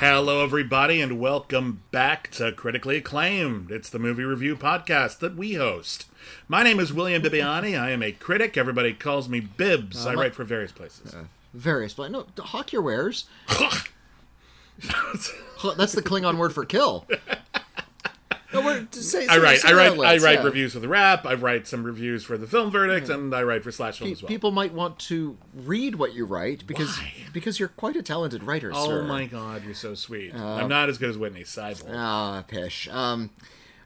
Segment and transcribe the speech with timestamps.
[0.00, 3.70] Hello, everybody, and welcome back to Critically Acclaimed.
[3.70, 6.06] It's the movie review podcast that we host.
[6.48, 7.78] My name is William Bibbiani.
[7.78, 8.56] I am a critic.
[8.56, 10.06] Everybody calls me Bibs.
[10.06, 11.14] Uh, I write for various places.
[11.52, 13.26] Various, but no, hawk your wares.
[13.48, 13.90] That's
[15.92, 17.06] the Klingon word for kill.
[18.92, 19.64] We're, say, I write.
[19.64, 19.98] I write.
[19.98, 20.44] I write yeah.
[20.44, 21.26] reviews for the Wrap.
[21.26, 24.12] I write some reviews for the Film Verdict, and I write for Slash Film Pe-
[24.12, 24.28] as well.
[24.28, 27.12] People might want to read what you write because Why?
[27.32, 29.02] because you're quite a talented writer, oh sir.
[29.04, 30.34] my God, you're so sweet.
[30.34, 31.90] I'm not as good as Witney Seibold.
[31.92, 32.88] Ah, pish.
[32.88, 33.30] Um,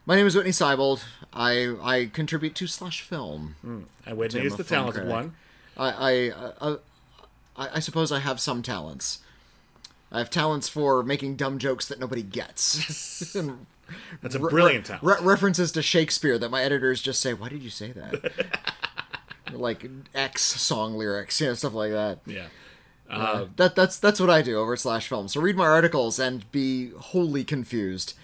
[0.05, 1.03] my name is Witney Seibold.
[1.33, 3.55] I I contribute to Slash Film.
[3.63, 5.11] and Witney is the talented critic.
[5.11, 5.35] one.
[5.77, 6.77] I I, uh, uh,
[7.57, 9.19] I I suppose I have some talents.
[10.11, 13.35] I have talents for making dumb jokes that nobody gets.
[13.35, 13.65] And
[14.21, 15.03] That's a brilliant talent.
[15.03, 18.59] re- references to Shakespeare that my editors just say, "Why did you say that?"
[19.53, 22.19] like X song lyrics, you know, stuff like that.
[22.25, 22.47] yeah.
[23.07, 25.27] Uh, that that's that's what I do over at Slash Film.
[25.27, 28.15] So read my articles and be wholly confused.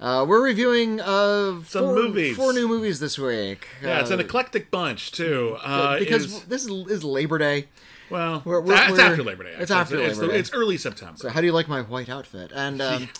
[0.00, 2.36] Uh, we're reviewing uh, Some four, movies.
[2.36, 3.68] four new movies this week.
[3.82, 5.58] Yeah, it's an Uh, eclectic bunch too.
[5.62, 7.68] Uh, because is- this is, is Labor Day.
[8.10, 9.54] well, we're- we're- it's we're- after Labor Day.
[9.58, 10.38] it's after it's, Labor Day.
[10.40, 11.18] It's early September.
[11.18, 12.50] So how do you like my white outfit?
[12.52, 13.10] And um,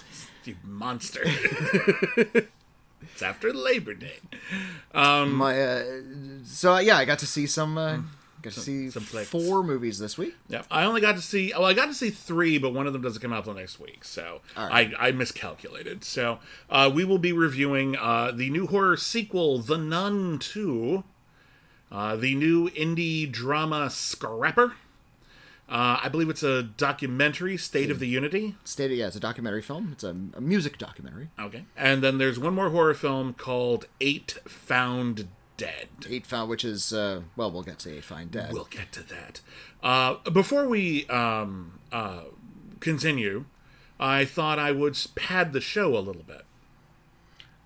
[0.46, 1.22] you monster.
[1.24, 4.18] it's after Labor Day.
[4.94, 5.84] Um, my uh,
[6.44, 7.78] so yeah, I got to see some.
[7.78, 7.98] Uh,
[8.42, 9.28] got to see some flicks.
[9.28, 10.34] four movies this week.
[10.48, 11.52] Yeah, I only got to see.
[11.52, 13.78] Well, I got to see three, but one of them doesn't come out till next
[13.80, 14.92] week, so right.
[14.98, 16.04] I, I miscalculated.
[16.04, 21.04] So uh, we will be reviewing uh, the new horror sequel, The Nun Two,
[21.90, 24.74] uh, the new indie drama Scrapper.
[25.72, 28.56] Uh, I believe it's a documentary, State of the Unity.
[28.62, 29.88] Stated, yeah, it's a documentary film.
[29.92, 31.30] It's a, a music documentary.
[31.40, 35.88] Okay, and then there's one more horror film called Eight Found Dead.
[36.06, 38.52] Eight found, which is uh, well, we'll get to Eight Find Dead.
[38.52, 39.40] We'll get to that.
[39.82, 42.24] Uh, before we um, uh,
[42.80, 43.46] continue,
[43.98, 46.44] I thought I would pad the show a little bit.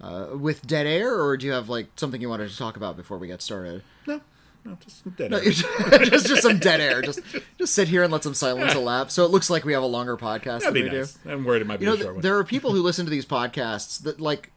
[0.01, 2.97] Uh, with Dead Air, or do you have like something you wanted to talk about
[2.97, 3.83] before we get started?
[4.07, 4.21] No,
[4.67, 5.45] no, just dead No, air.
[6.05, 7.03] just just some dead air.
[7.03, 7.21] Just
[7.59, 9.15] just sit here and let some silence elapse.
[9.15, 11.13] So it looks like we have a longer podcast That'd than be we nice.
[11.15, 11.31] do.
[11.31, 12.23] I'm worried it might be You know, a short th- one.
[12.23, 14.51] there are people who listen to these podcasts that like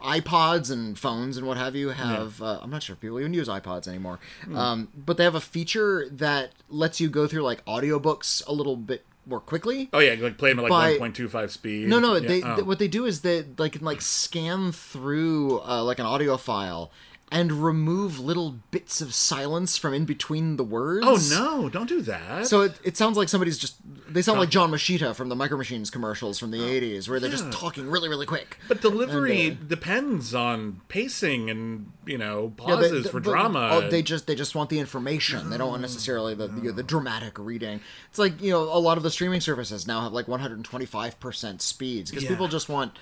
[0.00, 2.40] iPods and phones and what have you have.
[2.40, 4.56] Uh, I'm not sure if people even use iPods anymore, Hmm.
[4.56, 8.76] um, but they have a feature that lets you go through like audiobooks a little
[8.76, 9.88] bit more quickly.
[9.92, 11.88] Oh yeah, like play them at like 1.25 speed.
[11.88, 12.14] No, no.
[12.14, 12.54] Yeah, They, oh.
[12.54, 16.36] th- what they do is they like can like scan through uh, like an audio
[16.36, 16.90] file
[17.30, 21.06] and remove little bits of silence from in between the words.
[21.06, 21.18] Oh
[21.60, 21.68] no!
[21.68, 22.46] Don't do that.
[22.46, 23.76] So it, it sounds like somebody's just
[24.08, 27.30] they sound like John Moschitta from the Micro Machines commercials from the '80s, where they're
[27.30, 27.36] yeah.
[27.36, 28.58] just talking really, really quick.
[28.68, 33.30] but delivery and, uh, depends on pacing and you know Yeah, they- pauses for but-
[33.30, 33.68] drama.
[33.72, 35.50] oh, they just they just want the information.
[35.50, 37.80] They don't want necessarily the the, the dramatic reading.
[38.08, 41.60] It's like you know a lot of the streaming services now have like 125 percent
[41.62, 42.30] speeds because Yeah.
[42.30, 42.92] people just want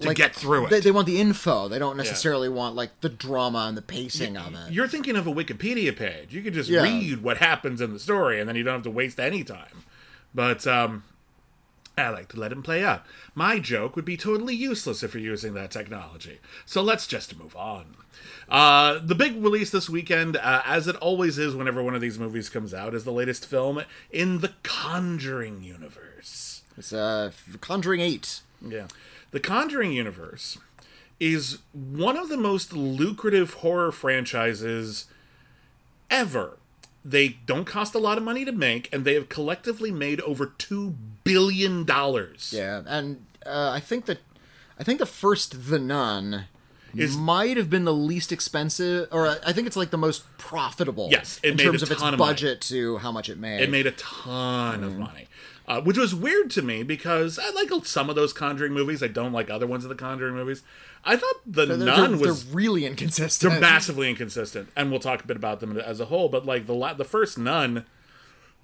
[0.00, 0.70] to like, get through it.
[0.70, 1.68] They, they want the info.
[1.68, 4.72] They don't necessarily want like the drama and the pacing of it.
[4.72, 6.34] You're thinking of a Wikipedia page.
[6.34, 6.82] You could just Yeah.
[6.82, 9.84] read what happens in the story, and then you don't have to waste any time.
[10.34, 11.04] But um,
[11.96, 13.04] I like to let him play out.
[13.36, 16.40] My joke would be totally useless if you're using that technology.
[16.66, 17.94] So let's just move on.
[18.48, 22.18] Uh, the big release this weekend, uh, as it always is whenever one of these
[22.18, 26.62] movies comes out, is the latest film in the Conjuring universe.
[26.76, 27.30] It's uh,
[27.60, 28.40] Conjuring Eight.
[28.60, 28.88] Yeah.
[29.34, 30.58] The Conjuring universe
[31.18, 35.06] is one of the most lucrative horror franchises
[36.10, 36.56] ever.
[37.04, 40.46] They don't cost a lot of money to make, and they have collectively made over
[40.46, 40.94] two
[41.24, 42.52] billion dollars.
[42.56, 44.18] Yeah, and uh, I think that
[44.78, 46.44] I think the first The Nun
[46.94, 50.22] Is- might have been the least expensive, or uh, I think it's like the most
[50.38, 51.08] profitable.
[51.10, 52.16] Yes, in terms of its of money.
[52.16, 53.60] budget to how much it made.
[53.60, 54.86] It made a ton Mm.
[54.86, 55.26] of money,
[55.66, 59.02] uh, which was weird to me because I like some of those Conjuring movies.
[59.02, 60.62] I don't like other ones of the Conjuring movies.
[61.04, 63.50] I thought the They're, Nun they're- was they're really inconsistent.
[63.52, 66.28] they're massively inconsistent, and we'll talk a bit about them as a whole.
[66.28, 67.84] But like the the first Nun,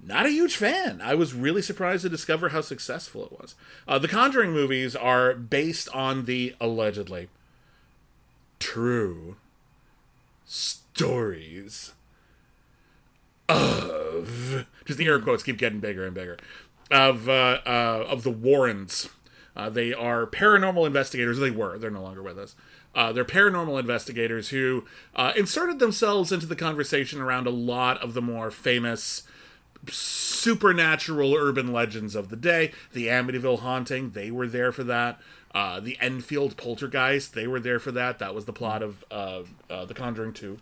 [0.03, 1.01] not a huge fan.
[1.03, 3.55] I was really surprised to discover how successful it was.
[3.87, 7.29] Uh, the Conjuring movies are based on the allegedly
[8.59, 9.37] true
[10.45, 11.93] stories
[13.49, 16.37] of just the air quotes keep getting bigger and bigger
[16.91, 19.09] of uh, uh, of the Warrens.
[19.55, 21.39] Uh, they are paranormal investigators.
[21.39, 21.77] They were.
[21.77, 22.55] They're no longer with us.
[22.93, 24.85] Uh, they're paranormal investigators who
[25.15, 29.23] uh, inserted themselves into the conversation around a lot of the more famous
[29.89, 32.71] supernatural urban legends of the day.
[32.93, 35.19] The Amityville haunting, they were there for that.
[35.53, 38.19] Uh, the Enfield poltergeist, they were there for that.
[38.19, 40.57] That was the plot of uh, uh, The Conjuring 2.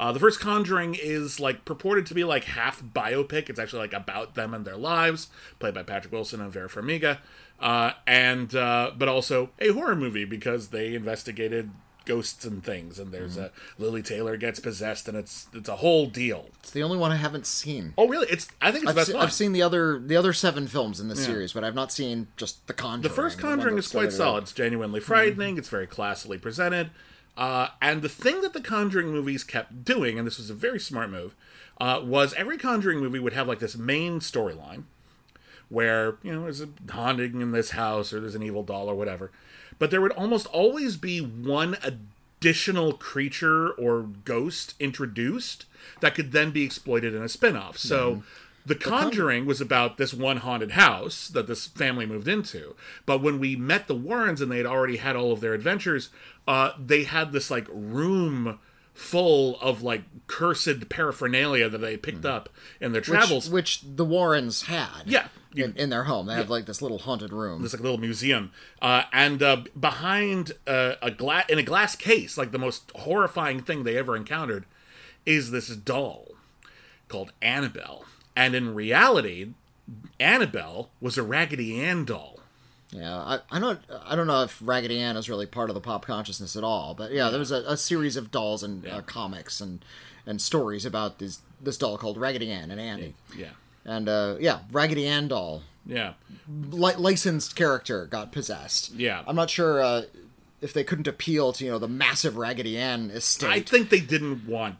[0.00, 3.50] Uh, the first Conjuring is like purported to be like half biopic.
[3.50, 7.18] It's actually like about them and their lives, played by Patrick Wilson and Vera Farmiga,
[7.60, 11.70] uh, and uh, but also a horror movie because they investigated
[12.06, 12.98] ghosts and things.
[12.98, 16.46] And there's a Lili Taylor gets possessed, and it's it's a whole deal.
[16.60, 17.92] It's the only one I haven't seen.
[17.98, 18.26] Oh, really?
[18.30, 19.22] It's I think it's I've, best se- one.
[19.22, 22.28] I've seen the other the other seven films in this series, but I've not seen
[22.38, 23.02] just the Conjuring.
[23.02, 24.44] The first Conjuring that's is quite solid.
[24.44, 25.58] It's genuinely frightening.
[25.58, 26.88] It's very classily presented.
[27.36, 30.78] Uh, and the thing that the Conjuring movies kept doing, and this was a very
[30.78, 31.34] smart move,
[31.80, 34.84] uh, was every Conjuring movie would have like this main storyline
[35.68, 38.94] where, you know, there's a haunting in this house or there's an evil doll or
[38.94, 39.30] whatever.
[39.78, 45.64] But there would almost always be one additional creature or ghost introduced
[46.00, 47.78] that could then be exploited in a spin off.
[47.78, 48.22] So.
[48.66, 52.76] The Conjuring was about this one haunted house that this family moved into.
[53.06, 56.10] But when we met the Warrens and they had already had all of their adventures,
[56.46, 58.58] uh, they had this like room
[58.92, 62.48] full of like cursed paraphernalia that they picked up
[62.80, 63.48] in their travels.
[63.48, 65.02] which the Warrens had.
[65.06, 65.28] Yeah.
[65.54, 67.62] You- in, in their home, they have like this little haunted room.
[67.62, 68.52] This like little museum,
[68.82, 73.60] uh, and uh, behind uh, a glass in a glass case, like the most horrifying
[73.60, 74.64] thing they ever encountered,
[75.26, 76.28] is this doll
[77.08, 78.04] called Annabelle.
[78.40, 79.48] And in reality,
[80.18, 82.38] Annabelle was a Raggedy Ann doll.
[82.90, 85.80] Yeah, I, I don't I don't know if Raggedy Ann is really part of the
[85.80, 89.02] pop consciousness at all, but yeah, there was a, a series of dolls and uh,
[89.02, 89.84] comics and
[90.26, 93.50] and stories about this this doll called Raggedy Ann and Andy, Yeah,
[93.84, 96.14] and uh, yeah, Raggedy Ann doll yeah,
[96.48, 98.92] li- licensed character got possessed.
[98.94, 99.22] Yeah.
[99.26, 100.02] I'm not sure uh,
[100.60, 103.50] if they couldn't appeal to you know the massive Raggedy Ann estate.
[103.50, 104.76] I think they didn't want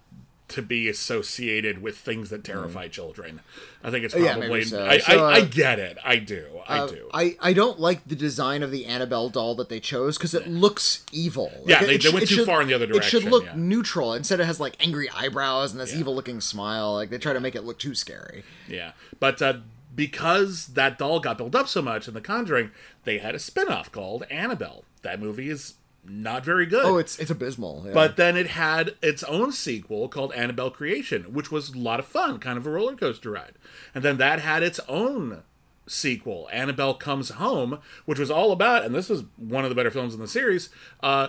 [0.50, 3.40] to be associated with things that terrify children.
[3.82, 4.48] I think it's probably.
[4.48, 4.86] maybe so.
[4.86, 5.98] I, So, I, uh, I get it.
[6.04, 6.46] I do.
[6.68, 7.08] I Uh, do.
[7.14, 10.46] I, I don't like the design of the Annabelle doll that they chose because it
[10.48, 11.50] looks evil.
[11.60, 13.18] Like, Yeah, they- it they went too should- far in the other direction.
[13.18, 13.52] It should look yeah.
[13.56, 14.12] neutral.
[14.14, 16.00] Instead, it has like angry eyebrows and this Yeah.
[16.00, 16.94] evil looking smile.
[16.94, 18.44] Like they try to make it look too scary.
[18.68, 18.92] Yeah.
[19.18, 19.54] But uh,
[19.94, 22.70] because that doll got built up so much in The Conjuring,
[23.04, 24.84] they had a spin off called Annabelle.
[25.02, 25.74] That movie is
[26.04, 26.84] not very good.
[26.84, 27.84] Oh, it's it's abysmal.
[27.86, 27.92] yeah.
[27.92, 32.06] but then it had its own sequel called Annabelle Creation, which was a lot of
[32.06, 33.54] fun, kind of a roller coaster ride.
[33.94, 35.42] And then that had its own
[35.86, 39.90] sequel, Annabelle Comes Home, which was all about, and this was one of the better
[39.90, 40.70] films in the series,
[41.02, 41.28] uh,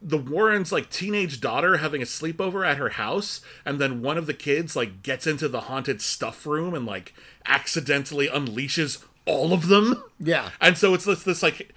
[0.00, 4.26] the Warrens' like teenage daughter having a sleepover at her house, and then one of
[4.26, 7.14] the kids like gets into the haunted stuff room and like
[7.46, 10.02] accidentally unleashes all of them.
[10.18, 10.50] Yeah.
[10.60, 11.72] And so it's this this like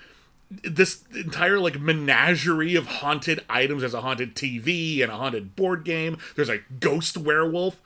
[0.50, 3.82] this entire like menagerie of haunted items.
[3.82, 6.18] There's a haunted TV and a haunted board game.
[6.36, 7.82] There's a ghost werewolf.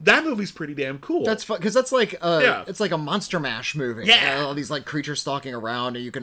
[0.00, 1.20] That movie's pretty damn cool.
[1.20, 1.24] Hmm.
[1.26, 2.64] That's fun because that's like uh, Yeah.
[2.68, 4.04] it's like a monster mash movie.
[4.06, 4.40] Yeah.
[4.44, 6.22] All these like creatures stalking around, and you can,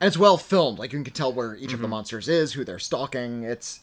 [0.00, 0.78] and it's well filmed.
[0.78, 1.74] Like you can tell where each Mm-hmm.
[1.74, 3.42] of the monsters is, who they're stalking.
[3.42, 3.80] It's,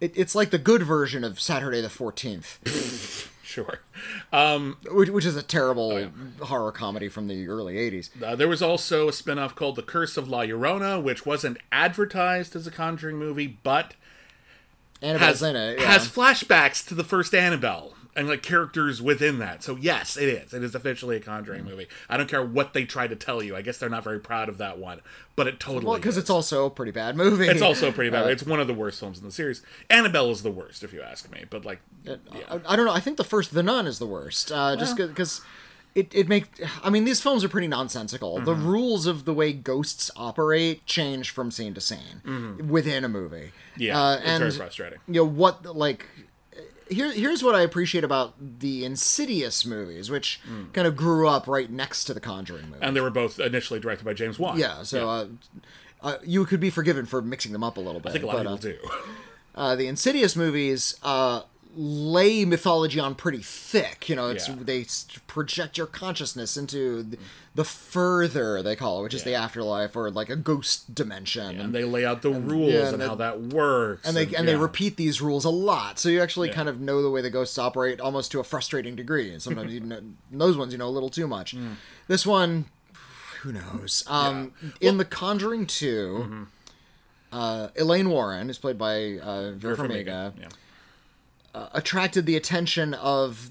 [0.00, 2.58] it, it's like the good version of Saturday the Fourteenth,
[3.48, 3.80] sure.
[4.92, 8.10] which, which is a terrible Oh, horror comedy from the early '80s.
[8.22, 12.54] Uh, there was also a spin-off called The Curse of La Llorona, which wasn't advertised
[12.54, 13.94] as a Conjuring movie, but
[15.02, 15.78] Annabelle's has, in it.
[15.80, 15.86] Yeah.
[15.86, 19.62] has flashbacks to the first Annabelle and like characters within that.
[19.62, 20.52] So yes, it is.
[20.52, 21.70] It is officially a Conjuring Mm.
[21.70, 21.86] movie.
[22.10, 23.56] I don't care what they try to tell you.
[23.56, 25.00] I guess they're not very proud of that one,
[25.36, 27.46] but it totally well, because it's also a pretty bad movie.
[27.46, 28.18] It's also pretty bad.
[28.26, 29.62] Uh, it's one of the worst films in the series.
[29.88, 31.44] Annabelle is the worst, if you ask me.
[31.48, 32.92] But like, I, I don't know.
[32.92, 34.50] I think the first The Nun is the worst.
[34.52, 35.40] Uh, just because
[35.94, 36.46] it it make.
[36.82, 38.40] I mean, these films are pretty nonsensical.
[38.40, 38.66] The Mm-hmm.
[38.66, 43.52] rules of the way ghosts operate change from scene to scene within a movie.
[43.76, 43.82] Mm-hmm.
[43.82, 44.98] yeah, uh, it's and very frustrating.
[45.06, 46.06] you know what like.
[46.90, 50.40] Here, here's what I appreciate about the Insidious movies, which
[50.72, 52.80] kind of grew up right next to the Conjuring movie.
[52.80, 52.88] Mm.
[52.88, 54.58] And they were both initially directed by James Wan.
[54.58, 55.26] yeah, so Uh,
[56.00, 58.10] uh, you could be forgiven for mixing them up a little bit.
[58.10, 58.98] I think a lot but, of uh, people do.
[59.54, 61.42] uh, the Insidious movies uh,
[61.80, 64.08] lay mythology on pretty thick.
[64.08, 64.56] You know, it's Yeah.
[64.58, 64.84] they
[65.28, 67.18] project your consciousness into the,
[67.54, 71.60] the further they call it, which is the afterlife or like a ghost dimension.
[71.60, 74.04] and they lay out the rules yeah, and, and how that works.
[74.08, 74.60] and they and they yeah.
[74.60, 76.54] repeat these rules a lot, so you actually Yeah.
[76.54, 79.30] kind of know the way the ghosts operate almost to a frustrating degree.
[79.32, 80.00] And sometimes you know
[80.32, 81.54] those ones you know a little too much.
[81.56, 81.74] Mm.
[82.08, 82.64] This one,
[83.42, 84.02] who knows?
[84.08, 86.42] Um, in The Conjuring 2 Mm-hmm.
[87.32, 90.32] uh, Elaine Warren is played by uh, Vera Farmiga.
[90.40, 90.48] Yeah.
[91.72, 93.50] Attracted the attention of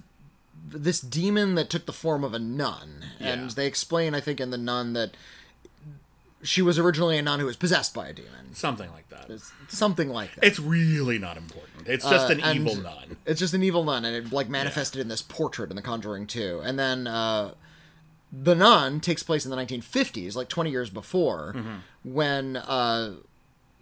[0.69, 3.05] this demon that took the form of a nun.
[3.19, 5.11] And they explain, I think, in the nun that
[6.43, 8.53] she was originally a nun who was possessed by a demon.
[8.53, 9.29] Something like that.
[9.29, 10.43] It's something like that.
[10.43, 11.87] It's really not important.
[11.87, 13.17] It's just Uh, an evil nun.
[13.25, 16.27] It's just an evil nun, and it like manifested in this portrait in The Conjuring
[16.27, 16.61] 2.
[16.63, 17.53] And then uh,
[18.31, 21.75] the nun takes place in the 1950s, like 20 years before, Mm-hmm.
[22.03, 23.13] when uh,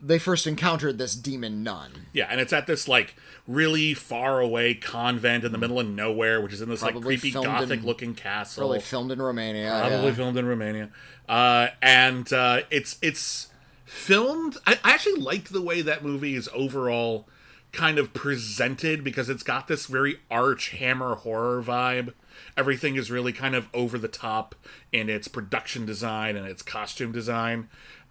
[0.05, 2.05] they first encountered this demon nun.
[2.13, 3.15] Yeah, and it's at this like
[3.47, 7.31] really far away convent in the middle of nowhere, which is in this like creepy
[7.31, 8.61] gothic in- looking castle.
[8.61, 9.79] Probably filmed in Romania.
[9.81, 10.13] Probably yeah.
[10.13, 10.89] filmed in Romania.
[11.27, 13.47] Uh, and uh, it's it's
[13.83, 14.57] filmed.
[14.67, 17.27] I, I actually like the way that movie is overall
[17.71, 22.13] kind of presented because it's got this very arch hammer horror vibe.
[22.55, 24.55] Everything is really kind of over the top
[24.91, 27.69] in its production design and its costume design.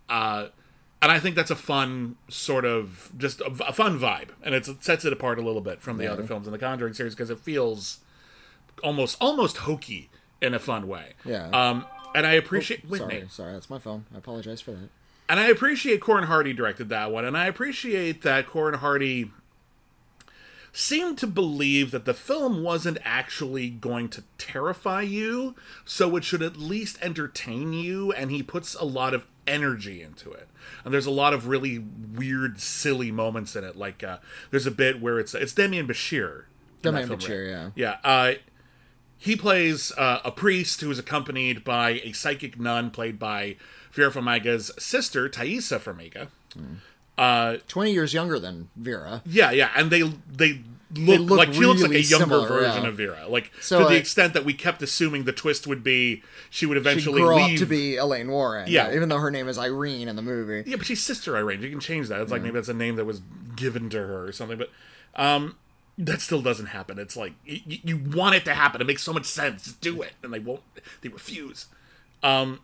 [0.08, 0.48] Uh,
[1.04, 4.68] and I think that's a fun sort of just a, a fun vibe, and it's,
[4.68, 7.14] it sets it apart a little bit from the other films in the Conjuring series
[7.14, 7.98] because it feels
[8.82, 10.08] almost almost hokey
[10.40, 11.12] in a fun way.
[11.26, 11.50] Yeah.
[11.50, 11.84] Um,
[12.14, 14.06] and I appreciate wait, Sorry, sorry, that's my phone.
[14.14, 14.88] I apologize for that.
[15.28, 19.30] and I appreciate Corin Hardy directed that one, and I appreciate that Corin Hardy
[20.72, 26.42] seemed to believe that the film wasn't actually going to terrify you, so it should
[26.42, 30.48] at least entertain you, and he puts a lot of energy into it.
[30.84, 33.76] And there's a lot of really weird, silly moments in it.
[33.76, 34.18] Like uh,
[34.50, 36.44] there's a bit where it's it's Demian Bichir.
[36.82, 37.72] Demian Bichir, right?
[37.74, 37.96] yeah.
[38.04, 38.10] Yeah.
[38.10, 38.34] Uh,
[39.16, 43.56] he plays uh, a priest who is accompanied by a psychic nun played by
[43.92, 46.28] Vera Farmiga's sister, Taissa Farmiga.
[47.16, 49.22] Uh, Twenty years younger than Vera.
[49.24, 50.62] yeah, yeah, and they they
[50.96, 52.88] look, look like she looks like a younger similar, version yeah.
[52.88, 53.26] of Vera.
[53.28, 56.66] Like So, to the uh, extent that we kept assuming the twist would be she
[56.66, 57.54] would She eventually grew leave.
[57.54, 58.66] up to be Elaine Warren.
[58.68, 58.92] Yeah.
[58.94, 60.68] even though her name is Irene in the movie.
[60.68, 61.62] Yeah, but she's sister Irene.
[61.62, 62.20] You can change that.
[62.20, 63.22] It's like maybe that's a name that was
[63.56, 64.58] given to her or something.
[64.58, 64.70] But
[65.14, 65.56] um,
[65.98, 66.98] that still doesn't happen.
[66.98, 68.80] It's like y- y- you want it to happen.
[68.80, 69.64] It makes so much sense.
[69.64, 70.62] Just do it, and they won't.
[71.02, 71.66] They refuse.
[72.22, 72.60] Um.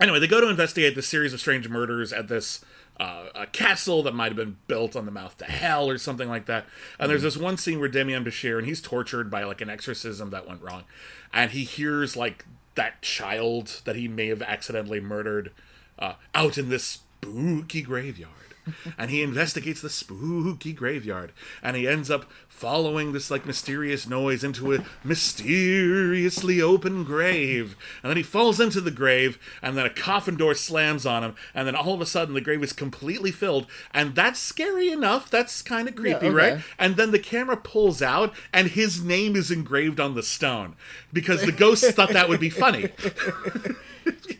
[0.00, 2.64] Anyway, they go to investigate this series of strange murders at this
[2.98, 6.28] uh, a castle that might have been built on the mouth to hell or something
[6.28, 6.66] like that.
[6.98, 10.30] And there's this one scene where Demian Bichir and he's tortured by like an exorcism
[10.30, 10.84] that went wrong,
[11.32, 15.52] and he hears like that child that he may have accidentally murdered
[15.98, 18.53] uh, out in this spooky graveyard.
[18.98, 24.44] And he investigates the spooky graveyard and he ends up following this like mysterious noise
[24.44, 27.76] into a mysteriously open grave.
[28.02, 31.34] And then he falls into the grave and then a coffin door slams on him
[31.54, 33.66] and then all of a sudden the grave is completely filled.
[33.92, 35.30] And that's scary enough.
[35.30, 36.30] That's kind of creepy okay.
[36.30, 36.62] right?
[36.78, 40.76] And then the camera pulls out and his name is engraved on the stone
[41.12, 42.88] because the ghosts thought that would be funny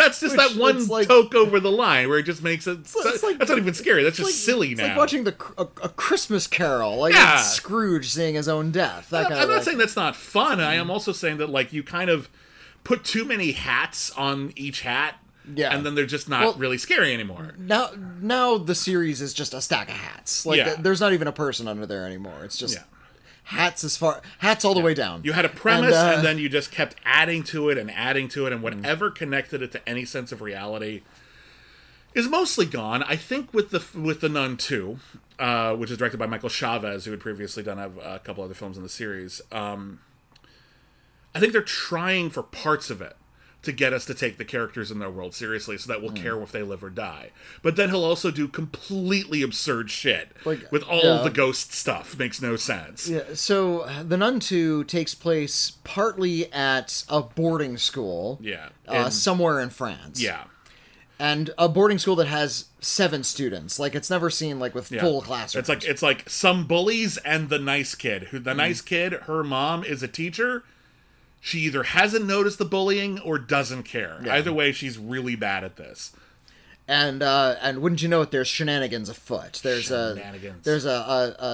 [0.00, 2.78] That's just that one it's like- toke over the line where it just makes it.
[2.80, 4.02] it's like- that's not even scary.
[4.02, 4.88] That's just like- silly It's now.
[4.88, 7.36] like watching the a, a Christmas Carol, like Yeah.
[7.36, 9.10] Scrooge seeing his own death.
[9.10, 10.60] That kind I'm of not like, saying that's not fun.
[10.60, 10.90] I am mm.
[10.90, 12.28] also saying that like you kind of
[12.82, 15.16] put too many hats on each hat,
[15.54, 15.74] Yeah.
[15.74, 17.52] and then they're just not Well- really scary anymore.
[17.58, 17.90] now
[18.20, 20.46] now the series is just a stack of hats.
[20.46, 20.76] Like Yeah.
[20.78, 22.42] there's not even a person under there anymore.
[22.44, 22.82] It's just Yeah.
[23.50, 25.22] Hats as far hats all the way down.
[25.24, 28.28] You had a premise, and, uh, then you just kept adding to it and adding
[28.28, 31.02] to it, and whatever connected it to any sense of reality
[32.14, 33.02] is mostly gone.
[33.02, 35.00] I think with the with the Nun Two,
[35.40, 38.54] uh, which is directed by Michael Chaves, who had previously done a, a couple other
[38.54, 39.40] films in the series.
[39.50, 39.98] Um,
[41.34, 43.16] I think they're trying for parts of it
[43.62, 46.40] to get us to take the characters in their world seriously, so that we'll care
[46.42, 47.30] if they live or die.
[47.62, 51.22] But then he'll also do completely absurd shit Like, with all yeah.
[51.22, 52.18] the ghost stuff.
[52.18, 53.08] Makes no sense.
[53.08, 58.38] Yeah, so uh, the Nun 2 takes place partly at a boarding school.
[58.40, 58.70] Yeah.
[58.88, 60.22] Uh, somewhere in France.
[60.22, 60.44] yeah.
[61.18, 63.78] And a boarding school that has seven students.
[63.78, 65.02] Like it's never seen like with Yeah.
[65.02, 65.68] full classrooms.
[65.68, 68.24] It's like it's like some bullies and the nice kid.
[68.28, 70.64] Who the nice kid, her mom is a teacher.
[71.40, 74.20] She either hasn't noticed the bullying or doesn't care.
[74.28, 76.12] Either way, she's really bad at this.
[76.86, 78.30] and uh, and wouldn't you know it?
[78.30, 79.60] There's shenanigans afoot.
[79.62, 80.20] There's a
[80.64, 81.44] there's a, a,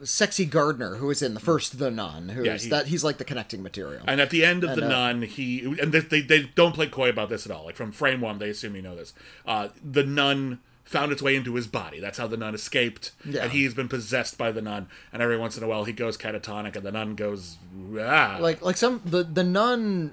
[0.00, 2.30] a sexy gardener who is in the first The Nun.
[2.30, 2.86] Who's Yeah, he- that?
[2.88, 4.02] He's like the connecting material.
[4.08, 6.88] And at the end of the uh, nun, he and they, they they don't play
[6.88, 7.64] coy about this at all.
[7.66, 9.14] Like from frame one, they assume you know this.
[9.46, 11.98] Uh, the nun found its way into his body.
[11.98, 13.12] That's how the nun escaped.
[13.24, 13.44] Yeah.
[13.44, 14.88] And he's been possessed by the nun.
[15.12, 17.56] And every once in a while, he goes catatonic, and the nun goes
[17.98, 18.38] ah.
[18.40, 20.12] like like some the the nun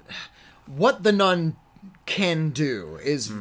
[0.66, 1.56] what the nun
[2.06, 3.32] can do is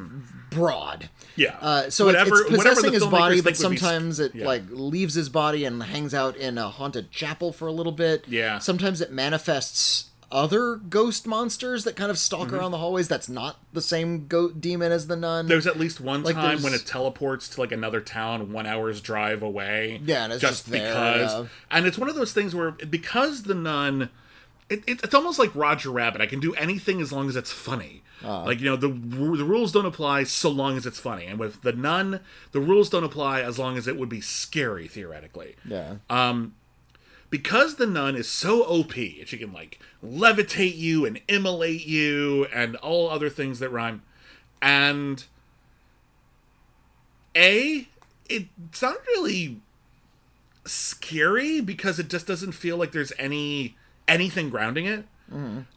[0.50, 1.57] broad Yeah.
[1.61, 2.05] uh, so.
[2.05, 4.45] Whatever- it's possessing his body but would be- sometimes it yeah.
[4.45, 8.25] like leaves his body and hangs out in a haunted chapel for a little bit
[8.27, 8.59] Yeah.
[8.59, 12.55] sometimes it manifests other ghost monsters that kind of stalk Mm-hmm.
[12.55, 16.00] around the hallways that's not the same goat demon as the nun There's at least
[16.01, 20.01] one Like, time when it teleports to like another town one hour's drive away.
[20.05, 21.45] Yeah, and it's just there, yeah.
[21.69, 24.09] And it's one of those things where because the nun,
[24.69, 26.21] it, it, it's almost like Roger Rabbit.
[26.21, 28.03] I can do anything as long as it's funny.
[28.23, 28.45] Uh-huh.
[28.45, 31.25] Like you know the the rules don't apply so long as it's funny.
[31.25, 32.19] And with the nun,
[32.51, 35.95] the rules don't apply as long as it would be scary theoretically yeah
[37.31, 42.45] because the nun is so OP, and she can like levitate you and immolate you
[42.53, 44.03] and all other things that rhyme,
[44.61, 45.25] and
[47.35, 47.88] a
[48.29, 49.59] it's not really
[50.65, 53.75] scary because it just doesn't feel like there's any
[54.07, 55.05] anything grounding it.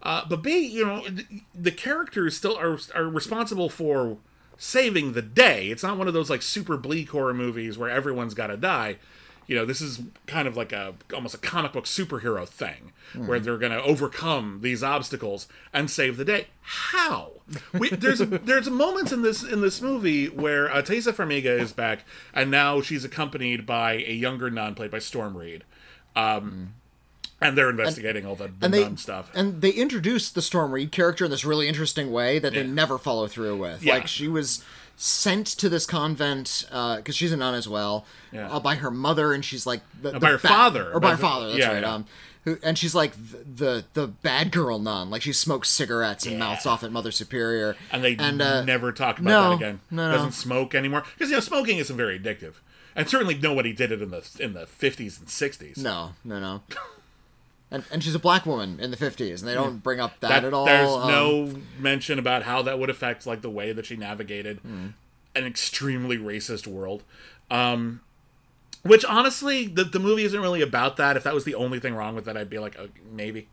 [0.03, 4.19] Uh, but B, you know, the, the characters still are are responsible for
[4.57, 5.69] saving the day.
[5.69, 8.97] It's not one of those like super bleak horror movies where everyone's got to die.
[9.47, 13.39] You know, this is kind of like a almost a comic book superhero thing where
[13.39, 16.49] they're going to overcome these obstacles and save the day.
[16.63, 17.33] How?
[17.73, 22.01] We, there's there's moments in this in this movie where uh, Taissa Farmiga is back,
[22.33, 25.65] and now she's accompanied by a younger nun played by Storm Reed.
[26.17, 26.75] Um,
[27.41, 29.31] and they're investigating all the, the and they nun stuff.
[29.35, 32.97] and they introduced the Storm Reed character in this really interesting way that they never
[32.97, 33.83] follow through with.
[33.83, 33.95] Yeah.
[33.95, 34.65] Like she was
[34.97, 38.51] sent to this convent because she's a nun as well Yeah.
[38.51, 41.11] uh, by her mother, and she's like the, the by her ba- father, or by
[41.11, 41.47] her the- father.
[41.49, 41.83] That's yeah, right.
[41.83, 41.95] yeah.
[41.95, 42.07] Um,
[42.45, 45.09] who, and she's like the, the the bad girl nun.
[45.11, 47.75] Like she smokes cigarettes and mouths off at Mother Superior.
[47.91, 49.81] and they and, uh, never talk about no, that again.
[49.91, 50.17] no, no.
[50.17, 52.57] Doesn't smoke anymore because you know smoking isn't very addictive,
[52.95, 55.79] and certainly nobody did it in the in the fifties and sixties.
[55.79, 56.63] No, no, no.
[57.71, 60.29] And, and she's a black woman in the 50s, and they don't bring up that,
[60.29, 60.65] that, at all.
[60.67, 64.59] there's Um, no mention about how that would affect like the way that she navigated
[64.61, 64.89] Hmm.
[65.35, 67.03] an extremely racist world.
[67.51, 68.01] Um,
[68.83, 71.17] which honestly, the the movie isn't really about that.
[71.17, 73.49] If that was the only thing wrong with it, I'd be like, oh, maybe.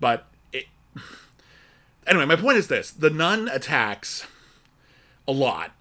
[0.00, 0.66] But it,
[2.06, 4.26] anyway, my point is this: the nun attacks
[5.26, 5.72] a lot,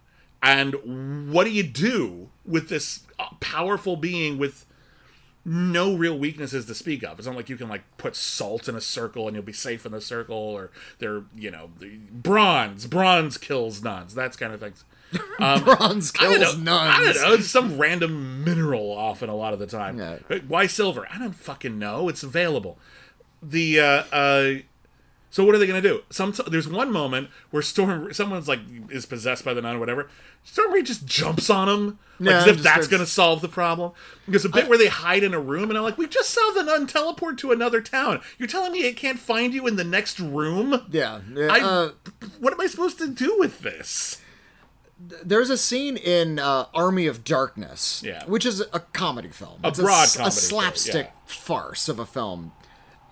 [0.41, 4.65] and what do you do with this uh, powerful being with?
[5.45, 7.17] No real weaknesses to speak of.
[7.19, 9.85] It's not like you can like put salt in a circle and you'll be safe
[9.85, 11.69] in the circle, or they're you know
[12.11, 12.87] bronze.
[12.87, 14.15] Bronze kills nuns.
[14.15, 14.85] That's kind of things.
[15.37, 16.63] bronze I don't kills know.
[16.63, 16.97] nuns.
[16.97, 17.33] I don't know.
[17.33, 19.99] It's some random mineral often a lot of the time.
[19.99, 20.39] Yeah.
[20.47, 21.07] Why silver?
[21.11, 22.09] I don't fucking know.
[22.09, 22.79] It's available.
[23.41, 24.53] The uh, uh
[25.33, 26.03] so what are they gonna do?
[26.11, 28.59] Some there's one moment where Storm someone's like
[28.91, 30.07] is possessed by the nun or whatever.
[30.43, 33.93] Storm Reed just jumps on him like Yeah, as if that's gonna solve the problem.
[34.27, 36.51] There's a bit where they hide in a room and I'm like, we just saw
[36.51, 38.21] the nun teleport to another town.
[38.37, 40.85] You're telling me it can't find you in the next room?
[40.91, 41.21] Yeah.
[41.33, 41.91] yeah, I, uh,
[42.39, 44.19] what am I supposed to do with this?
[45.25, 48.23] there's a scene in uh, Army of Darkness, Yeah.
[48.25, 49.59] which is a comedy film.
[49.63, 51.19] A it's broad s- comedy a film, slapstick yeah.
[51.25, 52.53] farce of a film.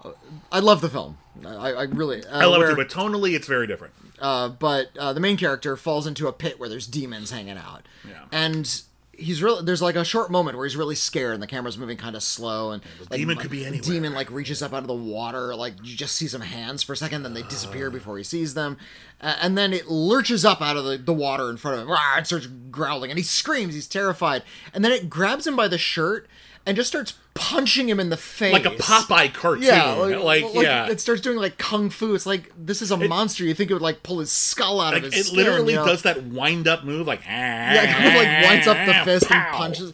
[0.04, 0.12] Uh,
[0.52, 1.18] I love the film.
[1.46, 2.24] I, I really.
[2.26, 3.94] Uh, I love it too, but tonally it's very different.
[4.20, 7.88] uh, but uh, the main character falls into a pit where there's demons hanging out,
[8.08, 8.26] Yeah.
[8.32, 8.82] and
[9.14, 11.96] he's really there's like a short moment where he's really scared and the camera's moving
[11.98, 13.84] kind of slow and like, demon could be the anywhere.
[13.84, 16.94] demon like reaches up out of the water like you just see some hands for
[16.94, 18.78] a second then they disappear before he sees them
[19.20, 21.92] uh, and then it lurches up out of the, the water in front of him
[21.92, 24.42] Rah, and starts growling and he screams he's terrified
[24.74, 26.28] and then it grabs him by the shirt
[26.66, 29.64] and just starts punching him in the face Like a Popeye cartoon.
[29.64, 30.88] yeah, like, yeah.
[30.90, 32.14] it starts doing like kung fu.
[32.14, 33.44] It's like this is a monster.
[33.44, 35.38] You think it would like pull his skull out Like of it his skin.
[35.38, 35.86] literally you know?
[35.86, 39.32] does that wind up move, like Yeah, it kind of like winds up the fist
[39.32, 39.58] and Pow!
[39.58, 39.94] punches.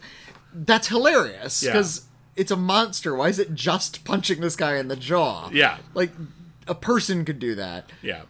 [0.53, 1.71] That's hilarious Yeah.
[1.71, 3.15] because it's a monster.
[3.15, 5.49] Why is it just punching this guy in the jaw?
[5.53, 5.77] Yeah.
[5.93, 6.11] like
[6.67, 7.89] a person could do that.
[8.01, 8.23] Yeah,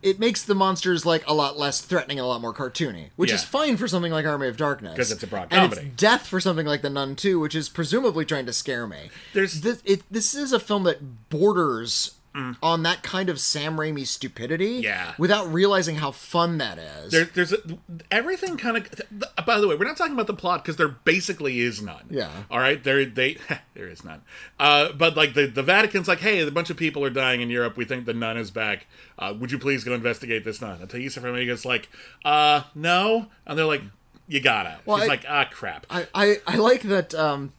[0.00, 3.32] It makes the monsters like a lot less threatening and a lot more cartoony, which
[3.32, 5.88] is fine for something like Army of Darkness 'Cause it's a broad and comedy.
[5.88, 9.10] it's death for something like The Nun too, which is presumably trying to scare me.
[9.34, 9.82] There's- this.
[9.84, 12.12] It, this is a film that borders.
[12.62, 14.84] On that kind of Sam Raimi stupidity, Mm.
[14.84, 15.14] Yeah.
[15.18, 17.10] without realizing how fun that is.
[17.10, 17.58] there, there's a,
[18.12, 18.88] everything kind of.
[19.44, 22.04] By the way, we're not talking about the plot because there basically is none.
[22.10, 22.30] Yeah.
[22.50, 22.82] All right.
[22.82, 23.38] There, they
[23.74, 24.22] there is none.
[24.60, 27.50] Uh, but like the the Vatican's like, hey, a bunch of people are dying in
[27.50, 27.76] Europe.
[27.76, 28.86] We think the nun is back.
[29.18, 30.80] Uh, would you please go investigate this nun?
[30.80, 31.88] And Taissa Farmiga's like,
[32.24, 33.26] uh, no.
[33.46, 33.82] And they're like,
[34.28, 34.78] you gotta.
[34.84, 35.86] Well, She's I- like, ah, crap.
[35.90, 37.52] I, I, I like that um,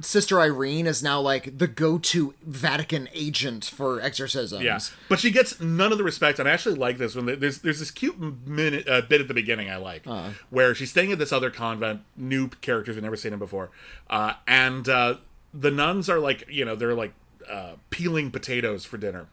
[0.00, 4.62] Sister Irene is now like the go-to Vatican agent for exorcisms.
[4.62, 7.34] Yeah, but she gets none of the respect, and I actually like this when they-
[7.34, 10.04] there's there's this cute minute uh, bit at the beginning I like,
[10.50, 13.70] where she's staying at this other convent, new characters we've never seen them before,
[14.10, 15.14] uh, and uh,
[15.52, 17.12] the nuns are like you know they're like
[17.50, 19.26] uh, peeling potatoes for dinner.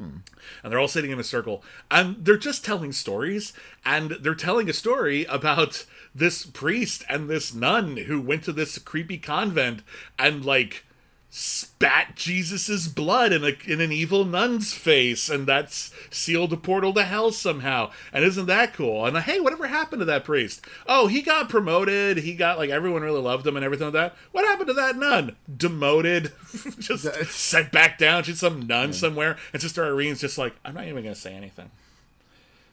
[0.00, 0.20] Hmm.
[0.62, 3.52] And they're all sitting in a circle, and they're just telling stories.
[3.84, 5.84] And they're telling a story about
[6.14, 9.82] this priest and this nun who went to this creepy convent
[10.18, 10.86] and like
[11.32, 16.92] spat Jesus's blood in a in an evil nun's face, and that's sealed a portal
[16.94, 17.90] to hell somehow.
[18.12, 19.06] And isn't that cool?
[19.06, 20.64] And hey, whatever happened to that priest?
[20.86, 22.18] Oh, he got promoted.
[22.18, 24.16] He got like everyone really loved him and everything like that.
[24.32, 25.36] What happened to that nun?
[25.56, 26.32] Demoted,
[26.80, 28.24] just sent back down.
[28.24, 29.36] She's some nun somewhere.
[29.52, 31.70] And Sister Irene's just like, I'm not even gonna say anything.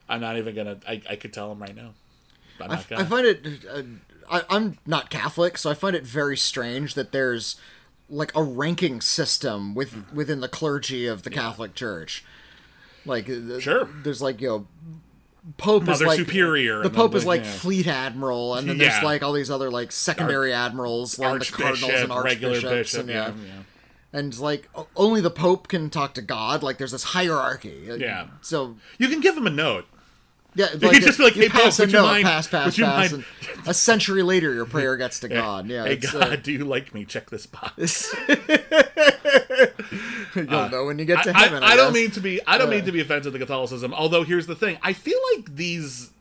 [0.09, 0.77] I'm not even gonna.
[0.87, 1.91] I, I could tell him right now.
[2.59, 3.03] I'm not gonna.
[3.03, 3.65] I find it.
[3.69, 3.83] Uh,
[4.29, 7.55] I, I'm not Catholic, so I find it very strange that there's
[8.09, 12.23] like a ranking system with within the clergy of the Catholic Church.
[13.05, 13.27] Like,
[13.59, 13.87] Sure.
[14.03, 14.67] there's like you know
[15.55, 16.83] Pope is like Superior.
[16.83, 17.51] The Pope then, is like yeah.
[17.51, 21.93] fleet admiral, and then there's like all these other like secondary admirals, like the cardinals
[21.93, 22.99] and regular archbishops, bishop.
[23.01, 23.33] and yeah, yeah.
[23.45, 24.19] yeah.
[24.19, 26.63] and like only the Pope can talk to God.
[26.63, 27.87] Like there's this hierarchy.
[27.97, 28.27] Yeah.
[28.41, 29.85] So You can give him a note.
[30.57, 32.77] Yeah, like, just be like, "Hey, Pope, pass a would you mind- pass, pass, would
[32.77, 33.25] you pass, mind-
[33.65, 35.67] a century later your prayer gets to God.
[35.67, 37.05] Yeah, Hey God, uh, do you like me?
[37.05, 38.13] Check this box.
[40.35, 41.63] you'll know when you get to I, heaven.
[41.63, 42.39] I, I don't mean to be.
[42.45, 42.71] I don't Uh.
[42.71, 43.93] mean to be offensive to Catholicism.
[43.93, 46.11] Although here's the thing: I feel like these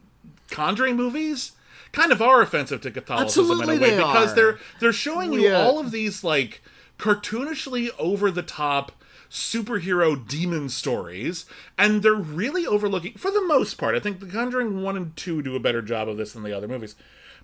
[0.50, 1.52] Conjuring movies
[1.92, 4.34] kind of are offensive to Catholicism Absolutely in a way they because are.
[4.34, 5.60] they're they're showing you Yeah.
[5.62, 6.62] all of these like
[6.98, 8.92] cartoonishly over the top
[9.30, 14.82] superhero demon stories and they're really overlooking for the most part i think the conjuring
[14.82, 16.94] 1 and 2 do a better job of this than the other movies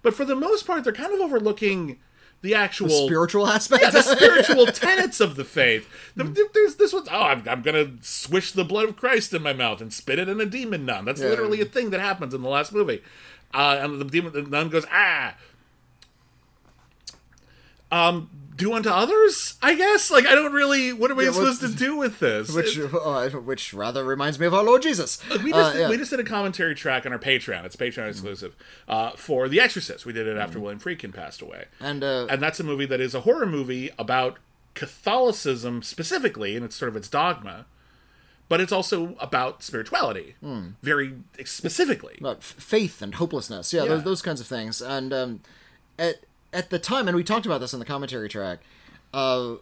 [0.03, 1.99] but for the most part they're kind of overlooking
[2.40, 3.85] the actual spiritual aspect.
[3.85, 5.88] yeah, the spiritual tenets of the faith.
[6.16, 9.33] The- the- There's this one, oh, I'm, I'm going to swish the blood of Christ
[9.33, 11.05] in my mouth and spit it in a demon nun.
[11.05, 11.29] That's Yeah.
[11.29, 13.01] literally a thing that happens in the last movie.
[13.55, 15.37] Uh, and the demon the nun goes, ah.
[17.92, 20.11] Um, do unto others, I guess.
[20.11, 20.93] Like, I don't really.
[20.93, 22.51] What are we Yeah, supposed to do with this?
[22.55, 25.19] which uh, which rather reminds me of our Lord Jesus.
[25.43, 25.88] We Uh, just, yeah.
[25.88, 27.65] we just did a commentary track on our Patreon.
[27.65, 28.55] It's Patreon exclusive
[28.88, 30.05] uh, for The Exorcist.
[30.05, 31.67] We did it after William Friedkin passed away.
[31.81, 34.38] and uh, and that's a movie that is a horror movie about
[34.75, 37.67] Catholicism specifically, and it's sort of its dogma,
[38.49, 40.35] but it's also about spirituality,
[40.83, 42.17] very specifically.
[42.21, 43.73] about faith and hopelessness.
[43.73, 43.88] Yeah, Yeah.
[43.91, 44.81] Those, those kinds of things.
[44.83, 45.41] And um,
[45.99, 46.17] at
[46.53, 48.59] at the time, and we talked about this in the commentary track.
[49.12, 49.57] Uh,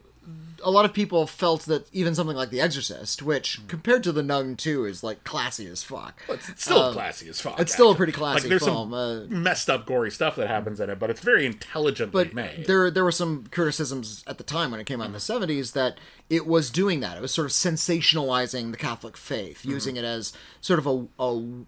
[0.62, 4.22] a lot of people felt that even something like The Exorcist, which compared to The
[4.22, 6.20] Nun 2 is like classy as fuck.
[6.29, 7.59] It's still Um, classy as fuck.
[7.59, 10.46] it's still a pretty classy like, there's film, Some uh, messed up, gory stuff that
[10.48, 12.66] happens in it, but it's very intelligently but made.
[12.66, 15.72] there there were some criticisms at the time when it came out in the 70s
[15.72, 15.96] that
[16.29, 17.16] it was doing that.
[17.16, 19.70] It was sort of sensationalizing the Catholic faith, Mm-hmm.
[19.70, 21.64] using it as sort of a, a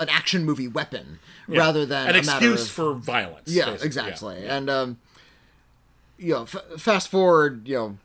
[0.00, 3.48] an action movie weapon rather than An excuse of for violence.
[3.48, 3.86] yeah, basically.
[3.86, 4.46] exactly.
[4.46, 4.98] And um,
[6.18, 7.98] you know, f- fast forward, you know,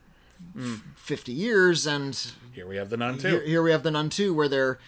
[0.55, 0.75] Mm.
[0.75, 3.27] f- fifty years, and Here we have the nun too.
[3.29, 4.79] here, here we have the Nun too, where they're.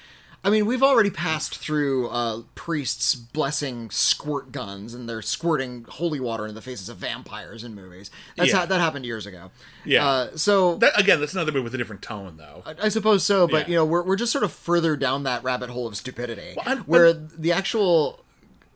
[0.43, 6.19] I mean, we've already passed through uh, priests blessing squirt guns, and they're squirting holy
[6.21, 8.09] water into the faces of vampires in movies.
[8.37, 8.59] That's Yeah.
[8.59, 9.51] how that happened years ago.
[9.83, 10.07] Yeah.
[10.07, 12.63] Uh, so That, again, that's another movie with a different tone, though.
[12.65, 13.71] I, I suppose so, but Yeah.
[13.71, 16.83] you know, we're we're just sort of further down that rabbit hole of stupidity, I'm-
[16.85, 18.23] where the actual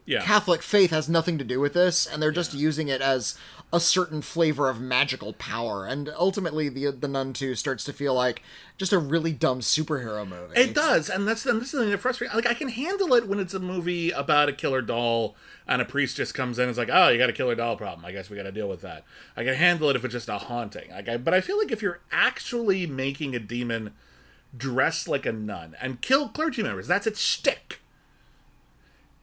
[0.05, 0.23] yeah.
[0.23, 3.35] Catholic faith has nothing to do with this, and they're just using it as
[3.73, 5.85] a certain flavor of magical power.
[5.85, 8.41] And ultimately, the the Nun Two starts to feel like
[8.77, 10.59] just a really dumb superhero movie.
[10.59, 12.35] It does, and that's and this is the frustrates.
[12.35, 15.35] Like I can handle it when it's a movie about a killer doll,
[15.67, 17.77] and a priest just comes in and is like, "Oh, you got a killer doll
[17.77, 18.05] problem.
[18.05, 19.05] I guess we got to deal with that."
[19.37, 20.91] I can handle it if it's just a haunting.
[20.91, 23.93] Like, I, but I feel like if you're actually making a demon
[24.55, 27.79] dress like a nun and kill clergy members, that's its shtick.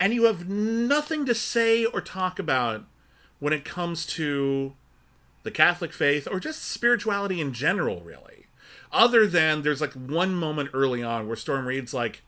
[0.00, 2.86] And you have nothing to say or talk about
[3.40, 4.74] when it comes to
[5.42, 8.46] the Catholic faith or just spirituality in general, really.
[8.92, 12.22] Other than there's like one moment early on where Storm Reed's like,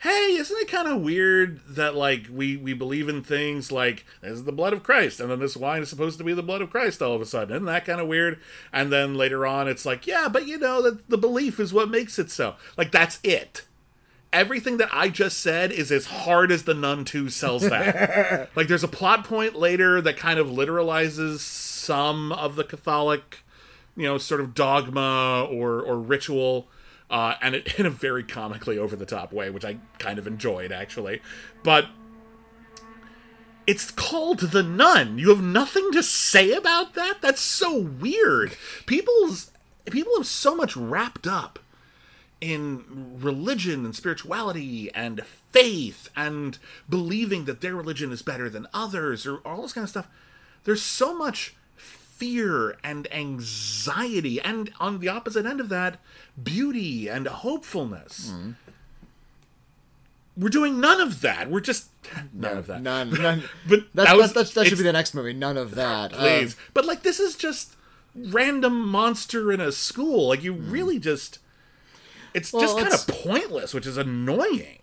[0.00, 4.32] "Hey, isn't it kind of weird that like we we believe in things like this
[4.32, 6.62] is the blood of Christ, and then this wine is supposed to be the blood
[6.62, 7.54] of Christ all of a sudden?
[7.54, 8.38] Isn't that kind of weird?"
[8.72, 11.90] And then later on, it's like, "Yeah, but you know that the belief is what
[11.90, 13.66] makes it so." Like that's it.
[14.32, 18.50] Everything that I just said is as hard as the Nun 2 sells that.
[18.56, 23.44] like there's a plot point later that kind of literalizes some of the Catholic
[23.96, 26.68] you know, sort of dogma or or ritual,
[27.10, 30.26] uh, and it in a very comically over the top way, which I kind of
[30.26, 31.22] enjoyed actually.
[31.62, 31.86] But
[33.66, 35.18] it's called the nun.
[35.18, 37.20] You have nothing to say about that.
[37.20, 38.56] That's so weird.
[38.84, 39.50] People's
[39.86, 41.58] people have so much wrapped up
[42.40, 45.22] in religion and spirituality and
[45.52, 49.90] faith and believing that their religion is better than others or all this kind of
[49.90, 50.08] stuff.
[50.64, 55.98] There's so much fear and anxiety, and on the opposite end of that,
[56.42, 58.32] beauty and hopefulness.
[60.36, 61.50] We're doing none of that.
[61.50, 61.88] We're just
[62.34, 62.82] none of that.
[62.82, 63.42] None, none.
[63.68, 65.32] But That's, that was- that, that, should be the next movie.
[65.32, 66.12] None of that.
[66.12, 66.56] Uh, please.
[66.74, 67.74] but like this is just
[68.14, 70.28] random monster in a school.
[70.28, 71.38] Like you really just
[72.36, 74.78] it's Well, just kind of pointless, which is annoying.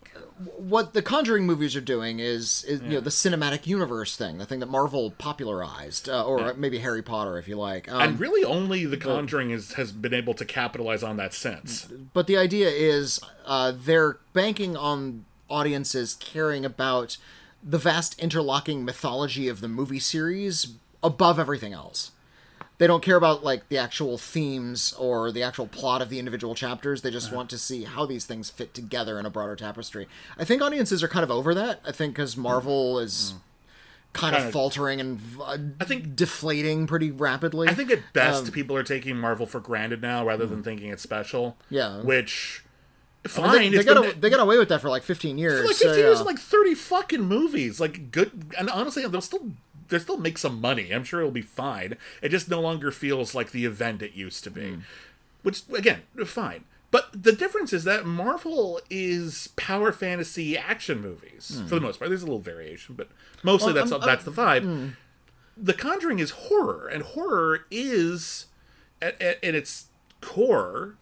[0.57, 4.45] what the Conjuring movies are doing is, is you know, the cinematic universe thing, the
[4.45, 7.89] thing that Marvel popularized, uh, or maybe Harry Potter, if you like.
[7.91, 11.85] Um, and really only The Conjuring is, has been able to capitalize on that since.
[12.13, 17.17] but the idea is uh, they're banking on audiences caring about
[17.63, 22.11] the vast interlocking mythology of the movie series above everything else.
[22.79, 26.55] They don't care about like the actual themes or the actual plot of the individual
[26.55, 27.01] chapters.
[27.01, 30.07] They just want to see how these things fit together in a broader tapestry.
[30.37, 31.81] I think audiences are kind of over that.
[31.85, 33.35] I think because Marvel is
[34.13, 37.67] kind of Kinda- faltering and uh, I think deflating pretty rapidly.
[37.67, 40.91] I think at best Um, people are taking Marvel for granted now rather than thinking
[40.91, 41.57] it's special.
[41.69, 42.01] Yeah.
[42.01, 42.63] Which
[43.25, 43.71] I mean, fine.
[43.71, 45.61] they, they got been- a- they got away with that for like 15 years.
[45.65, 46.17] like 15 years yeah.
[46.17, 49.51] and like 30 fucking movies like good and honestly they'll still
[49.89, 53.33] they'll still make some money i'm sure it'll be fine it just no longer feels
[53.35, 54.79] like the event it used to be Hmm.
[55.43, 61.75] which again fine but the difference is that marvel is power fantasy action movies for
[61.75, 63.09] the most part there's a little variation but
[63.43, 63.75] mostly Hmm.
[63.75, 64.05] Well, that's I'm- Hmm.
[64.07, 64.93] that's the vibe
[65.55, 68.47] the conjuring is horror and horror is
[69.01, 69.85] at, at, at its
[70.21, 70.95] core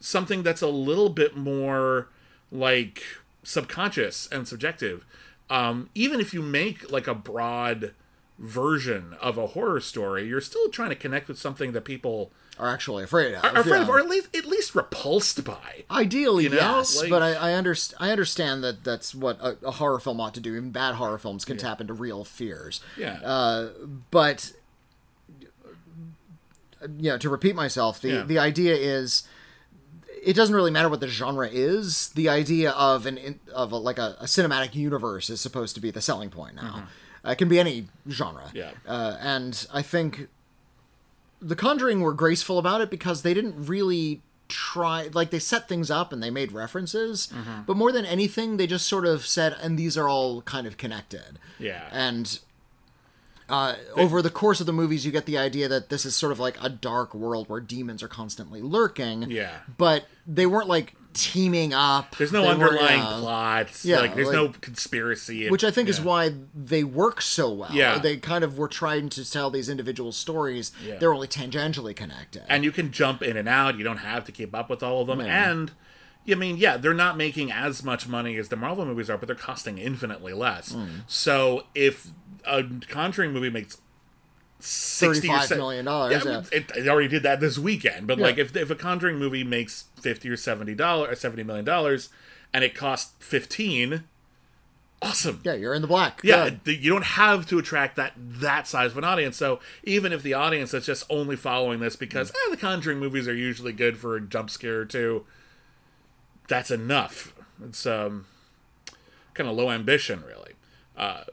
[0.00, 2.08] something that's a little bit more
[2.50, 3.02] like
[3.42, 5.04] subconscious and subjective.
[5.50, 7.92] Um, even if you make like a broad
[8.38, 12.68] version of a horror story, you're still trying to connect with something that people are
[12.68, 13.44] actually afraid of.
[13.44, 15.84] are afraid of, or at least at least repulsed by.
[15.90, 19.56] Ideally, You know, yes, like- but I, I, underst- I understand that that's what a,
[19.64, 20.54] a horror film ought to do.
[20.56, 22.80] Even bad horror films can tap into real fears.
[22.96, 23.18] Yeah.
[23.24, 23.70] Uh,
[24.10, 24.52] but
[26.98, 28.22] you know, to repeat myself, the Yeah.
[28.24, 29.24] the idea is
[30.22, 32.08] it doesn't really matter what the genre is.
[32.10, 35.90] The idea of an of a, like a, a cinematic universe is supposed to be
[35.90, 36.84] the selling point now.
[36.84, 36.86] Uh,
[37.24, 38.50] it can be any genre.
[38.54, 38.72] Yeah.
[38.86, 40.28] Uh, and I think
[41.40, 45.90] the Conjuring were graceful about it because they didn't really try like they set things
[45.90, 47.62] up and they made references Mm-hmm.
[47.66, 50.76] but more than anything they just sort of said and these are all kind of
[50.76, 51.88] connected Yeah.
[51.90, 52.38] and
[53.48, 56.30] uh, over the course of the movies you get the idea that this is sort
[56.32, 59.58] of like a dark world where demons are constantly lurking Yeah.
[59.78, 63.84] but they weren't like teaming up There's no They underlying plots.
[63.84, 65.48] Yeah, like there's like- no conspiracy.
[65.48, 67.70] which I think is why they work so well.
[67.72, 67.98] Yeah.
[67.98, 70.72] They kind of were trying to tell these individual stories.
[70.84, 70.98] Yeah.
[70.98, 72.42] They're only tangentially connected.
[72.48, 73.78] and you can jump in and out.
[73.78, 75.20] You don't have to keep up with all of them.
[75.20, 75.72] And
[76.28, 79.26] I mean, yeah, they're not making as much money as the Marvel movies are, but
[79.26, 80.72] they're costing infinitely less.
[80.72, 80.86] Hmm.
[81.06, 82.08] So if
[82.46, 83.78] a Conjuring movie makes
[84.64, 86.42] sixty or 35 se- million dollars, yeah, yeah.
[86.52, 88.06] It, it already did that this weekend.
[88.06, 88.24] But Yeah.
[88.26, 92.08] like, if if a Conjuring movie makes fifty or seventy dollars or seventy million dollars,
[92.52, 94.04] and it costs fifteen,
[95.02, 95.40] awesome.
[95.44, 96.20] yeah, you're in the black.
[96.24, 96.82] Yeah, Good.
[96.82, 99.36] you don't have to attract that that size of an audience.
[99.36, 103.28] So even if the audience is just only following this because eh, the Conjuring movies
[103.28, 105.26] are usually good for a jump scare or two,
[106.48, 107.34] that's enough.
[107.64, 108.26] It's um
[109.34, 110.52] kind of low ambition, really.
[110.96, 111.24] Uh,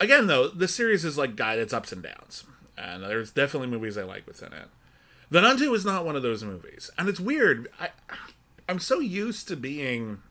[0.00, 2.44] again, though, the series is like got its ups and downs,
[2.76, 4.68] and there's definitely movies I like within it.
[5.30, 7.68] The Nun 2 is not one of those movies, and it's weird.
[7.78, 7.90] I
[8.68, 10.22] I'm so used to being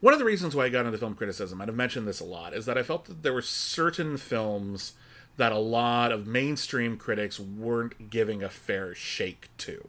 [0.00, 2.24] one of the reasons why I got into film criticism, and I've mentioned this a
[2.24, 4.94] lot, is that I felt that there were certain films
[5.36, 9.88] that a lot of mainstream critics weren't giving a fair shake to.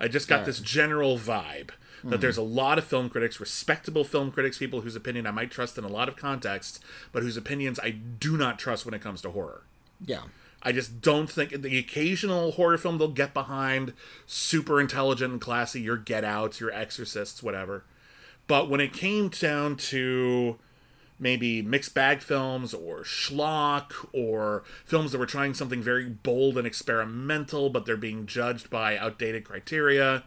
[0.00, 0.46] I just got Right.
[0.46, 1.70] this general vibe
[2.04, 2.42] that there's hmm.
[2.42, 5.84] a lot of film critics, respectable film critics, people whose opinion I might trust in
[5.84, 6.80] a lot of contexts,
[7.12, 9.62] but whose opinions I do not trust when it comes to horror.
[10.04, 10.22] yeah.
[10.64, 13.94] I just don't think the occasional horror film they'll get behind,
[14.26, 17.82] super intelligent and classy, your Get Outs, your Exorcists, whatever.
[18.46, 20.58] But when it came down to
[21.18, 26.66] maybe mixed bag films or schlock or films that were trying something very bold and
[26.66, 30.24] experimental, but they're being judged by outdated criteria,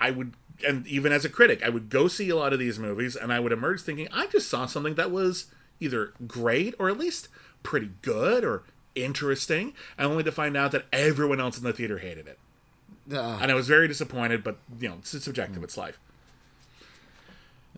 [0.00, 0.34] I would,
[0.66, 3.32] and even as a critic, I would go see a lot of these movies and
[3.32, 5.46] I would emerge thinking, I just saw something that was
[5.80, 7.28] either great or at least
[7.62, 8.62] pretty good or
[8.94, 12.38] interesting, and only to find out that everyone else in the theater hated it.
[13.12, 15.98] Uh, And I was very disappointed, but, you know, it's subjective, it's life.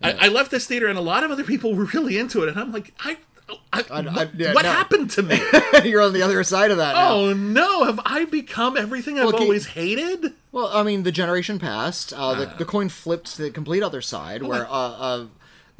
[0.03, 2.49] I, I left this theater and a lot of other people were really into it,
[2.49, 3.17] and I'm like, I.
[3.71, 4.71] I, I- what yeah, what no.
[4.73, 5.39] happened to me?
[5.85, 6.95] you're on the other side of that.
[6.95, 7.11] now.
[7.13, 7.85] oh no!
[7.85, 10.33] Have I become everything I've Well, always hated?
[10.57, 12.11] Well, I mean, the generation passed.
[12.13, 12.55] Uh, the, Ah.
[12.57, 15.25] the coin flipped to the complete other side, where uh, uh,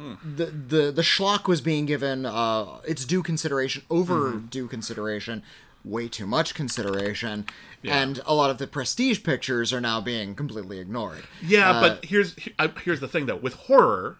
[0.00, 0.14] Hmm.
[0.36, 4.46] the the the schlock was being given uh, its due consideration, over Mm-hmm.
[4.46, 5.42] due consideration,
[5.84, 7.46] way too much consideration,
[7.82, 11.24] and a lot of the prestige pictures are now being completely ignored.
[11.42, 13.34] Yeah, Uh, but here's he- uh, here's the thing though.
[13.48, 14.18] With horror,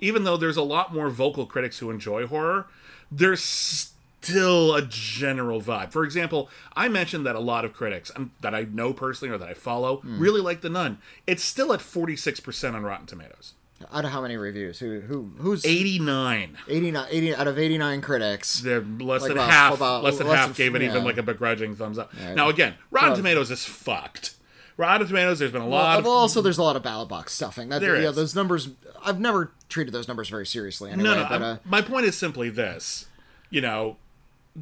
[0.00, 2.66] even though there's a lot more vocal critics who enjoy horror,
[3.12, 5.92] there's still a general vibe.
[5.92, 9.38] For example, I mentioned that a lot of critics um, that I know personally or
[9.38, 10.18] that I follow Hmm.
[10.18, 10.98] really like The Nun.
[11.26, 13.54] It's still at 46% on Rotten Tomatoes.
[13.90, 14.78] Out of how many reviews?
[14.80, 16.58] Who who who's 89.
[16.68, 18.60] 89, 80 out of eighty nine critics?
[18.60, 19.74] They're less Like than about- half.
[19.74, 22.12] about- less than less half than- gave it even like a begrudging thumbs up.
[22.34, 24.34] Now again, Rotten Well- Tomatoes is fucked.
[24.76, 27.08] Rotten Tomatoes, there's been a Well, lot of well, also there's a lot of ballot
[27.08, 27.70] box stuffing.
[27.70, 28.16] That There yeah, is.
[28.16, 28.68] those numbers.
[29.02, 30.90] I've never treated those numbers very seriously.
[30.90, 31.26] Anyway, No, no.
[31.30, 33.06] but uh, my point is simply this:
[33.48, 33.96] you know,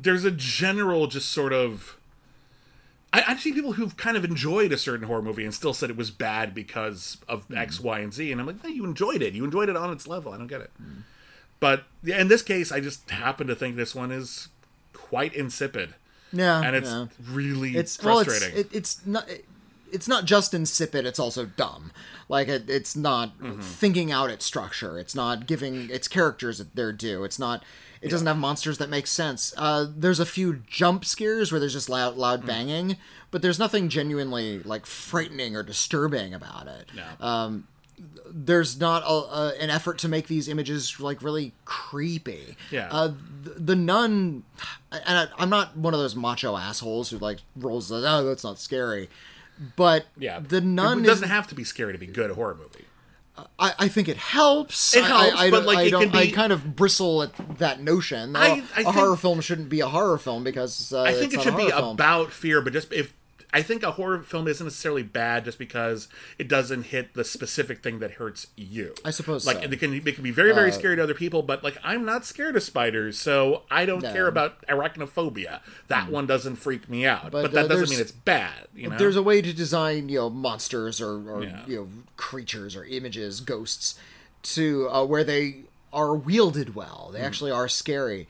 [0.02, 1.96] there's a general just sort of.
[3.12, 5.88] I, I've seen people who've kind of enjoyed a certain horror movie and still said
[5.88, 7.56] it was bad because of hmm.
[7.56, 9.34] X, Y, and Z, and I'm like, no, you enjoyed it.
[9.34, 10.32] You enjoyed it on its level.
[10.32, 10.70] I don't get it.
[11.60, 14.48] But yeah, in this case, I just happen to think this one is
[14.92, 15.94] quite insipid,
[16.32, 17.06] Yeah, and it's yeah.
[17.30, 18.60] really it's well, it's frustrating.
[18.60, 19.44] it, it's not it,
[19.92, 21.06] it's not just insipid.
[21.06, 21.92] It's also dumb.
[22.28, 23.60] Like it, it's not Mm-hmm.
[23.60, 24.98] thinking out its structure.
[24.98, 27.24] It's not giving its characters their due.
[27.24, 27.64] It's not.
[28.00, 29.52] It doesn't have monsters that make sense.
[29.56, 32.18] Uh, there's a few jump scares where there's just loud, Mm.
[32.18, 32.96] loud banging,
[33.32, 36.88] but there's nothing genuinely like frightening or disturbing about it.
[36.94, 37.62] no.
[38.30, 42.56] There's not a, an effort to make these images like really creepy.
[42.70, 42.88] Yeah.
[42.92, 44.44] Uh, the, the nun,
[44.92, 48.44] and I, I'm not one of those macho assholes who like rolls the oh that's
[48.44, 49.08] not scary,
[49.76, 52.34] but yeah, the nun It is, doesn't have to be scary to be good a
[52.34, 52.84] horror movie.
[53.58, 54.96] I, I think it helps.
[54.96, 56.02] It I- helps, I, I, but, don't- like, I it don't.
[56.02, 58.34] can be- I kind of bristle at that notion.
[58.34, 61.12] I- a I a think- horror film shouldn't be a horror film because uh, I
[61.12, 61.94] think it's it should be film.
[61.94, 63.14] about fear, but just if
[63.52, 66.08] I think a horror film isn't necessarily bad just because
[66.38, 68.94] it doesn't hit the specific thing that hurts you.
[69.04, 69.62] I suppose like so.
[69.62, 72.04] Uh, it can it can be very very scary to other people, but like I'm
[72.04, 74.12] not scared of spiders, so I don't No.
[74.12, 75.60] care about arachnophobia.
[75.88, 78.68] That one doesn't freak me out, but, But, that uh, doesn't mean it's bad.
[78.74, 81.62] You know, There's a way to design, you know, monsters or, or Yeah.
[81.66, 83.98] you know, creatures or images, ghosts,
[84.42, 87.10] to uh, where they are wielded well.
[87.12, 88.28] They actually are scary.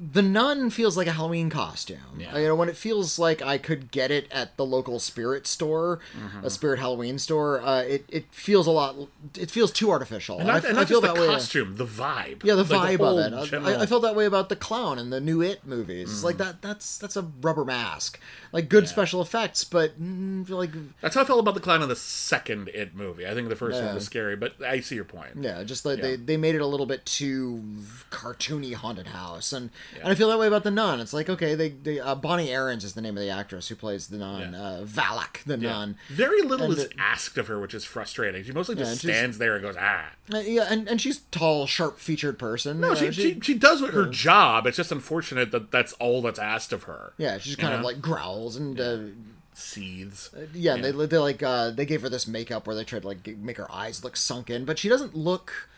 [0.00, 1.98] The nun feels like a Halloween costume.
[2.20, 2.38] Yeah.
[2.38, 5.98] You know, when it feels like I could get it at the local spirit store,
[6.16, 6.44] Mm-hmm.
[6.46, 8.94] a spirit Halloween store, uh, it it feels a lot.
[9.36, 10.38] It feels too artificial.
[10.38, 11.34] and not, I, and I feel just that the way.
[11.34, 12.44] costume, the vibe.
[12.44, 13.36] Yeah, the Like, vibe whole of it.
[13.36, 16.10] I- general- I, I felt that way about the clown in the new It movies.
[16.12, 16.62] It's like that.
[16.62, 18.20] That's that's a rubber mask,
[18.52, 21.88] like good special effects, but mm, like That's how I felt about the clown in
[21.88, 23.26] the second It movie.
[23.26, 23.86] I think the first Yeah.
[23.86, 25.30] one was scary, but I see your point.
[25.40, 26.02] Yeah, just like Yeah.
[26.04, 27.64] they they made it a little bit too
[28.10, 31.00] cartoony haunted house, and and I feel that way about the nun.
[31.00, 33.74] It's like okay, they, they uh, Bonnie Aarons is the name of the actress who
[33.76, 34.60] plays the nun, Yeah.
[34.60, 35.70] uh, Valak the Yeah.
[35.70, 35.96] nun.
[36.08, 38.44] Very little And is it- asked of her, which is frustrating.
[38.44, 40.10] She mostly just and stands there and goes, ah.
[40.32, 42.80] Uh, yeah, and, and she's tall, sharp featured person.
[42.80, 44.66] No, you know, she, she, she does her job.
[44.66, 47.12] It's just unfortunate that that's all that's asked of her.
[47.18, 48.80] yeah, she just kind of like growls and.
[48.80, 48.98] Uh,
[49.54, 50.30] Seethes.
[50.54, 53.26] yeah, They, they like uh, they gave her this makeup where they tried to like
[53.38, 55.68] make her eyes look sunken, but she doesn't look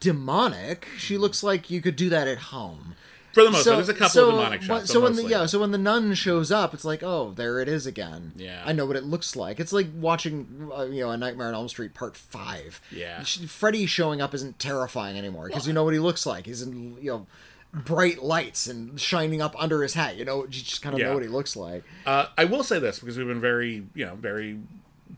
[0.00, 0.88] demonic.
[0.98, 2.94] She looks like you could do that at home.
[3.32, 4.90] For the most part, there's a couple so of demonic shots.
[4.90, 7.68] So when the yeah, so when the nun shows up, it's like, oh, there it
[7.68, 8.32] is again.
[8.34, 8.62] Yeah.
[8.66, 9.60] I know what it looks like.
[9.60, 12.80] It's like watching, uh, you know, a Nightmare on Elm Street Part Five.
[12.90, 13.22] Yeah.
[13.22, 16.46] Freddy showing up isn't terrifying anymore because you know what he looks like.
[16.46, 17.26] He's in you know
[17.72, 20.16] bright lights and shining up under his hat.
[20.16, 21.06] You know, you just kind of Yeah.
[21.08, 21.84] know what he looks like.
[22.04, 24.58] Uh, I will say this because we've been very, you know, very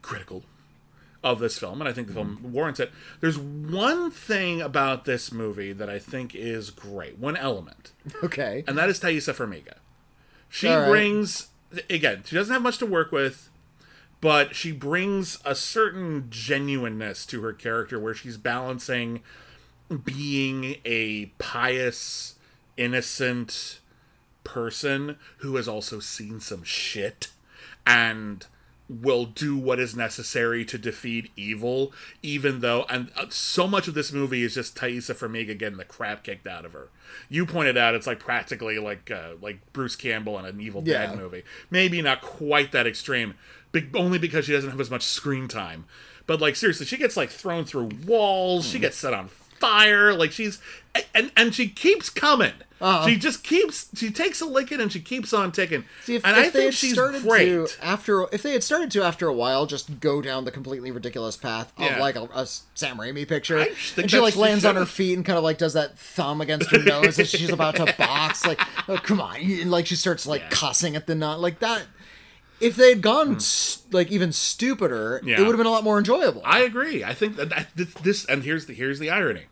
[0.02, 0.42] critical
[1.22, 2.52] of this film, and I think the film mm-hmm.
[2.52, 2.90] warrants it.
[3.20, 7.92] There's one thing about this movie that I think is great, one element,
[8.24, 8.64] Okay.
[8.66, 9.74] and that is Taissa Farmiga.
[10.48, 10.88] She All right.
[10.88, 11.48] brings,
[11.88, 13.50] again, she doesn't have much to work with,
[14.20, 19.22] but she brings a certain genuineness to her character where she's balancing
[20.04, 22.36] being a pious,
[22.76, 23.80] innocent
[24.44, 27.28] person who has also seen some shit
[27.86, 28.46] and
[28.88, 31.92] will do what is necessary to defeat evil,
[32.22, 35.84] even though, and uh, so much of this movie is just Taissa Farmiga getting the
[35.84, 36.88] crap kicked out of her.
[37.28, 41.06] You pointed out it's like practically like uh, like Bruce Campbell in an Evil Yeah.
[41.06, 41.42] Dead movie.
[41.70, 43.34] Maybe not quite that extreme,
[43.70, 45.86] but only because she doesn't have as much screen time.
[46.26, 48.66] But like seriously, she gets like thrown through walls.
[48.66, 48.72] Hmm.
[48.72, 50.12] She gets set on fire.
[50.12, 50.60] Like she's
[51.14, 52.52] and and she keeps coming.
[52.82, 53.06] Uh-huh.
[53.08, 53.88] She just keeps.
[53.96, 55.84] She takes a licking and she keeps on ticking.
[56.02, 57.46] See, if, and if I they think she's started great.
[57.68, 60.90] to after if they had started to after a while just go down the completely
[60.90, 62.00] ridiculous path of Yeah.
[62.00, 65.38] like a, a Sam Raimi picture, and she like lands on her feet and kind
[65.38, 68.96] of like does that thumb against her nose as she's about to box, like oh,
[68.96, 70.48] come on, and like she starts like Yeah.
[70.50, 71.84] cussing at the nun, like that.
[72.60, 75.20] If they had gone s like even stupider.
[75.24, 75.36] Yeah.
[75.36, 76.42] it would have been a lot more enjoyable.
[76.44, 77.02] I agree.
[77.04, 79.42] I think that, that this, this and here's the here's the irony.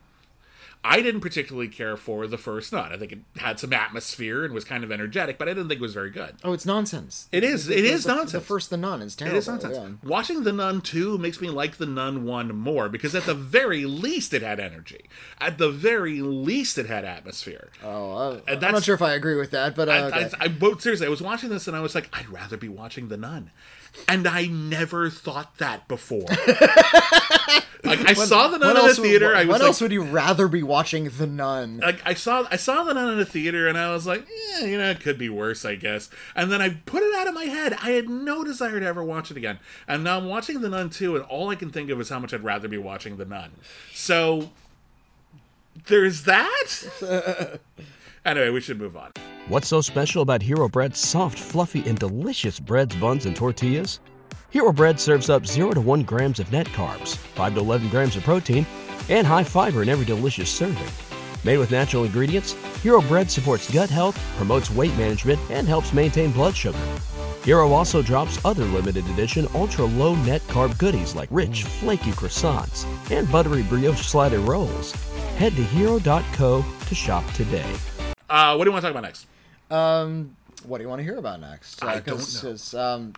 [0.82, 2.90] I didn't particularly care for the first Nun.
[2.90, 5.78] I think it had some atmosphere and was kind of energetic, but I didn't think
[5.78, 6.36] it was very good.
[6.42, 7.28] oh, it's nonsense.
[7.32, 7.68] It is.
[7.68, 8.32] It the- is the- nonsense.
[8.32, 9.36] The first, the nun is terrible.
[9.36, 9.76] It is nonsense.
[9.76, 9.88] yeah.
[10.08, 13.84] Watching The Nun 2 makes me like The Nun 1 more because at the very
[13.84, 15.04] least it had energy.
[15.38, 17.68] At the very least it had atmosphere.
[17.84, 20.30] Oh, uh, I'm not sure if I agree with that, but uh, I, okay.
[20.40, 22.68] I, I, but seriously, I was watching this and I was like, I'd rather be
[22.70, 23.50] watching The Nun.
[24.08, 26.24] And I never thought that before.
[27.84, 29.26] like I saw The Nun in the would- theater.
[29.26, 31.04] What, I was what like, else would you rather be watching?
[31.08, 31.78] The Nun.
[31.78, 34.66] like I saw I saw the nun in the theater and I was like, yeah,
[34.66, 36.10] you know, it could be worse, I guess.
[36.34, 37.74] And then I put it out of my head.
[37.82, 39.58] I had no desire to ever watch it again.
[39.88, 42.18] And now I'm watching the nun too, and all I can think of is how
[42.18, 43.52] much I'd rather be watching the nun.
[43.94, 44.50] So
[45.86, 46.66] there's that.
[48.24, 49.12] anyway, we should move on.
[49.48, 54.00] What's so special about Hero Bread's soft, fluffy, and delicious breads, buns, and tortillas?
[54.50, 58.16] Hero Bread serves up 0 to 1 grams of net carbs, 5 to 11 grams
[58.16, 58.66] of protein,
[59.08, 60.86] and high fiber in every delicious serving.
[61.44, 66.32] Made with natural ingredients, Hero Bread supports gut health, promotes weight management, and helps maintain
[66.32, 66.78] blood sugar.
[67.44, 72.84] Hero also drops other limited edition ultra low net carb goodies like rich, flaky croissants
[73.10, 74.92] and buttery brioche slider rolls.
[75.38, 77.64] Head to hero.co to shop today.
[78.28, 79.26] Uh, what do you want to talk about next?
[79.70, 80.36] Um,
[80.66, 81.82] what do you want to hear about next?
[81.82, 82.14] I don't know.
[82.16, 83.14] 'cause, um,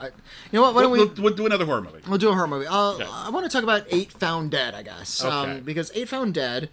[0.00, 0.12] I, you
[0.52, 0.74] know what?
[0.74, 1.22] Why don't We'll, we?
[1.22, 2.00] we'll, do another horror movie.
[2.06, 2.66] We'll do a horror movie.
[2.66, 3.06] Uh, Yeah.
[3.10, 5.34] I want to talk about Eight Found Dead, I guess, Okay.
[5.34, 6.68] um, because Eight Found Dead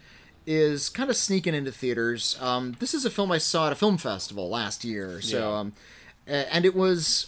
[0.45, 2.37] is kind of sneaking into theaters.
[2.41, 5.59] Um, this is a film I saw at a film festival last year, so Yeah.
[5.59, 5.73] um,
[6.27, 7.27] and it was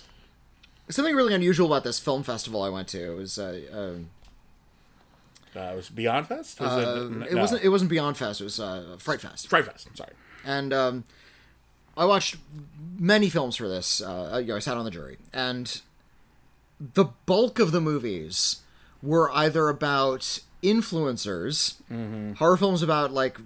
[0.90, 3.14] something really unusual about this film festival I went to.
[3.14, 6.60] It was uh, uh, Uh, it was Beyond Fest?
[6.60, 7.42] Was it no.
[7.42, 8.42] wasn't it wasn't Beyond Fest.
[8.42, 9.48] It was uh, Fright Fest.
[9.48, 9.88] Fright Fest.
[9.90, 10.12] I'm sorry.
[10.46, 11.04] and um,
[11.98, 12.38] I watched
[12.98, 14.02] many films for this.
[14.02, 15.82] Uh, you know, I sat on the jury, and
[16.80, 18.62] the bulk of the movies
[19.02, 21.76] were either about influencers,
[22.38, 23.38] horror films about like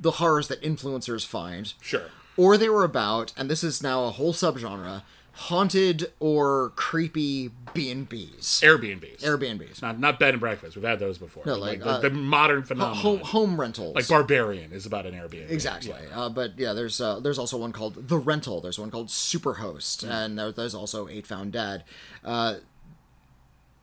[0.00, 2.06] the horrors that influencers find, Sure.
[2.36, 5.02] or they were about, and this is now a whole subgenre,
[5.42, 9.20] haunted or creepy B and B's, Airbnbs.
[9.22, 10.74] Airbnbs, Not not bed and breakfast.
[10.74, 11.44] We've had those before.
[11.46, 12.96] No, But, like, the, uh, the modern phenomenon.
[12.96, 15.48] home, home rentals, like Barbarian is about an Airbnb.
[15.50, 15.94] Exactly.
[16.10, 16.22] Yeah.
[16.24, 18.60] Uh, but yeah, there's uh, there's also one called The Rental.
[18.60, 20.10] There's one called Superhost, Hmm.
[20.10, 21.84] and there, there's also Eight Found Dead.
[22.24, 22.56] Uh,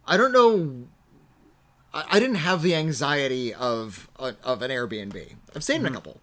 [0.05, 0.87] I don't know.
[1.93, 5.35] I, I didn't have the anxiety of of an Airbnb.
[5.55, 6.19] I've stayed in a couple,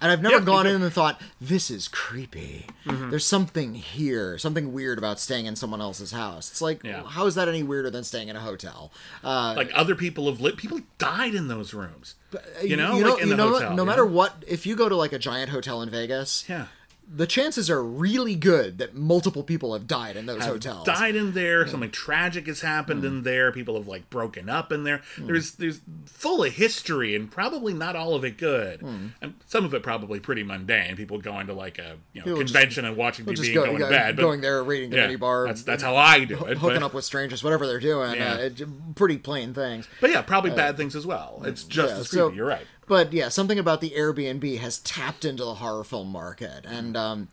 [0.00, 0.66] and I've never gone.
[0.66, 0.76] Mm-hmm.
[0.76, 2.66] in and thought this is creepy.
[2.84, 6.50] There's something here, something weird about staying in someone else's house.
[6.50, 7.02] It's like, Yeah.
[7.04, 8.92] how is that any weirder than staying in a hotel?
[9.24, 10.58] Uh, Like other people have lived.
[10.58, 12.14] People died in those rooms.
[12.62, 13.74] You know, you know, like in the know hotel.
[13.74, 14.12] No matter know?
[14.12, 16.66] what, if you go to like a giant hotel in Vegas, Yeah.
[17.08, 20.84] The chances are really good that multiple people have died in those have hotels.
[20.86, 21.66] died in there.
[21.66, 23.06] Something tragic has happened Mm.
[23.06, 23.52] in there.
[23.52, 25.02] People have like broken up in there.
[25.16, 28.80] There's there's full of history and probably not all of it good.
[28.80, 29.10] Mm.
[29.22, 30.96] And some of it probably pretty mundane.
[30.96, 33.54] People going to like a you know People just- convention and watching TV just and
[33.54, 34.16] going go- to bed.
[34.16, 36.58] But, going there, reading the yeah, mini bar, That's that's how I do it.
[36.58, 38.16] hooking but, up with strangers, whatever they're doing.
[38.16, 38.32] Yeah.
[38.34, 39.86] Uh, it, pretty plain things.
[40.00, 41.42] But yeah, probably bad things as well.
[41.44, 42.36] It's just Yeah, as so- creepy.
[42.38, 42.66] You're right.
[42.86, 47.28] But yeah, something about the Airbnb has tapped into the horror film market, and um,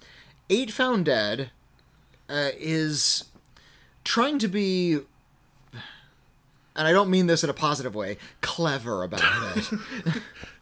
[0.49, 1.51] Eight Found Dead
[2.29, 3.25] uh, is
[4.03, 4.99] trying to be.
[6.75, 8.17] And I don't mean this in a positive way.
[8.41, 9.21] Clever about
[9.57, 9.71] it.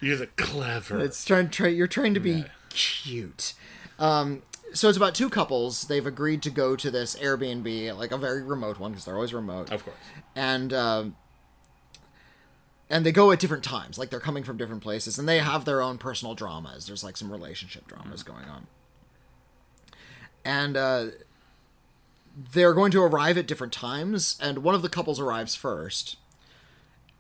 [0.02, 1.00] You use it clever.
[1.00, 3.54] It's trying try you're trying to be cute.
[3.98, 4.42] Um
[4.74, 5.84] so it's about two couples.
[5.88, 9.34] They've agreed to go to this Airbnb, like a very remote one because they're always
[9.34, 9.72] remote.
[9.72, 9.96] of course.
[10.36, 11.16] And um
[12.92, 15.64] and they go at different times, like they're coming from different places, and they have
[15.64, 16.86] their own personal dramas.
[16.86, 18.68] There's like some relationship dramas going on,
[20.44, 21.06] and uh,
[22.52, 24.38] they're going to arrive at different times.
[24.42, 26.18] And one of the couples arrives first,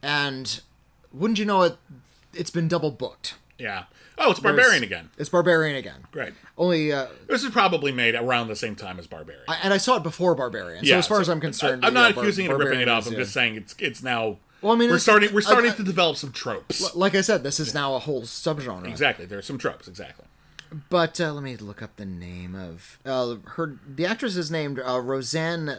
[0.03, 0.61] and
[1.13, 1.77] wouldn't you know it?
[2.33, 3.35] It's been double booked.
[3.57, 3.85] Yeah.
[4.17, 5.09] Oh, it's Barbarian again.
[5.17, 6.03] It's Barbarian again.
[6.11, 6.33] Great.
[6.57, 9.45] Only, uh, This is probably made around the same time as Barbarian.
[9.47, 10.85] I, and I saw it before Barbarian.
[10.85, 12.87] So as far as I'm concerned, I, am not Bar- accusing it of ripping it
[12.87, 13.07] off.
[13.07, 13.19] I'm yeah.
[13.19, 14.37] just saying it's it's now.
[14.61, 16.93] Well, I mean, we're starting we're starting I- to develop some tropes.
[16.95, 18.87] Like I said, this is now a whole subgenre.
[18.87, 19.25] Exactly.
[19.25, 19.87] There are some tropes.
[19.87, 20.25] Exactly.
[20.89, 23.77] But uh, let me look up the name of uh, her.
[23.87, 25.77] The actress is named uh, Roseanne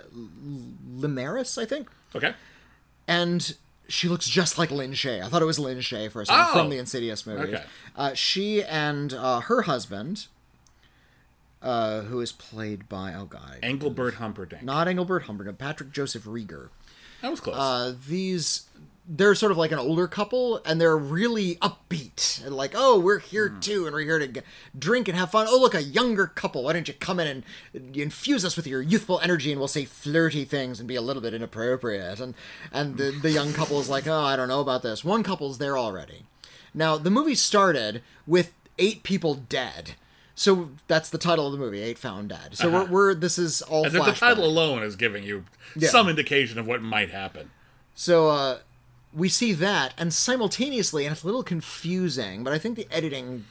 [0.99, 2.35] Limaris, I think, Okay.
[3.09, 3.55] and
[3.89, 5.23] she looks just like Lin Shay.
[5.23, 6.53] I thought it was Lin Shay for a second Oh!
[6.53, 7.55] from the Insidious movies.
[7.55, 7.65] Okay.
[7.97, 10.27] Uh, she and uh, her husband,
[11.63, 14.63] uh, who is played by oh god, Engelbert Humperdinck.
[14.63, 16.69] not Engelbert Humperdinck, Patrick Joseph Rieger.
[17.23, 17.57] that was close.
[17.57, 18.69] uh, these
[19.09, 22.45] they're sort of like an older couple and they're really upbeat.
[22.47, 24.41] And like oh we're here too and we're here to g-
[24.79, 25.47] drink and have fun.
[25.49, 26.63] Oh look a younger couple.
[26.63, 27.43] Why don't you come in
[27.75, 31.03] and infuse us with your youthful energy and we'll say flirty things and be a
[31.03, 32.21] little bit inappropriate.
[32.21, 32.35] And
[32.73, 35.05] and the, the young couple is like oh i don't know about this.
[35.05, 36.25] One couple's there already.
[36.73, 39.93] Now the movie started with eight people dead.
[40.37, 42.57] So that's the title of the movie eight found dead.
[42.57, 42.85] So Uh-huh.
[42.89, 45.45] we're, we're this is all and the, the title alone is giving you
[45.81, 47.51] some indication of what might happen.
[47.95, 48.59] So uh,
[49.15, 53.45] we see that, and simultaneously, and it's a little confusing, but I think the editing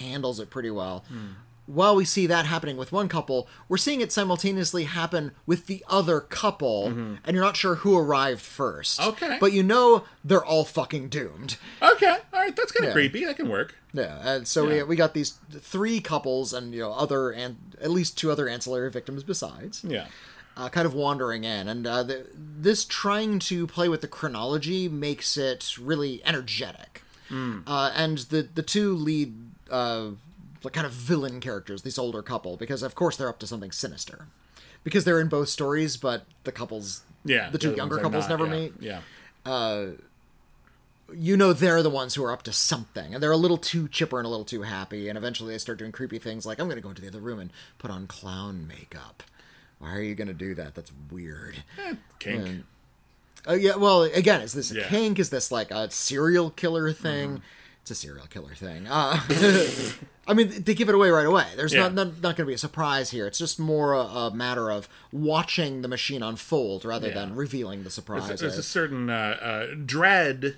[0.00, 1.04] handles it pretty well.
[1.08, 1.26] Hmm.
[1.66, 5.84] While we see that happening with one couple, we're seeing it simultaneously happen with the
[5.86, 7.14] other couple, mm-hmm.
[7.24, 8.98] and you're not sure who arrived first.
[8.98, 9.36] Okay.
[9.38, 11.58] But you know they're all fucking doomed.
[11.82, 12.06] Okay.
[12.32, 12.56] All right.
[12.56, 12.94] That's kind of Yeah.
[12.94, 13.24] creepy.
[13.26, 13.74] That can work.
[13.92, 14.78] Yeah, and so Yeah.
[14.78, 18.48] we, we got these three couples and you know other and at least two other
[18.48, 19.84] ancillary victims besides.
[19.86, 20.06] Yeah.
[20.58, 24.88] Uh, kind of wandering in, and uh, the, this trying to play with the chronology
[24.88, 27.02] makes it really energetic.
[27.66, 29.34] Uh, and the the two lead
[29.70, 30.10] uh,
[30.72, 34.26] kind of villain characters, this older couple, because of course they're up to something sinister.
[34.82, 38.38] Because they're in both stories, but the couples, Yeah, the two other younger couples not,
[38.38, 38.72] never yeah, meet.
[38.80, 39.00] Yeah.
[41.14, 43.88] You know they're the ones who are up to something, and they're a little too
[43.88, 46.66] chipper and a little too happy, and eventually they start doing creepy things like, "I'm
[46.66, 49.22] going to go into the other room and put on clown makeup."
[49.78, 50.74] Why are you going to do that?
[50.74, 51.62] That's weird.
[52.18, 52.64] Kink.
[53.48, 54.88] Uh, yeah, well, again, is this a Yeah.
[54.88, 55.18] kink?
[55.18, 57.42] Is this like a serial killer thing?
[57.82, 58.86] It's a serial killer thing.
[58.88, 59.18] Uh,
[60.26, 61.46] I mean, they give it away right away.
[61.56, 61.82] There's Yeah.
[61.88, 63.26] not not, not going to be a surprise here.
[63.26, 67.14] It's just more a, a matter of watching the machine unfold rather Yeah.
[67.14, 68.26] than revealing the surprise.
[68.28, 70.56] There's, there's a certain uh, uh, dread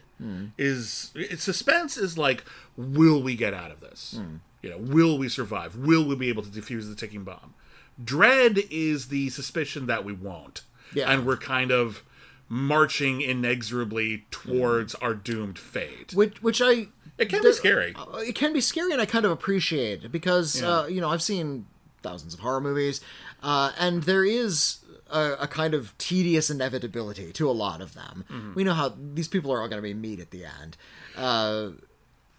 [0.59, 2.45] is it, suspense is like
[2.77, 4.21] will we get out of this
[4.61, 7.55] you know will we survive will we be able to defuse the ticking bomb
[8.03, 10.63] dread is the suspicion that we won't
[10.95, 11.11] Yeah.
[11.11, 12.03] and we're kind of
[12.49, 16.89] marching inexorably towards our doomed fate which which I
[17.19, 20.11] it can be scary uh, it can be scary and I kind of appreciate it
[20.13, 21.67] because uh, you know I've seen
[22.03, 23.01] thousands of horror movies
[23.43, 24.79] uh, and there is
[25.11, 28.25] a, a kind of tedious inevitability to a lot of them.
[28.31, 28.55] Mm-hmm.
[28.55, 30.77] We know how these people are all going to be meat at the end.
[31.17, 31.71] Uh,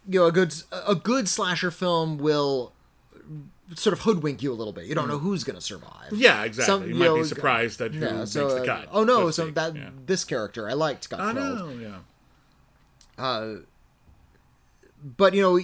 [0.07, 0.53] you know, a good
[0.87, 2.71] a good slasher film will
[3.75, 4.85] sort of hoodwink you a little bit.
[4.85, 6.11] You don't know who's going to survive.
[6.11, 6.19] Mm.
[6.19, 8.61] yeah exactly Some- you you might know, be surprised that who Yeah, makes so the
[8.61, 9.89] uh, cut oh no, so that yeah.
[10.05, 11.57] this character I liked got I killed.
[11.59, 11.69] know,
[13.17, 13.55] yeah
[15.17, 15.59] But you know,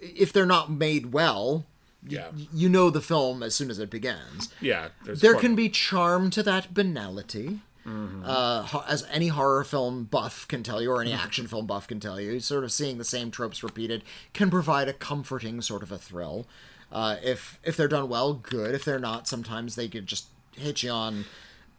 [0.00, 1.64] if they're not made well,
[2.06, 4.48] yeah you know the film as soon as it begins.
[4.60, 7.60] yeah There can be charm to that banality.
[7.86, 8.22] Mm-hmm.
[8.24, 11.98] Uh, as any horror film buff can tell you, or any action film buff can
[11.98, 15.90] tell you, sort of seeing the same tropes repeated can provide a comforting sort of
[15.90, 16.46] a thrill.
[16.92, 18.74] Uh, if if they're done well, good.
[18.74, 21.24] If they're not, sometimes they could just hit you on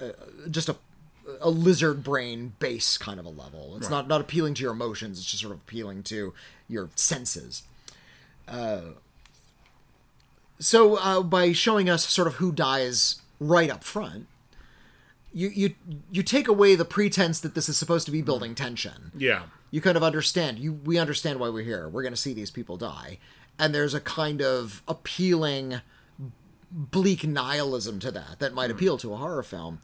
[0.02, 0.10] uh,
[0.50, 0.76] just a
[1.40, 3.76] a lizard brain base kind of a level.
[3.78, 5.20] It's not not appealing to your emotions.
[5.20, 6.34] It's just sort of appealing to
[6.68, 7.64] your senses.
[10.60, 14.28] So uh, by showing us sort of who dies right up front,
[15.34, 15.76] you you
[16.12, 19.12] you take away the pretense that this is supposed to be building tension.
[19.18, 20.60] yeah You kind of understand.
[20.60, 21.90] You we understand why we're here.
[21.90, 23.18] We're going to see these people die,
[23.60, 25.82] and there's a kind of appealing,
[26.72, 29.80] bleak nihilism to that that might appeal to a horror film,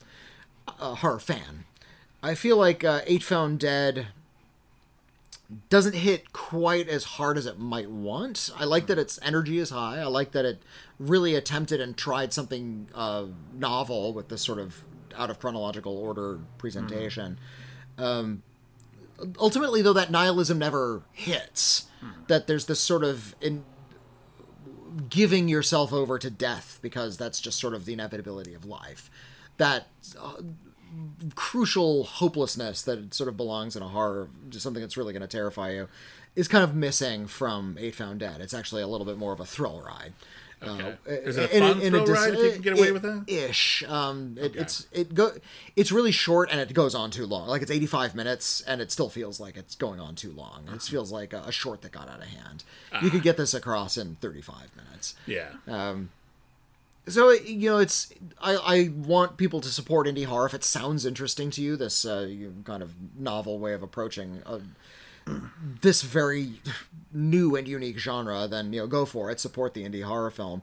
[0.80, 1.66] a horror fan.
[2.22, 4.08] I feel like uh, Eight Found Dead
[5.70, 8.50] doesn't hit quite as hard as it might want.
[8.56, 10.00] I like that its energy is high.
[10.00, 10.62] I like that it
[11.00, 14.84] really attempted and tried something uh, novel with this sort of
[15.18, 17.40] out of chronological order presentation.
[17.98, 18.44] Um,
[19.40, 21.88] ultimately, though, that nihilism never hits.
[22.28, 23.66] That there's this sort of in
[25.10, 29.10] giving yourself over to death because that's just sort of the inevitability of life.
[29.58, 29.88] That
[30.20, 30.42] uh,
[31.36, 35.28] crucial hopelessness that sort of belongs in a horror, just something that's really going to
[35.28, 35.88] terrify you,
[36.36, 38.42] is kind of missing from Eight Found Dead.
[38.42, 40.14] It's actually a little bit more of a thrill ride.
[40.62, 40.95] Okay.
[41.07, 42.93] Uh, Is it a fun in thrill dis- ride if you can get away it-
[42.93, 43.24] with that?
[43.28, 43.84] Ish.
[43.88, 45.32] Um, it, It's it go.
[45.78, 47.47] It's really short and it goes on too long.
[47.47, 50.66] Like it's eighty five minutes and it still feels like it's going on too long.
[50.74, 52.64] It feels like a, a short that got out of hand.
[53.01, 53.12] You Ah.
[53.12, 55.16] could get this across in thirty five minutes.
[55.26, 55.49] Yeah.
[55.68, 56.10] Um,
[57.07, 61.05] So you know, it's I, I want people to support indie horror if it sounds
[61.05, 61.78] interesting to you.
[61.78, 62.30] This uh,
[62.66, 64.60] kind of novel way of approaching uh,
[65.82, 66.54] this very
[67.12, 68.48] new and unique genre.
[68.48, 69.40] Then you know, go for it.
[69.40, 70.62] Support the indie horror film,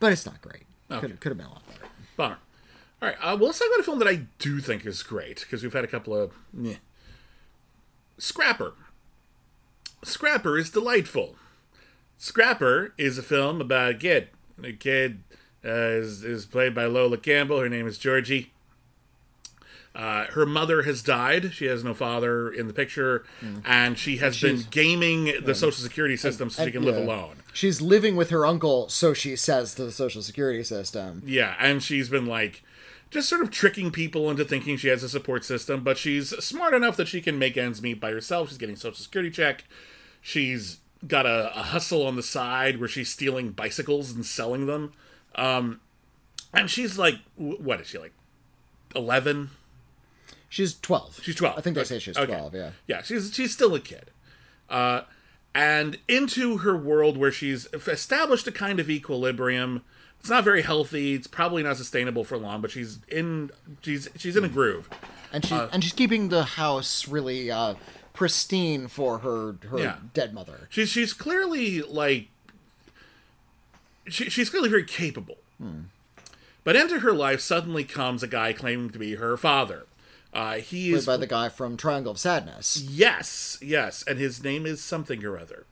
[0.00, 0.64] but it's not great.
[0.90, 1.00] Okay.
[1.00, 1.86] Could could have been a lot better.
[2.16, 2.38] Bummer.
[3.00, 3.16] All right.
[3.20, 5.72] Uh, well, let's talk about a film that I do think is great because we've
[5.72, 6.32] had a couple of.
[6.52, 6.76] Meh.
[8.18, 8.74] Scrapper.
[10.04, 11.36] Scrapper is delightful.
[12.18, 14.28] Scrapper is a film about a kid.
[14.56, 15.24] The kid
[15.64, 17.58] uh, is, is played by Lola Campbell.
[17.58, 18.51] Her name is Georgie.
[19.94, 21.52] Uh, her mother has died.
[21.52, 23.24] She has no father in the picture,
[23.64, 27.36] and she has been gaming the social security system so she can live alone.
[27.52, 31.22] She's living with her uncle, so she says to the social security system.
[31.26, 32.62] Yeah, and she's been like
[33.10, 36.72] just sort of tricking people into thinking she has a support system, but she's smart
[36.72, 38.48] enough that she can make ends meet by herself.
[38.48, 39.64] She's getting social security check.
[40.22, 44.94] She's got a, a hustle on the side where she's stealing bicycles and selling them.
[45.34, 45.80] Um,
[46.54, 48.12] and she's like, what is she like?
[48.96, 49.50] Eleven?
[50.52, 51.18] She's twelve.
[51.22, 51.56] She's twelve.
[51.56, 51.88] I think they Okay.
[51.88, 52.26] say she's Okay.
[52.26, 52.54] twelve.
[52.54, 52.72] Yeah.
[52.86, 54.10] Yeah, she's she's still a kid.
[54.68, 55.02] Uh,
[55.54, 59.82] and into her world where she's established a kind of equilibrium.
[60.20, 61.14] It's not very healthy.
[61.14, 63.50] It's probably not sustainable for long, but she's in
[63.80, 64.90] she's she's in a groove.
[65.32, 67.74] and Uh, she and she's keeping the house really uh,
[68.12, 69.96] pristine for her her Yeah.
[70.12, 70.68] dead mother.
[70.70, 72.28] She's she's clearly like
[74.06, 75.38] she, she's clearly very capable.
[76.64, 79.86] But into her life suddenly comes a guy claiming to be her father.
[80.32, 82.80] Uh, he Played is by the guy from Triangle of Sadness.
[82.88, 85.66] yes, yes, and his name is something or other.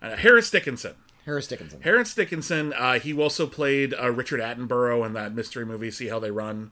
[0.00, 0.94] Uh, Harris Dickinson.
[1.24, 1.80] Harris Dickinson.
[1.82, 2.72] Harris Dickinson.
[2.74, 5.90] Uh, he also played uh, Richard Attenborough in that mystery movie.
[5.90, 6.70] See how they run.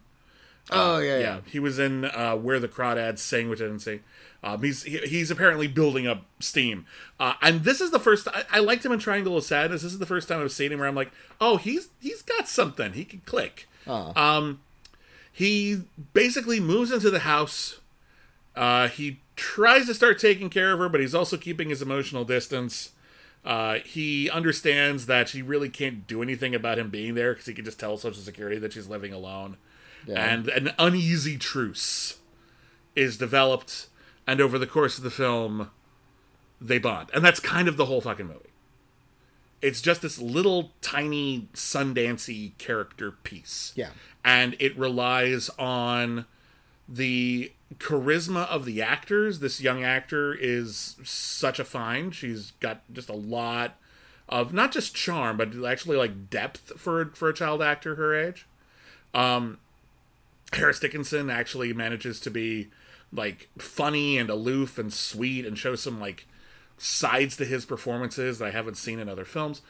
[0.70, 1.20] oh yeah, yeah.
[1.20, 4.00] Yeah, he was in uh, Where the Crawdads Sing, which I didn't see.
[4.44, 6.84] Um, he's he, he's apparently building up steam,
[7.20, 8.26] uh, and this is the first.
[8.28, 9.82] I, I liked him in Triangle of Sadness.
[9.82, 12.48] This is the first time I've seen him where I'm like, oh, he's he's got
[12.48, 12.92] something.
[12.92, 13.68] He can click.
[13.86, 14.60] Um,
[15.32, 17.80] he basically moves into the house.
[18.54, 22.24] Uh, he tries to start taking care of her, but he's also keeping his emotional
[22.24, 22.90] distance.
[23.44, 27.54] Uh, he understands that she really can't do anything about him being there because he
[27.54, 29.56] can just tell Social Security that she's living alone.
[30.34, 32.18] And an uneasy truce
[32.94, 33.86] is developed,
[34.26, 35.70] and over the course of the film,
[36.60, 37.08] they bond.
[37.14, 38.51] And that's kind of the whole fucking movie.
[39.62, 43.72] It's just this little tiny Sundancey character piece.
[43.76, 43.90] Yeah.
[44.24, 46.26] And it relies on
[46.88, 49.38] the charisma of the actors.
[49.38, 52.14] This young actor is such a find.
[52.14, 53.76] She's got just a lot
[54.28, 58.46] of not just charm, but actually like depth for for a child actor her age.
[59.14, 59.58] Um,
[60.52, 62.68] Harris Dickinson actually manages to be
[63.12, 66.26] like funny and aloof and sweet and show some like
[66.84, 69.62] sides to his performances that I haven't seen in other films.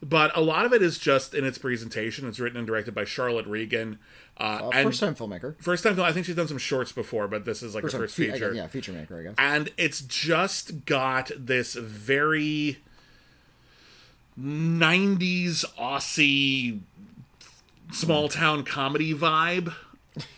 [0.00, 2.28] But a lot of it is just in its presentation.
[2.28, 3.98] It's written and directed by Charlotte Regan.
[4.38, 5.56] Uh, Uh, and first time filmmaker.
[5.60, 6.06] first time film.
[6.06, 8.30] I think she's done some shorts before, but this is like First her first fe-
[8.30, 8.50] feature.
[8.50, 9.34] guess, yeah, feature maker, I guess.
[9.38, 12.78] And it's just got this very
[14.40, 16.80] 90s Aussie
[17.90, 19.74] small town comedy vibe.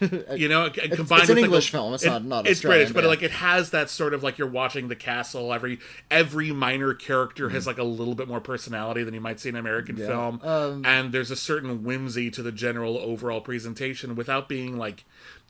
[0.37, 2.47] You know, it- it combined it's an like, English a- film, it's it- not- not
[2.47, 3.11] it's British, but yeah.
[3.11, 5.53] like it has that sort of like you're watching the castle.
[5.53, 5.79] Every
[6.11, 7.55] every minor character Mm-hmm.
[7.55, 10.85] has like a little bit more personality than you might see in American film, Um,
[10.85, 15.05] and there's a certain whimsy to the general overall presentation without being like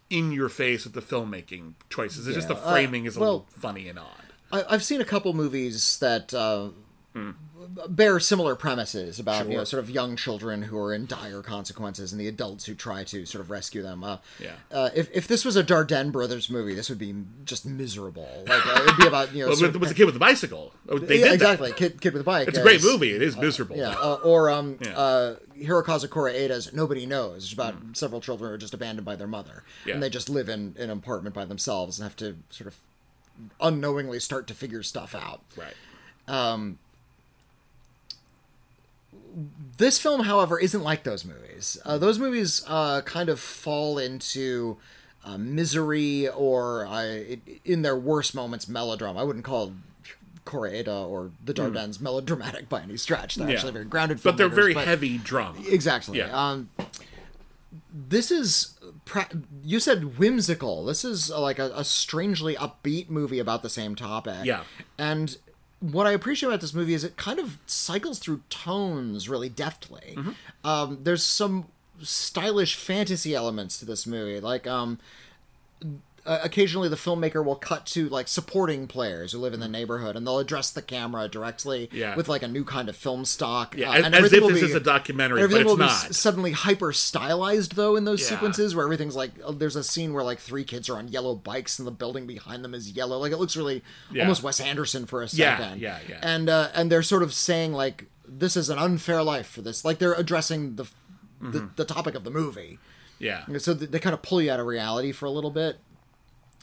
[0.09, 2.26] in your face with the filmmaking choices.
[2.26, 4.07] It's just the Yeah, uh, framing is a well- little funny and odd.
[4.53, 6.70] I, I've seen a couple movies that uh,
[7.14, 7.31] Hmm.
[7.88, 12.11] Bear similar premises about you know sort of young children who are in dire consequences
[12.12, 14.02] and the adults who try to sort of rescue them.
[14.02, 14.52] Uh, Yeah.
[14.72, 18.44] Uh, if if this was a Dardenne brothers movie, this would be just miserable.
[18.48, 20.20] Like uh, it'd be about you know Well, with, of- with the kid with the
[20.20, 21.76] bicycle, Oh, they Yeah, did exactly that.
[21.76, 22.48] kid kid with a bike.
[22.48, 23.11] It's a great movie.
[23.12, 23.76] It is miserable.
[23.76, 24.96] Yeah, uh, or um, Yeah.
[24.96, 27.44] uh, Hirokazu Koreeda's Nobody Knows.
[27.44, 29.64] It's about several children who are just abandoned by their mother.
[29.84, 29.94] Yeah.
[29.94, 32.76] and they just live in, in an apartment by themselves and have to sort of
[33.61, 35.42] unknowingly start to figure stuff out.
[35.56, 35.74] Right.
[39.78, 41.78] This film, however, isn't like those movies.
[41.85, 44.76] Uh, those movies uh, kind of fall into
[45.24, 49.20] uh, misery or, uh, it, in their worst moments, melodrama.
[49.20, 49.72] I wouldn't call
[50.47, 53.37] Koreeda or the Dardennes melodramatic by any stretch.
[53.37, 53.51] They're Hmm.
[53.51, 53.57] Yeah.
[53.57, 55.59] actually very grounded But they're very but- heavy drama.
[55.68, 56.18] Exactly.
[56.18, 56.31] Yeah.
[56.37, 56.70] Um,
[57.93, 59.28] this is pra-
[59.64, 60.85] you said whimsical.
[60.85, 64.45] This is uh, like a, a strangely upbeat movie about the same topic.
[64.45, 64.64] Yeah.
[64.99, 65.37] And
[65.81, 70.14] what I appreciate about this movie is it kind of cycles through tones really deftly.
[70.16, 70.66] Mm-hmm.
[70.66, 71.66] Um, there's some
[72.03, 74.99] stylish fantasy elements to this movie, like um,
[76.31, 80.14] uh, occasionally the filmmaker will cut to like supporting players who live in the neighborhood
[80.16, 82.14] and they'll address the camera directly Yeah.
[82.16, 84.43] with like a new kind of film stock Yeah, uh, as- and as everything if
[84.45, 86.14] will this be- is a documentary, everything but will it's be not.
[86.14, 88.28] suddenly hyper stylized though in those Yeah.
[88.28, 91.35] sequences where everything's like uh, there's a scene where like three kids are on yellow
[91.35, 94.22] bikes and the building behind them is yellow like it looks really Yeah.
[94.22, 96.09] almost Wes Anderson for a second yeah, yeah.
[96.09, 96.18] yeah.
[96.22, 99.85] and uh, and they're sort of saying like this is an unfair life for this
[99.85, 100.85] like they're addressing the
[101.43, 101.53] Mm-hmm.
[101.53, 102.78] the, the topic of the movie
[103.18, 103.45] Yeah.
[103.57, 105.78] so they kind of pull you out of reality for a little bit.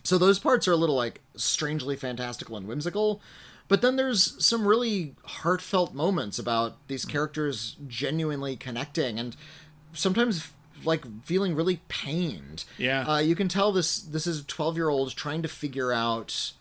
[0.08, 3.20] So those parts are a little like strangely fantastical and whimsical,
[3.68, 9.36] but then there's some really heartfelt moments about these characters genuinely connecting and
[9.92, 10.54] sometimes
[10.86, 12.64] like feeling really pained.
[12.78, 13.02] Yeah.
[13.06, 16.54] Uh, you can tell this this is a 12-year-old trying to figure out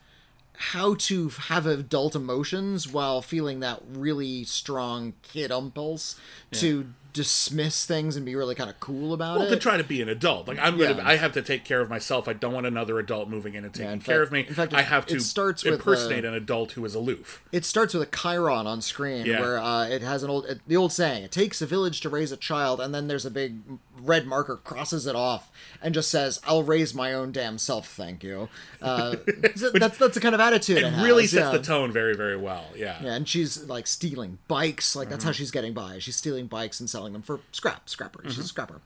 [0.72, 6.18] how to have adult emotions while feeling that really strong kid impulse
[6.50, 9.38] to dismiss things and be really kind of cool about it.
[9.40, 9.50] Well, it.
[9.50, 11.08] to try to be an adult, like I'm gonna, Yeah.
[11.08, 12.28] I have to take care of myself.
[12.28, 14.40] I don't want another adult moving in and taking in care fact- of me.
[14.46, 17.42] in fact, I have to it starts with, impersonate uh, an adult who is aloof.
[17.52, 19.40] it starts with a chyron on screen Yeah.
[19.40, 22.30] where uh, it has an old the old saying it takes a village to raise
[22.32, 23.58] a child and then there's a big
[24.00, 25.50] red marker crosses it off
[25.82, 28.48] and just says i'll raise my own damn self thank you
[28.82, 29.16] uh,
[29.56, 31.56] so that's that's the kind of attitude it, It really sets yeah.
[31.58, 32.66] the tone very, very well.
[32.76, 32.98] Yeah.
[33.02, 34.94] yeah, and she's like stealing bikes.
[34.94, 35.36] Like that's how Mm-hmm.
[35.38, 35.98] she's getting by.
[35.98, 38.20] She's stealing bikes and selling them for scrap, scrapper.
[38.24, 38.40] She's Mm-hmm.
[38.42, 38.80] a scrapper.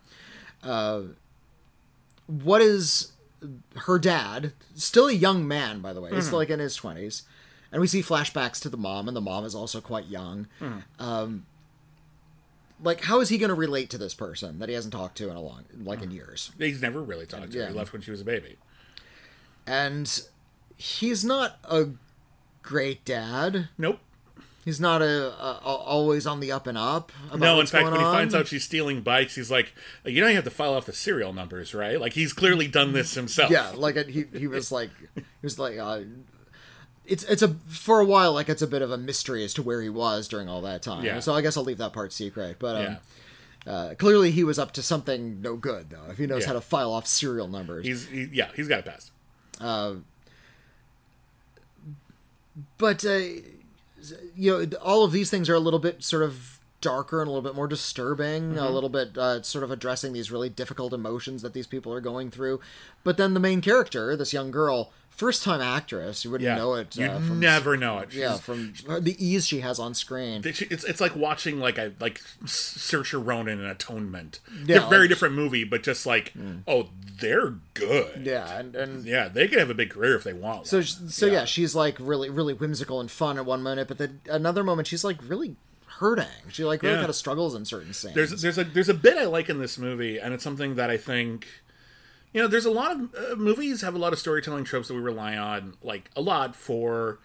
[0.62, 1.02] Uh,
[2.26, 3.12] what is
[3.76, 4.52] her dad?
[4.74, 6.10] Still a young man, by the way.
[6.10, 6.26] He's Mm-hmm.
[6.26, 7.22] still like in his twenties,
[7.72, 10.46] and we see flashbacks to the mom, and the mom is also quite young.
[10.60, 11.02] Mm-hmm.
[11.02, 11.46] Um,
[12.82, 15.28] like, how is he going to relate to this person that he hasn't talked to
[15.28, 16.50] in a long, like in years?
[16.58, 17.68] He's never really talked to her.
[17.68, 18.56] He left when she was a baby.
[19.66, 20.22] And
[20.78, 21.88] he's not a
[22.62, 23.68] great dad.
[23.76, 24.00] Nope.
[24.64, 27.12] He's not a, a, a- always on the up and up.
[27.28, 28.12] About No, in fact, when he on.
[28.12, 29.72] finds out she's stealing bikes, he's like,
[30.04, 32.92] "You know, you have to file off the serial numbers, right?" Like he's clearly done
[32.92, 33.50] this himself.
[33.50, 36.00] yeah, like he he was like he was like uh,
[37.06, 39.62] it's it's a for a while like it's a bit of a mystery as to
[39.62, 41.04] where he was during all that time.
[41.04, 41.20] Yeah.
[41.20, 42.56] So I guess I'll leave that part secret.
[42.58, 42.96] But um,
[43.66, 43.72] yeah.
[43.72, 46.10] uh, clearly he was up to something no good though.
[46.10, 46.48] If he knows Yeah.
[46.48, 47.86] how to file off serial numbers.
[47.86, 49.10] He's he, yeah, he's got it passed.
[52.78, 53.20] but uh,
[54.36, 57.30] you know all of these things are a little bit sort of darker and a
[57.30, 58.58] little bit more disturbing Mm-hmm.
[58.58, 62.00] a little bit uh, sort of addressing these really difficult emotions that these people are
[62.00, 62.58] going through
[63.04, 64.90] but then the main character this young girl
[65.20, 68.14] first time actress you wouldn't Yeah, know it you uh, from never know it.
[68.14, 68.72] yeah from
[69.08, 73.60] the ease she has on screen It's, it's like watching like a like Saoirse Ronan
[73.60, 74.40] in Atonement.
[74.64, 76.32] Yeah, very like- different movie, but just like
[76.66, 76.88] oh,
[77.20, 78.22] they're good.
[78.24, 80.66] yeah and, and Yeah, they could have a big career if they want.
[80.66, 80.84] so one.
[80.86, 81.44] so yeah.
[81.44, 85.04] she's like really really whimsical and fun at one moment, but then another moment she's
[85.04, 85.56] like really
[85.98, 87.00] hurting she like really Yeah.
[87.00, 89.58] kind of struggles in certain scenes there's there's a there's a bit I like in
[89.58, 91.46] this movie, and it's something that I think,
[92.32, 94.94] you know, there's a lot of uh, movies have a lot of storytelling tropes that
[94.94, 97.18] we rely on, like a lot for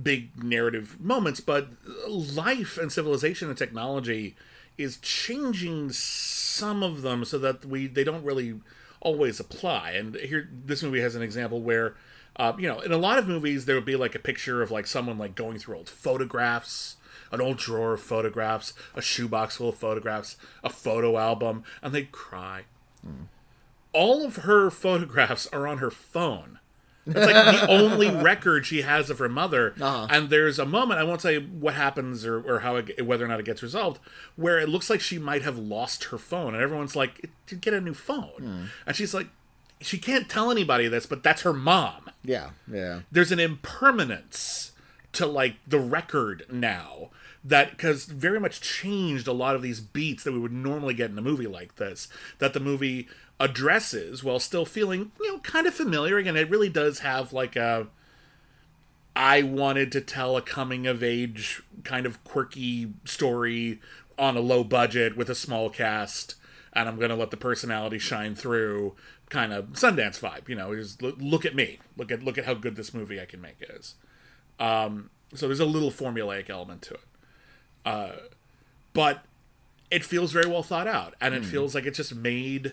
[0.00, 1.68] big narrative moments, but
[2.08, 4.36] life and civilization and technology
[4.76, 8.60] is changing some of them so that we they don't really
[9.00, 9.92] always apply.
[9.92, 11.94] And here, this movie has an example where.
[12.36, 14.70] Uh, you know, in a lot of movies, there would be like a picture of
[14.70, 16.94] like someone like going through old photographs,
[17.32, 22.12] an old drawer of photographs, a shoebox full of photographs, a photo album, and they'd
[22.12, 22.62] cry.
[23.92, 26.58] All of her photographs are on her phone.
[27.06, 29.74] It's like the only record she has of her mother.
[29.80, 30.06] Uh-huh.
[30.10, 33.28] And there's a moment, I won't say what happens or, or how it, whether or
[33.28, 33.98] not it gets resolved,
[34.36, 36.54] where it looks like she might have lost her phone.
[36.54, 38.30] And everyone's like, to get a new phone.
[38.38, 38.64] Hmm.
[38.86, 39.28] And she's like,
[39.80, 44.72] she can't tell anybody this, but that's her mom yeah yeah there's an impermanence
[45.12, 47.10] to like the record now
[47.44, 51.10] that because very much changed a lot of these beats that we would normally get
[51.10, 52.08] in a movie like this
[52.38, 53.08] that the movie
[53.40, 56.18] addresses while still feeling you know kind of familiar.
[56.18, 57.86] Again it really does have like a
[59.16, 63.80] i wanted to tell a coming of age kind of quirky story
[64.18, 66.36] on a low budget with a small cast
[66.72, 68.94] and i'm going to let the personality shine through
[69.28, 71.78] kind of sundance vibe you know is look, look at me.
[71.96, 73.94] Look at look at how good this movie i can make is.
[74.58, 77.00] Um so there's a little formulaic element to it.
[77.84, 78.12] Uh
[78.92, 79.24] but
[79.90, 82.72] it feels very well thought out and it feels like it's just made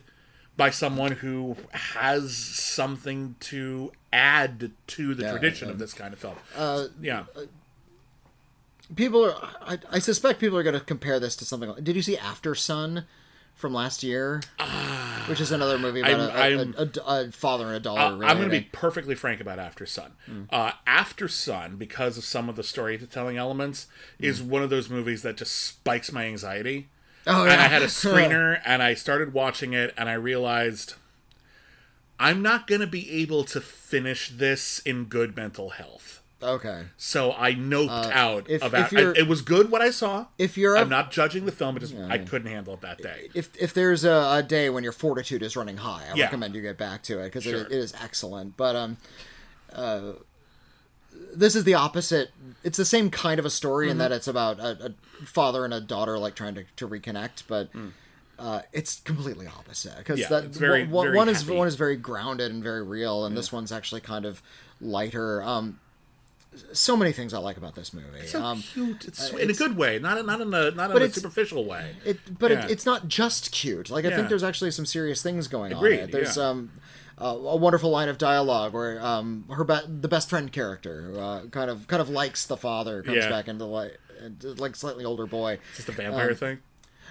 [0.58, 6.36] by someone who has something to add to the tradition of this kind of film.
[6.56, 7.24] uh yeah.
[8.96, 11.96] people are I, I suspect people are going to compare this to something like did
[11.96, 13.06] you see Aftersun
[13.56, 14.42] from last year?
[15.28, 17.80] Which is another movie about a- I'm- a, I'm- a, a, a father and a
[17.80, 20.12] daughter Uh, I'm going to be perfectly frank about Aftersun.
[20.50, 23.88] Uh, After Sun, because of some of the storytelling elements,
[24.20, 26.90] is one of those movies that just spikes my anxiety.
[27.28, 30.96] Oh, And I had a screener, and I started watching it, and I realized
[32.20, 36.22] I'm not going to be able to finish this in good mental health.
[36.42, 39.28] okay So I noped out if- about if you're- it.
[39.28, 40.28] Was good what I saw.
[40.38, 41.76] if you're I'm not judging the film.
[41.78, 43.30] It just I couldn't handle it that day.
[43.34, 46.26] if if there's a, a day when your fortitude is running high i Yeah.
[46.26, 47.62] recommend you get back to it because Sure.
[47.62, 48.98] it, it is excellent but um
[49.74, 50.14] uh
[51.34, 52.32] this is the opposite
[52.64, 53.92] it's the same kind of a story Mm-hmm.
[53.92, 54.88] in that it's about a,
[55.22, 57.70] a father and a daughter like trying to, to reconnect but
[58.38, 60.24] uh, it's completely opposite because Mm.
[60.24, 63.36] Yeah, that very- one, very one is one is very grounded and very real, and
[63.38, 64.42] this one's actually kind of
[64.82, 65.42] lighter.
[65.42, 65.80] Um,
[66.74, 68.26] so many things I like about this movie.
[68.28, 69.06] So um, cute.
[69.06, 71.96] It's, uh, in a good way, not not in a not in a superficial way.
[72.06, 72.66] It, but Yeah.
[72.66, 73.90] it, it's not just cute.
[73.90, 74.18] Like I Yeah.
[74.18, 75.78] think there's actually some serious things going on.
[75.80, 76.12] Agreed, it.
[76.12, 76.50] There's yeah.
[76.50, 76.72] um,
[77.22, 81.42] uh, a wonderful line of dialogue where um, her be- the best friend character uh,
[81.52, 83.30] kind of kind of likes the father comes Yeah.
[83.30, 83.98] back into like
[84.44, 85.60] like slightly older boy.
[85.76, 86.58] Just the vampire um, thing.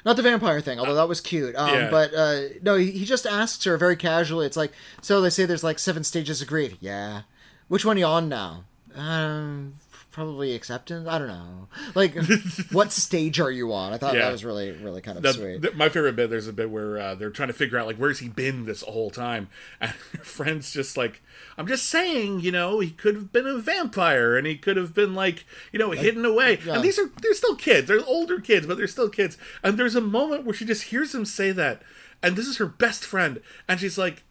[0.05, 1.55] Not the vampire thing, although that was cute.
[1.57, 1.91] Um, Yeah.
[1.91, 4.45] But uh, no, he, he just asks her very casually.
[4.45, 6.77] It's like, so they say there's like seven stages of grief.
[6.81, 7.23] Yeah.
[7.69, 8.65] Which one are you on now?
[8.95, 9.75] Um,
[10.15, 11.09] probably acceptance.
[11.09, 11.67] I don't know.
[11.97, 12.15] Like,
[12.73, 13.93] what stage are you on?
[13.93, 14.27] I thought Yeah.
[14.27, 15.61] that was really, really kind of The- sweet.
[15.61, 17.97] the- my favorite bit there's a bit where uh, they're trying to figure out like
[17.97, 19.49] where's he been this whole time
[19.81, 21.21] and her friend's just like
[21.59, 24.95] i'm just saying you know he could have been a vampire and he could have
[24.95, 26.75] been like you know hidden away yeah.
[26.75, 29.97] and these are they're still kids they're older kids but they're still kids and there's
[29.97, 31.83] a moment where she just hears him say that
[32.23, 34.23] and this is her best friend and she's like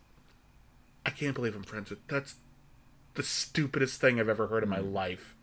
[1.05, 2.35] i can't believe i'm friends with that's
[3.15, 5.35] the stupidest thing i've ever heard in my life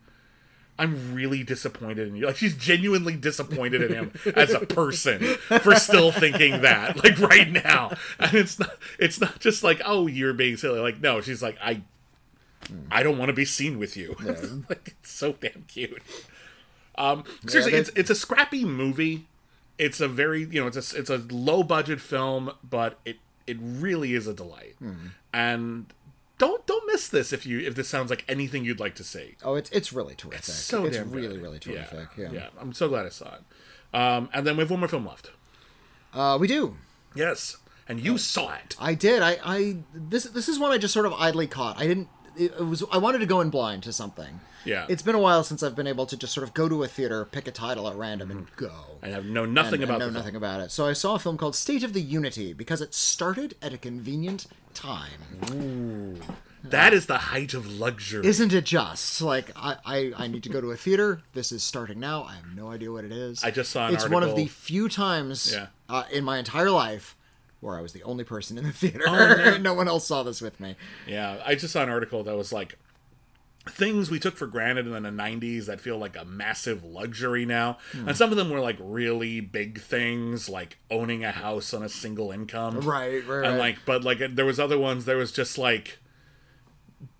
[0.79, 2.25] I'm really disappointed in you.
[2.25, 5.19] Like she's genuinely disappointed in him as a person
[5.61, 7.91] for still thinking that, like right now.
[8.19, 10.79] And it's not it's not just like, oh, you're being silly.
[10.79, 11.81] Like, no, she's like, I
[12.89, 14.15] I don't want to be seen with you.
[14.69, 16.01] like it's so damn cute.
[16.97, 19.27] Um, seriously, they- it's it's a scrappy movie.
[19.77, 23.17] It's a very you know it's a it's a low budget film, but it
[23.47, 24.75] it really is a delight.
[24.79, 24.93] Hmm.
[25.33, 25.85] And
[26.41, 29.35] don't don't miss this if you if this sounds like anything you'd like to see.
[29.43, 30.39] Oh, it's it's really terrific.
[30.39, 31.15] It's so it's damn good.
[31.15, 32.07] really really terrific.
[32.17, 32.31] Yeah.
[32.31, 32.47] yeah.
[32.59, 33.41] I'm so glad I saw it.
[33.93, 35.29] Um, and then we have one more film left.
[36.13, 36.77] Uh, we do.
[37.13, 38.75] Yes, and you saw it.
[38.79, 39.21] I did.
[39.21, 41.77] I, I this this is one I just sort of idly caught.
[41.77, 42.09] I didn't.
[42.35, 42.83] It, it was.
[42.91, 44.39] I wanted to go in blind to something.
[44.65, 44.85] Yeah.
[44.89, 46.87] It's been a while since I've been able to just sort of go to a
[46.87, 48.71] theater, pick a title at random, and go.
[49.03, 50.71] I have know nothing and, about and know nothing about it.
[50.71, 53.77] So I saw a film called State of the Unity because it started at a
[53.77, 55.19] convenient time.
[55.51, 56.19] Ooh.
[56.63, 58.25] That is the height of luxury.
[58.25, 61.21] Isn't it just like I, I I need to go to a theater?
[61.33, 62.23] This is starting now.
[62.23, 63.43] I have no idea what it is.
[63.43, 65.67] I just saw an It's one of the few times Yeah.
[65.89, 67.15] uh, in my entire life
[67.61, 69.03] where I was the only person in the theater.
[69.07, 70.75] Oh, no one else saw this with me.
[71.07, 72.77] Yeah, I just saw an article that was like
[73.69, 77.77] things we took for granted in the 90s that feel like a massive luxury now.
[77.91, 78.07] Hmm.
[78.09, 81.89] And some of them were like really big things like owning a house on a
[81.89, 82.79] single income.
[82.81, 85.99] Right, right, And like but like there was other ones there was just like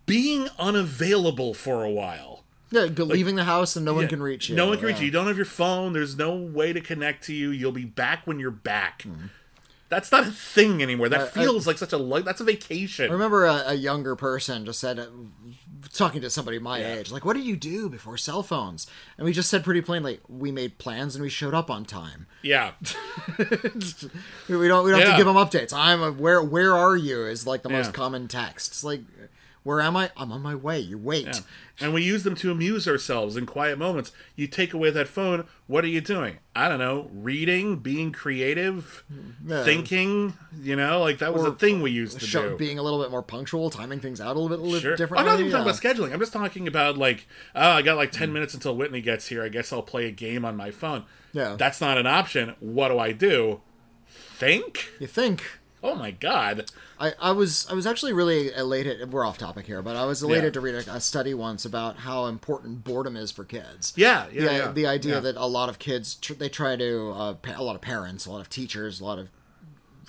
[0.05, 2.43] being unavailable for a while.
[2.71, 4.55] Yeah, go, leaving the house and no one can reach you.
[4.55, 5.01] No one can reach Yeah.
[5.01, 5.05] you.
[5.07, 5.91] You don't have your phone.
[5.93, 7.49] There's no way to connect to you.
[7.51, 9.05] You'll be back when you're back.
[9.89, 11.09] That's not a thing anymore.
[11.09, 11.39] That Hmm.
[11.39, 13.09] I- feels like such a lu- that's a vacation.
[13.09, 15.05] I remember a, a younger person just said,
[15.93, 16.93] talking to somebody my Yeah.
[16.95, 20.19] age, like, "What did you do before cell phones?" And we just said pretty plainly,
[20.27, 22.27] "We made plans and we showed up on time.
[22.41, 22.71] yeah.
[24.49, 25.73] We don't we don't have to give them updates.
[25.73, 27.77] I'm a, where where are you is like the Yeah.
[27.77, 28.71] most common text.
[28.71, 29.01] It's like,
[29.64, 30.09] where am I?
[30.18, 30.80] I'm on my way.
[30.80, 31.26] You wait.
[31.28, 31.39] Yeah.
[31.80, 34.12] And we use them to amuse ourselves in quiet moments.
[34.36, 36.38] You take away that phone, what are you doing?
[36.55, 39.03] I don't know, reading, being creative,
[39.45, 39.64] Yeah.
[39.64, 42.57] thinking, you know, like that was Or a thing we used to Show, do.
[42.57, 44.95] being a little bit more punctual, timing things out a little bit, Sure.
[44.95, 45.20] differently.
[45.30, 46.14] I'm not even talking about scheduling.
[46.14, 49.43] I'm just talking about like, oh, I got like 10 minutes until Witney gets here.
[49.43, 51.03] I guess I'll play a game on my phone.
[51.34, 51.55] Yeah.
[51.57, 52.55] That's not an option.
[52.59, 53.62] What do I do?
[54.07, 54.89] Think?
[54.99, 55.61] You think?
[55.84, 56.69] Oh my god.
[56.99, 59.11] I, I was I was actually really elated.
[59.11, 60.49] We're off topic here, but I was elated Yeah.
[60.51, 63.91] to read a, a study once about how important boredom is for kids.
[63.95, 64.71] Yeah, yeah, the, yeah.
[64.71, 65.19] the idea Yeah.
[65.21, 68.25] that a lot of kids tr- they try to uh, pa- a lot of parents,
[68.27, 69.29] a lot of teachers, a lot of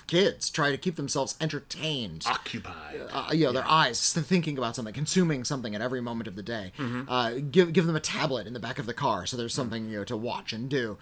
[0.05, 2.23] kids try to keep themselves entertained.
[2.27, 3.01] occupied.
[3.11, 6.43] Uh, you know, their eyes thinking about something, consuming something at every moment of the
[6.43, 6.71] day.
[6.77, 7.09] Mm-hmm.
[7.09, 9.89] Uh, give give them a tablet in the back of the car, so there's something
[9.89, 10.97] you know to watch and do.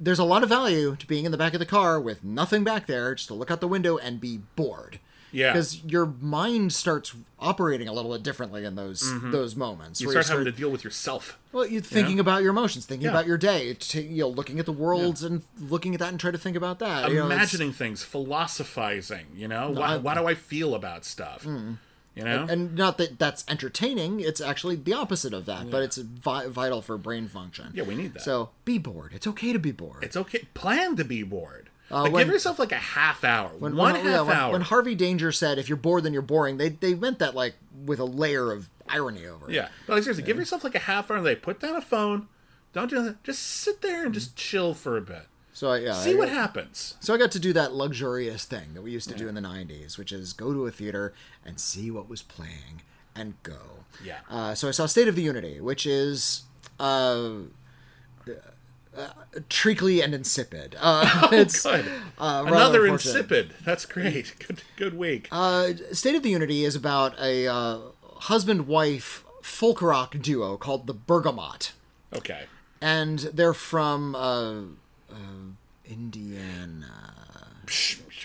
[0.00, 2.64] There's a lot of value to being in the back of the car with nothing
[2.64, 4.98] back there, just to look out the window and be bored.
[5.32, 5.52] Yeah.
[5.52, 10.00] because your mind starts operating a little bit differently in those those moments.
[10.00, 10.08] Mm-hmm.
[10.10, 11.38] you where start having to deal with yourself.
[11.52, 13.12] well, you're thinking about your emotions, thinking Yeah.
[13.12, 16.32] about your day, you know, looking at the world and looking at that and try
[16.32, 17.10] to think about that.
[17.10, 19.26] You know, imagining things, philosophizing.
[19.36, 21.46] You know, why, I- why do I feel about stuff?
[22.14, 24.18] You know, and not that that's entertaining.
[24.20, 27.70] It's actually the opposite of that, but it's vi- vital for brain function.
[27.72, 28.22] yeah, we need that.
[28.22, 29.12] So be bored.
[29.14, 30.02] It's okay to be bored.
[30.02, 30.46] it's okay.
[30.54, 31.70] Plan to be bored.
[31.88, 34.52] like, Uh, when- give yourself like a half hour, when, one when- half yeah, hour.
[34.52, 37.54] when Harvey Danger said, "If you're bored, then you're boring," they they meant that like
[37.86, 39.54] with a layer of irony over it.
[39.54, 41.16] yeah, but like seriously, give yourself like a half hour.
[41.18, 42.26] And they put down a phone.
[42.72, 43.22] Don't do that.
[43.24, 45.26] Just sit there and just chill for a bit.
[45.60, 46.94] So I- yeah, See I, what happens.
[47.00, 49.42] So I got to do that luxurious thing that we used to do in the
[49.42, 51.12] '90s, which is go to a theater
[51.44, 52.80] and see what was playing
[53.14, 53.84] and go.
[54.02, 54.20] Yeah.
[54.30, 56.44] Uh, so I saw State of the Unity, which is
[56.78, 57.30] uh,
[58.96, 59.08] uh,
[59.50, 60.76] treacly and insipid.
[60.80, 61.84] Uh, it's Good.
[62.18, 63.52] uh, Another insipid.
[63.62, 64.32] That's great.
[64.46, 65.28] Good, good week.
[65.30, 70.94] Uh, State of the Unity is about a uh, husband-wife folk rock duo called the
[70.94, 71.72] Bergamot,
[72.14, 72.44] okay.
[72.80, 74.52] and they're from uh,
[75.90, 77.16] Indiana.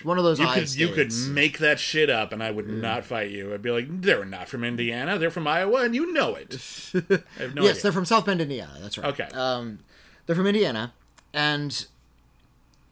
[0.03, 3.05] One of those You could you could make that shit up, and I would not
[3.05, 3.53] fight you.
[3.53, 5.17] I'd be like, they're not from Indiana.
[5.17, 6.51] They're from Iowa, and you know it.
[6.93, 7.73] No yes, idea.
[7.83, 8.73] they're from South Bend, Indiana.
[8.81, 9.07] That's right.
[9.07, 9.27] Okay.
[9.33, 9.79] Um,
[10.25, 10.93] they're from Indiana,
[11.33, 11.85] and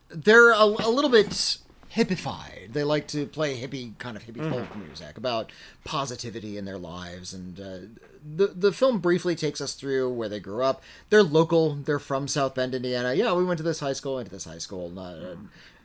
[0.10, 1.58] they're a, a little bit
[1.96, 2.74] hippified.
[2.74, 4.52] They like to play hippie kind of hippie Mm-hmm.
[4.52, 5.52] folk music about
[5.84, 7.78] positivity in their lives, and uh,
[8.38, 10.82] the the film briefly takes us through where they grew up.
[11.10, 11.76] They're local.
[11.76, 13.14] They're from South Bend, Indiana.
[13.14, 14.16] Yeah, we went to this high school.
[14.16, 14.90] Went to this high school.
[14.90, 15.36] Not, uh,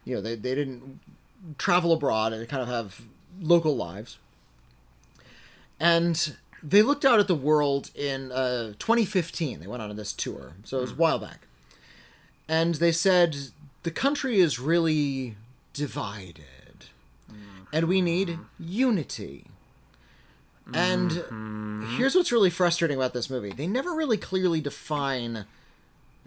[0.04, 1.00] you know, they they didn't
[1.58, 3.02] travel abroad and kind of have
[3.40, 4.18] local lives
[5.80, 9.60] and they looked out at the world in uh, 2015.
[9.60, 11.46] They went on this tour, so it was a while back,
[12.48, 13.36] and they said
[13.84, 15.36] the country is really
[15.78, 16.86] divided,
[17.72, 19.46] and we need unity.
[20.74, 21.96] And mm-hmm.
[21.96, 25.46] here's what's really frustrating about this movie: they never really clearly define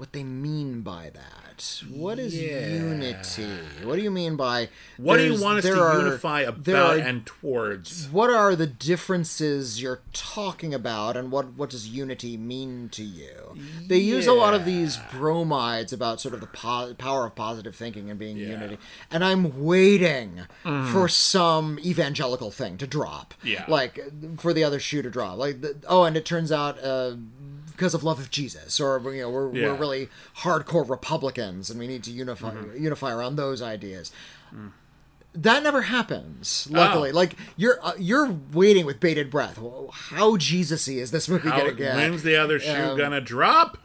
[0.02, 1.84] what they mean by that.
[1.92, 2.70] What is Yeah.
[2.74, 3.46] unity?
[3.84, 7.00] What do you mean by What do you want us to are- unify about are-
[7.00, 8.08] and towards?
[8.10, 13.56] what are the differences you're talking about and what what does unity mean to you
[13.88, 17.76] they use a lot of these bromides about sort of the po- power of positive
[17.76, 18.80] thinking and being unity
[19.12, 20.42] and i'm waiting
[20.92, 23.36] for some evangelical thing to drop.
[23.44, 23.66] Yeah.
[23.68, 24.00] like
[24.40, 27.18] for the other shoe to drop like the, oh and it turns out uh
[27.82, 29.68] because of love of Jesus, or you know, we're, Yeah.
[29.70, 30.08] we're really
[30.44, 32.84] hardcore Republicans, and we need to unify Mm-hmm.
[32.84, 34.12] unify around those ideas
[34.56, 34.72] Mm.
[35.34, 37.16] that never happens luckily Oh.
[37.16, 39.58] like you're uh, you're waiting with bated breath
[40.12, 43.78] how jesus-y is this movie How, gonna get when's the other shoe Um, gonna drop?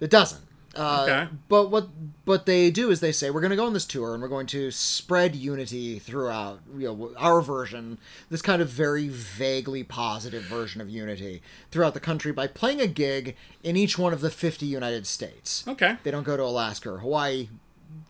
[0.00, 0.42] it doesn't
[0.76, 1.28] uh, Okay.
[1.48, 1.88] but what
[2.24, 4.28] what they do is they say we're going to go on this tour and we're
[4.28, 7.98] going to spread unity throughout you know our version
[8.30, 11.40] this kind of very vaguely positive version of unity
[11.70, 15.64] throughout the country by playing a gig in each one of the 50 united states
[15.66, 15.96] Okay.
[16.02, 17.48] they don't go to alaska or hawaii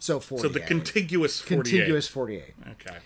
[0.01, 1.57] so 48 So the contiguous 48.
[1.71, 2.43] contiguous 48
[2.73, 2.97] Okay.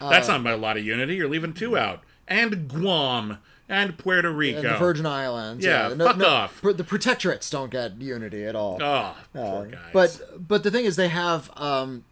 [0.00, 1.16] That's Uh, not a lot of unity.
[1.16, 2.02] You're leaving two out.
[2.26, 3.36] And Guam.
[3.70, 4.58] And Puerto Rico.
[4.58, 5.64] and the Virgin Islands.
[5.64, 6.60] Yeah, fuck off.
[6.60, 8.78] pr- The protectorates don't get unity at all.
[8.82, 9.80] Oh, Uh, poor guys.
[9.92, 12.04] but but the thing is, they have um,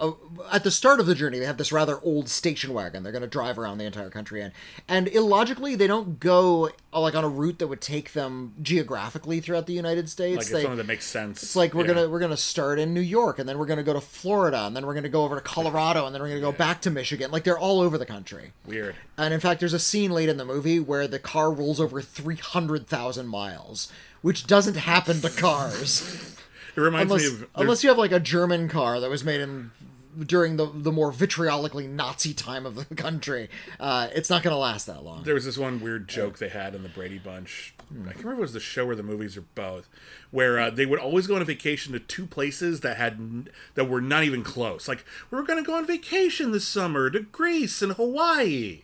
[0.00, 0.12] uh,
[0.50, 3.02] at the start of the journey, they have this rather old station wagon.
[3.02, 4.50] They're going to drive around the entire country in,
[4.88, 9.40] and illogically, they don't go uh, like on a route that would take them geographically
[9.40, 10.36] throughout the United States.
[10.36, 11.42] like they, something that makes sense.
[11.42, 11.94] it's like we're Yeah.
[11.94, 14.76] gonna we're gonna start in New York, and then we're gonna go to Florida, and
[14.76, 17.30] then we're gonna go over to Colorado, and then we're gonna go back to Michigan.
[17.30, 18.52] Like they're all over the country.
[18.66, 18.96] Weird.
[19.16, 22.02] And in fact, there's a scene late in the movie where the car rolls over
[22.02, 23.92] 300,000 miles,
[24.22, 26.34] which doesn't happen to cars.
[26.76, 27.48] It reminds unless, me of.
[27.56, 29.70] unless you have like a German car that was made in
[30.18, 33.48] during the the more vitriolically Nazi time of the country.
[33.80, 35.24] Uh, it's not going to last that long.
[35.24, 37.74] There was this one weird joke they had in the Brady Bunch.
[37.90, 39.88] I can't remember if it was the show or the movies or both,
[40.30, 43.84] where uh, they would always go on a vacation to two places that had that
[43.86, 44.88] were not even close.
[44.88, 48.82] Like we were going to go on vacation this summer to Greece and Hawaii.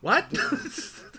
[0.00, 0.26] What?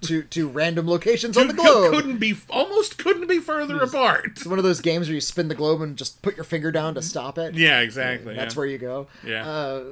[0.00, 1.92] Two two random locations on the globe.
[1.92, 4.26] couldn't be almost couldn't be further apart.
[4.26, 6.70] It's one of those games where you spin the globe and just put your finger
[6.72, 7.54] down to stop it.
[7.54, 8.34] Yeah, exactly.
[8.34, 9.08] That's where you go.
[9.24, 9.48] Yeah.
[9.48, 9.84] Uh,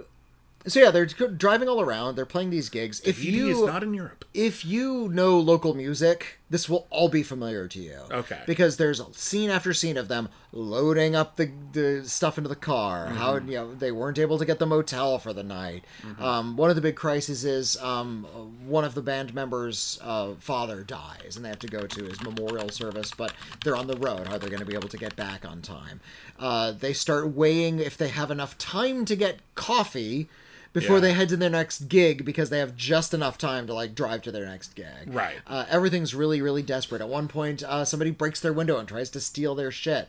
[0.66, 2.16] so yeah, they're driving all around.
[2.16, 3.00] They're playing these gigs.
[3.00, 4.24] If Tahiti you is not in Europe.
[4.34, 7.98] if you know local music, this will all be familiar to you.
[8.10, 8.40] Okay.
[8.46, 13.06] Because there's scene after scene of them loading up the, the stuff into the car.
[13.06, 13.48] How Mm-hmm.
[13.50, 15.84] you know they weren't able to get the motel for the night.
[16.18, 18.24] Um, one of the big crises is um,
[18.66, 22.20] one of the band members' uh, father dies, and they have to go to his
[22.22, 23.12] memorial service.
[23.16, 23.32] But
[23.64, 24.26] they're on the road.
[24.28, 26.00] Are they going to be able to get back on time?
[26.38, 30.28] Uh, they start weighing if they have enough time to get coffee
[30.72, 31.00] before Yeah.
[31.00, 34.22] they head to their next gig because they have just enough time to like drive
[34.22, 34.86] to their next gig.
[35.08, 35.36] Right.
[35.46, 37.00] Uh, everything's really, really desperate.
[37.00, 40.08] At one point, uh, somebody breaks their window and tries to steal their shit,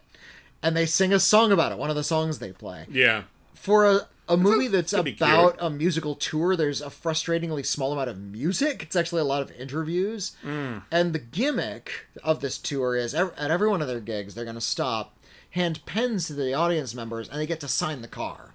[0.63, 1.77] and they sing a song about it.
[1.77, 3.23] One of the songs they play Yeah.
[3.53, 4.07] for a.
[4.29, 8.81] A movie that's about a musical tour, there's a frustratingly small amount of music.
[8.83, 10.37] It's actually a lot of interviews.
[10.45, 10.83] Mm.
[10.89, 14.55] And the gimmick of this tour is at every one of their gigs, they're going
[14.55, 15.17] to stop,
[15.49, 18.50] hand pens to the audience members, and they get to sign the car.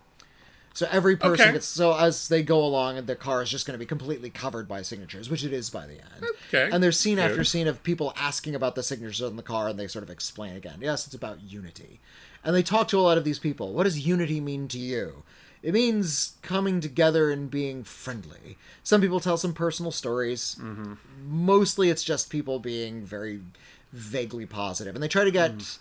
[0.77, 1.53] So every person Okay.
[1.55, 4.29] gets so as they go along, and their car is just going to be completely
[4.29, 6.27] covered by signatures, which it is by the end.
[6.49, 6.69] Okay.
[6.71, 9.79] And there's scene after scene of people asking about the signatures on the car, and
[9.79, 10.77] they sort of explain again.
[10.83, 11.99] Yes, it's about unity,
[12.45, 13.73] and they talk to a lot of these people.
[13.73, 15.23] What does unity mean to you?
[15.63, 18.59] It means coming together and being friendly.
[18.83, 20.57] Some people tell some personal stories.
[20.61, 20.93] Mm-hmm.
[21.27, 23.41] Mostly, it's just people being very
[23.93, 25.79] vaguely positive, and they try to get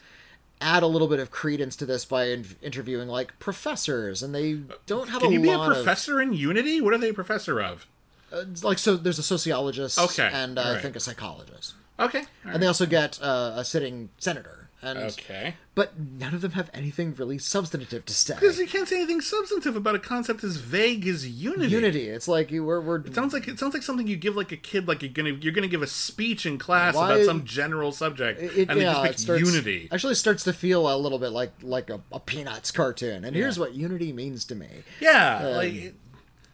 [0.61, 4.59] add a little bit of credence to this by in- interviewing like professors, and they
[4.85, 6.81] don't have a Can you be a professor in Unity?
[6.81, 7.85] What are they a professor of?
[8.31, 8.77] of it's like.
[8.79, 12.23] So there's a sociologist, Okay, and uh, I think a psychologist, Okay.
[12.45, 15.55] all and they also get uh, a sitting senator, and Okay.
[15.73, 18.33] but none of them have anything really substantive to say.
[18.35, 21.71] Because you can't say anything substantive about a concept as vague as unity.
[21.71, 24.51] Unity, it's like you we're, we're Sounds like it sounds like something you give like
[24.51, 27.43] a kid, like you're gonna you're gonna give a speech in class Why- about some
[27.45, 29.89] general subject, it, and they yeah, just it starts, unity.
[29.91, 33.25] Actually, starts to feel a little bit like like a, a Peanuts cartoon.
[33.25, 34.67] And here's what unity means to me.
[35.01, 35.93] Yeah, Um, like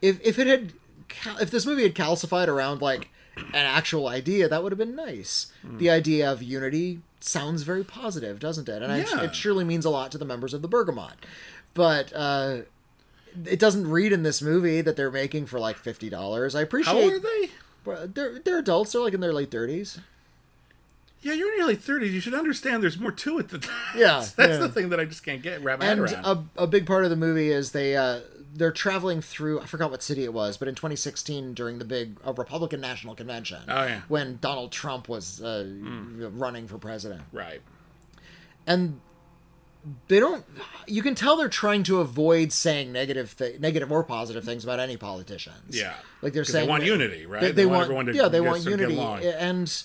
[0.01, 0.73] If if it had
[1.41, 5.51] if this movie had calcified around like an actual idea, that would have been nice.
[5.61, 5.77] Hmm.
[5.77, 8.81] The idea of unity sounds very positive, doesn't it?
[8.81, 11.13] And I- it surely means a lot to the members of the Bergamot.
[11.73, 12.61] But uh,
[13.45, 16.53] it doesn't read in this movie that they're making for like fifty dollars.
[16.55, 16.93] I appreciate.
[16.93, 17.49] how old are they?
[17.85, 18.91] Well, They're they're adults.
[18.91, 19.99] They're like in their late thirties.
[21.21, 22.13] Yeah, you're in your late thirties.
[22.13, 23.93] You should understand there's more to it than that.
[23.95, 24.57] Yeah, that's yeah.
[24.57, 26.47] the thing that I just can't get wrap my head and around.
[26.57, 28.19] a, a big part of the movie is they uh,
[28.53, 32.17] they're traveling through I forgot what city it was, but in 2016 during the big
[32.25, 34.01] uh, Republican National Convention, Oh, yeah.
[34.07, 35.65] when Donald Trump was uh,
[36.33, 37.61] running for president, right.
[38.67, 38.99] and
[40.07, 40.45] they don't.
[40.85, 44.79] You can tell they're trying to avoid saying negative, th- negative or positive things about
[44.79, 45.75] any politicians.
[45.75, 45.93] Yeah.
[46.21, 47.41] like they're saying they want unity, right?
[47.41, 49.83] They, they They want want, everyone to yeah, they want sort of get unity, and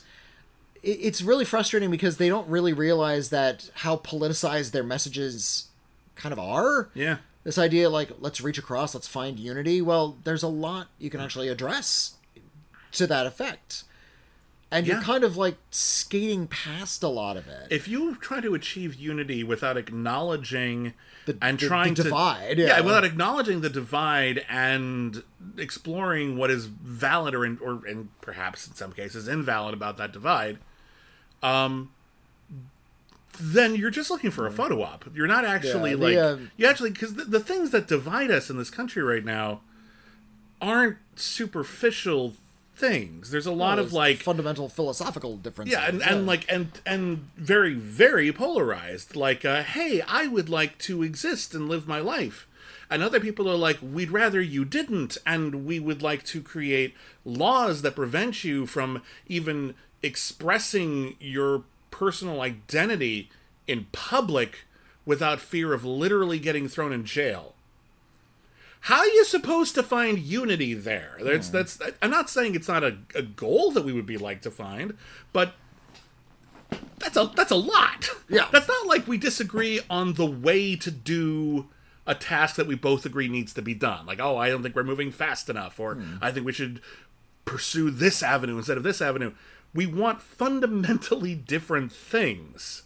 [0.83, 5.69] it's really frustrating because they don't really realize that how politicized their messages
[6.15, 6.91] kind of are.
[6.95, 7.17] Yeah.
[7.47, 9.81] This idea, like, let's reach across, let's find unity.
[9.81, 12.15] Well, there's a lot you can actually address
[12.91, 13.85] to that effect.
[14.69, 17.69] And you're kind of like skating past a lot of it.
[17.71, 20.95] if you try to achieve unity without acknowledging
[21.27, 22.81] The- and the- trying the to divide, yeah.
[22.81, 25.23] without acknowledging the divide and
[25.57, 30.13] exploring what is valid or in, or and perhaps in some cases invalid about that
[30.13, 30.59] divide,
[31.45, 31.93] um,
[33.41, 35.05] then you're just looking for a photo op.
[35.15, 38.31] You're not actually Yeah, the, like um, you actually because the, the things that divide
[38.31, 39.61] us in this country right now
[40.61, 42.35] aren't superficial
[42.75, 43.31] things.
[43.31, 45.77] There's a lot of like fundamental philosophical differences.
[45.79, 50.77] yeah and, and like and and very very polarized like uh hey i would like
[50.79, 52.47] to exist and live my life
[52.91, 56.95] and other people are like we'd rather you didn't and we would like to create
[57.25, 61.63] laws that prevent you from even expressing your
[61.99, 63.31] personal identity
[63.67, 64.65] in public
[65.05, 67.55] without fear of literally getting thrown in jail
[68.87, 71.19] how are you supposed to find unity there?
[71.21, 71.57] That's hmm.
[71.57, 71.81] that's.
[72.01, 74.97] I'm not saying it's not a, a goal that we would be like to find,
[75.33, 75.55] but
[76.99, 78.09] that's a that's a lot.
[78.29, 78.47] Yeah.
[78.53, 81.67] that's not like we disagree on the way to do
[82.07, 84.07] a task that we both agree needs to be done.
[84.07, 86.19] Like, oh, I don't think we're moving fast enough, or hmm.
[86.23, 86.81] I think we should
[87.45, 89.33] pursue this avenue instead of this avenue.
[89.77, 92.83] We want fundamentally different things.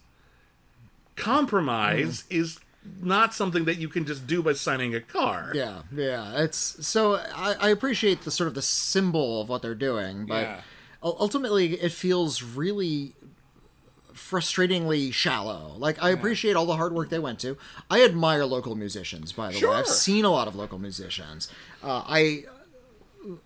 [1.17, 2.59] Compromise is
[3.01, 5.55] not something that you can just do by signing a card.
[5.55, 6.43] Yeah, yeah.
[6.43, 10.43] It's so I, I appreciate the sort of the symbol of what they're doing, but
[10.43, 10.61] Yeah.
[11.03, 13.15] ultimately it feels really
[14.15, 15.75] frustratingly shallow.
[15.77, 17.57] Like I appreciate all the hard work they went to.
[17.91, 19.75] I admire local musicians, by the way.
[19.75, 21.49] I've seen a lot of local musicians.
[21.83, 22.45] Uh, I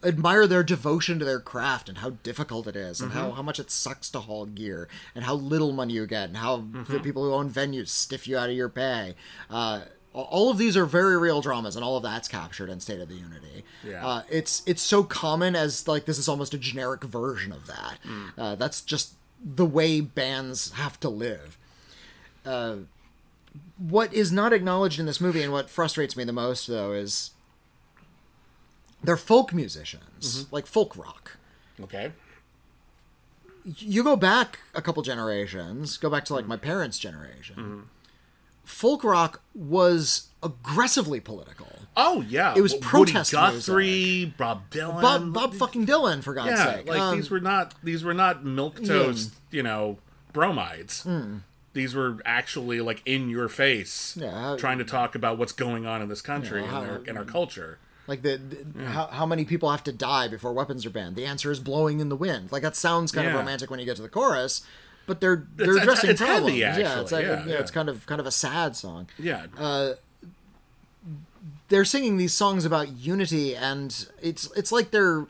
[0.05, 3.59] admire their devotion to their craft and how difficult it is and how, how much
[3.59, 7.25] it sucks to haul gear and how little money you get and how the people
[7.25, 9.15] who own venues stiff you out of your pay.
[9.51, 9.81] Uh,
[10.13, 13.09] all of these are very real dramas and all of that's captured in state of
[13.09, 13.65] the unity.
[13.85, 14.07] Yeah.
[14.07, 17.99] uh, it's it's so common as like this is almost a generic version of that.
[18.39, 19.15] Uh, that's just
[19.45, 21.59] the way bands have to live.
[22.47, 22.77] Uh,
[23.77, 27.31] what is not acknowledged in this movie and what frustrates me the most though is
[29.05, 31.37] they're folk musicians like folk rock
[31.83, 32.13] Okay.
[33.65, 37.85] you go back a couple generations go back to like my parents generation
[38.65, 45.01] folk rock was aggressively political Oh yeah, It was W- protest Woody Guthrie, Bob Dylan.
[45.01, 48.15] bob, bob fucking dylan for god's yeah, sake like Um, these were not these were
[48.15, 49.99] not milk toast, you know,
[50.33, 51.03] bromides.
[51.05, 51.37] Hmm.
[51.73, 56.03] These were actually like in your face, Yeah, trying to talk about what's going on
[56.03, 57.79] in this country Yeah, and, our, in our culture.
[58.07, 61.17] Like the, the- how, how many people have to die before weapons are banned?
[61.17, 62.53] The answer is blowing in the wind.
[62.53, 64.63] Like that sounds kind of romantic when you get to the chorus
[65.07, 66.57] but they're they're It's- addressing it's heavy, problems.
[66.59, 67.03] Yeah actually.
[67.03, 67.55] it's like, Yeah, yeah.
[67.61, 69.07] it's kind of kind of a sad song.
[69.19, 69.93] Yeah, Uh,
[71.69, 75.27] they're singing these songs about unity and it's it's like they're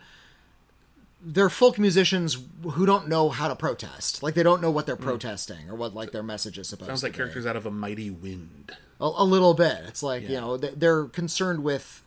[1.27, 2.37] they're folk musicians
[2.72, 4.22] who don't know how to protest.
[4.22, 6.91] Like they don't know what they're protesting or what like their message is supposed Hmm.
[6.93, 8.77] sounds like characters out of a mighty wind.
[9.01, 9.79] a, a little bit.
[9.89, 12.03] It's like you know they're concerned with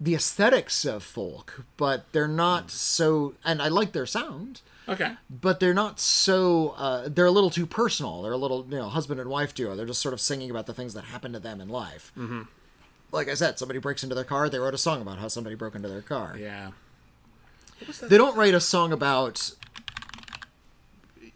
[0.00, 2.68] the aesthetics of folk but they're not Hmm.
[2.68, 4.60] so and i like their sound.
[4.88, 8.22] Okay, but they're not so uh, they're a little too personal.
[8.22, 9.74] They're a little you know husband and wife duo.
[9.74, 12.12] They're just sort of singing about the things that happen to them in life.
[12.16, 12.42] Mm-hmm.
[13.10, 15.56] like i said somebody breaks into their car they wrote a song about how somebody
[15.56, 16.36] broke into their car.
[16.38, 16.70] Yeah,
[18.02, 19.50] they don't write a song about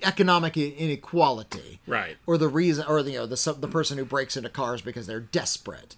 [0.02, 2.16] economic inequality right.
[2.26, 5.06] or the reason or the, you know the the person who breaks into cars because
[5.06, 5.96] they're desperate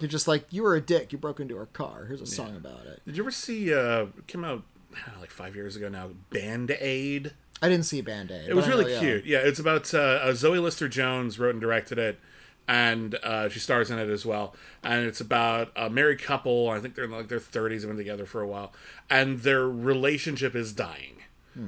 [0.00, 2.56] you're just like you were a dick you broke into our car here's a song
[2.56, 3.72] about it Did you ever see?
[3.74, 4.62] uh Came out
[4.92, 6.10] know, like five years ago now.
[6.30, 7.32] Band Aid.
[7.62, 9.24] i didn't see band-aid It was really cute.
[9.24, 12.18] Yeah, it's about uh, uh, Zoe Lister Jones wrote and directed it,
[12.66, 14.54] and uh, she stars in it as well.
[14.82, 16.68] And it's about a married couple.
[16.70, 18.72] I think they're in like their thirties, have been together for a while,
[19.08, 21.16] and their relationship is dying.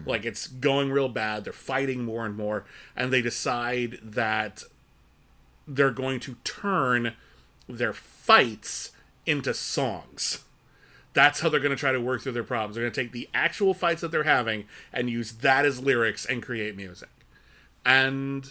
[0.07, 1.45] Like it's going real bad.
[1.45, 2.65] They're fighting more and more,
[2.97, 4.63] and they decide that
[5.69, 7.15] they're going to turn
[7.69, 8.93] their fights
[9.27, 10.45] into songs.
[11.15, 12.75] That's how they're going to try to work through their problems.
[12.75, 16.25] They're going to take the actual fights that they're having and use that as lyrics
[16.25, 17.11] and create music.
[17.85, 18.51] And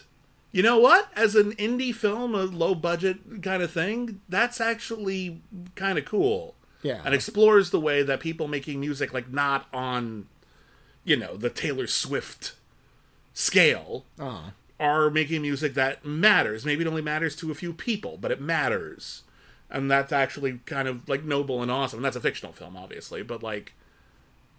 [0.52, 1.10] you know what?
[1.16, 5.42] As an indie film, a low budget kind of thing, that's actually
[5.76, 6.56] kind of cool.
[6.84, 7.02] Yeah.
[7.06, 10.28] And explores the way that people making music, like not on,
[11.04, 12.56] you know, the Taylor Swift
[13.34, 14.52] scale, uh
[14.82, 16.66] are making music that matters.
[16.66, 19.22] Maybe it only matters to a few people, but it matters.
[19.70, 22.00] And that's actually kind of like noble and awesome.
[22.00, 23.74] And that's a fictional film, obviously, but like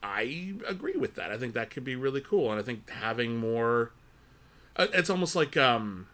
[0.02, 1.32] I agree with that.
[1.32, 2.50] I think that could be really cool.
[2.52, 3.90] And I think having more
[4.76, 6.06] uh, it's almost like um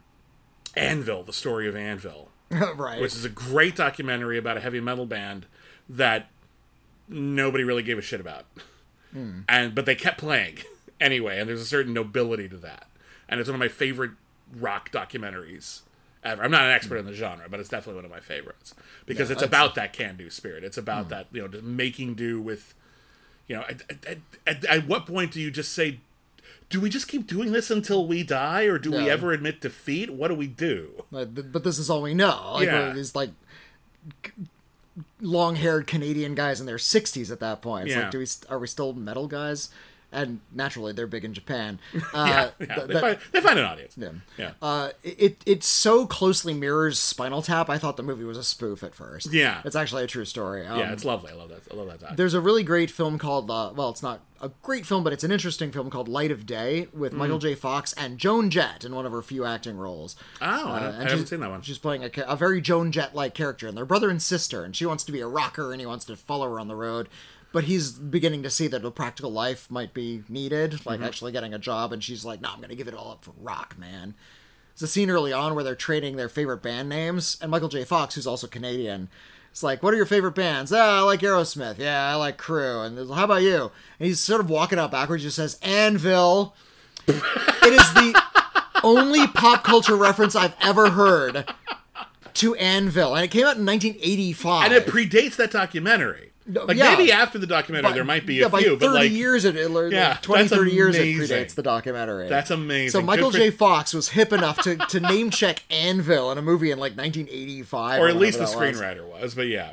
[0.74, 3.00] Anvil, the story of Anvil, right.
[3.00, 5.46] which is a great documentary about a heavy metal band
[5.88, 6.30] that
[7.08, 8.46] nobody really gave a shit about.
[9.48, 10.58] And but they kept playing
[11.00, 12.86] anyway, and there's a certain nobility to that.
[13.28, 14.12] And it's one of my favorite
[14.56, 15.80] rock documentaries
[16.24, 16.42] ever.
[16.42, 18.74] I'm not an expert in the genre, but it's definitely one of my favorites
[19.06, 20.64] because Yeah, it's about that can-do spirit.
[20.64, 21.10] It's about hmm.
[21.10, 22.74] that, you know, just making do with
[23.46, 26.00] you know, at, at, at, at what point do you just say
[26.70, 30.10] do we just keep doing this until we die or do we ever admit defeat?
[30.10, 31.04] What do we do?
[31.10, 32.52] But, but this is all we know.
[32.54, 32.92] Like, Yeah.
[32.92, 33.30] these like
[35.20, 37.86] long-haired Canadian guys in their 60s at that point.
[37.86, 38.02] It's Yeah.
[38.02, 39.70] like, do we are we still metal guys?
[40.10, 41.78] And naturally, they're big in Japan.
[42.14, 42.74] Uh, Yeah, yeah.
[42.76, 43.94] th- they, that- find, they find an audience.
[43.98, 44.10] Yeah.
[44.38, 44.50] Yeah.
[44.62, 47.68] Uh, it it so closely mirrors Spinal Tap.
[47.68, 49.32] I thought the movie was a spoof at first.
[49.32, 49.60] Yeah.
[49.66, 50.66] it's actually a true story.
[50.66, 51.30] Um, yeah, it's lovely.
[51.32, 51.60] I love that.
[51.70, 52.00] I love that.
[52.00, 52.16] Doc.
[52.16, 55.24] there's a really great film called uh, well, it's not a great film, but it's
[55.24, 57.16] an interesting film called Light of Day with Mm.
[57.16, 57.54] Michael J.
[57.56, 60.14] Fox and Joan Jett in one of her few acting roles.
[60.40, 61.60] Oh, I, Uh, I haven't seen that one.
[61.62, 64.74] She's playing a, a very Joan Jett like character, and they're brother and sister, and
[64.74, 67.08] she wants to be a rocker, and he wants to follow her on the road.
[67.50, 70.88] But he's beginning to see that a practical life might be needed, Mm-hmm.
[70.88, 73.10] like actually getting a job, and she's like, "No, I'm going to give it all
[73.12, 74.14] up for rock, man."
[74.72, 77.84] It's a scene early on where they're trading their favorite band names, and Michael J.
[77.84, 79.08] Fox, who's also Canadian,
[79.52, 81.78] is like, "What are your favorite bands?" Ah, I like Aerosmith.
[81.78, 82.80] Yeah, I like Crew.
[82.82, 83.72] And how about you?
[83.98, 86.54] And he's sort of walking out backwards, just says, "Anvil."
[87.08, 87.14] it
[87.72, 88.22] is the
[88.84, 91.48] only pop culture reference I've ever heard
[92.34, 94.64] to Anvil, and it came out in 1985.
[94.66, 96.27] and it predates that documentary.
[96.48, 96.96] Like yeah.
[96.96, 99.54] maybe after the documentary there might be yeah, a few, 30 but like years it
[99.70, 102.88] like, Yeah, 20 that's 30 years it predates the documentary that's amazing.
[103.00, 106.38] so michael Good for- j fox was hip enough to, to name check anvil in
[106.38, 108.54] a movie in like 1985 or at least the was.
[108.54, 109.72] screenwriter was, but yeah,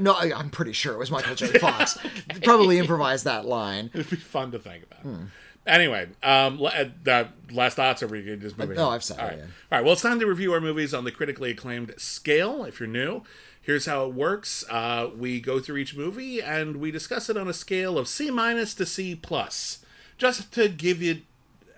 [0.00, 1.98] no I, i'm pretty sure it was michael j fox
[2.44, 5.00] probably improvised that line it'd be fun to think about.
[5.00, 5.24] Hmm.
[5.66, 8.92] Anyway, um, uh, the last thoughts, or we could just move no, on?
[8.92, 9.38] I've said All it, right.
[9.38, 9.44] yeah.
[9.44, 9.82] All right.
[9.82, 12.64] Well, it's time to review our movies on the critically acclaimed scale.
[12.64, 13.22] If you're new,
[13.64, 17.48] here's how it works: uh, we go through each movie and we discuss it on
[17.48, 19.84] a scale of C minus to C plus,
[20.16, 21.22] just to give you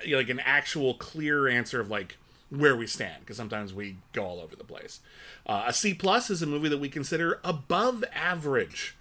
[0.04, 2.16] you know, like an actual clear answer of like
[2.50, 5.00] where we stand because sometimes we go all over the place.
[5.46, 8.96] Uh, a C plus is a movie that we consider above average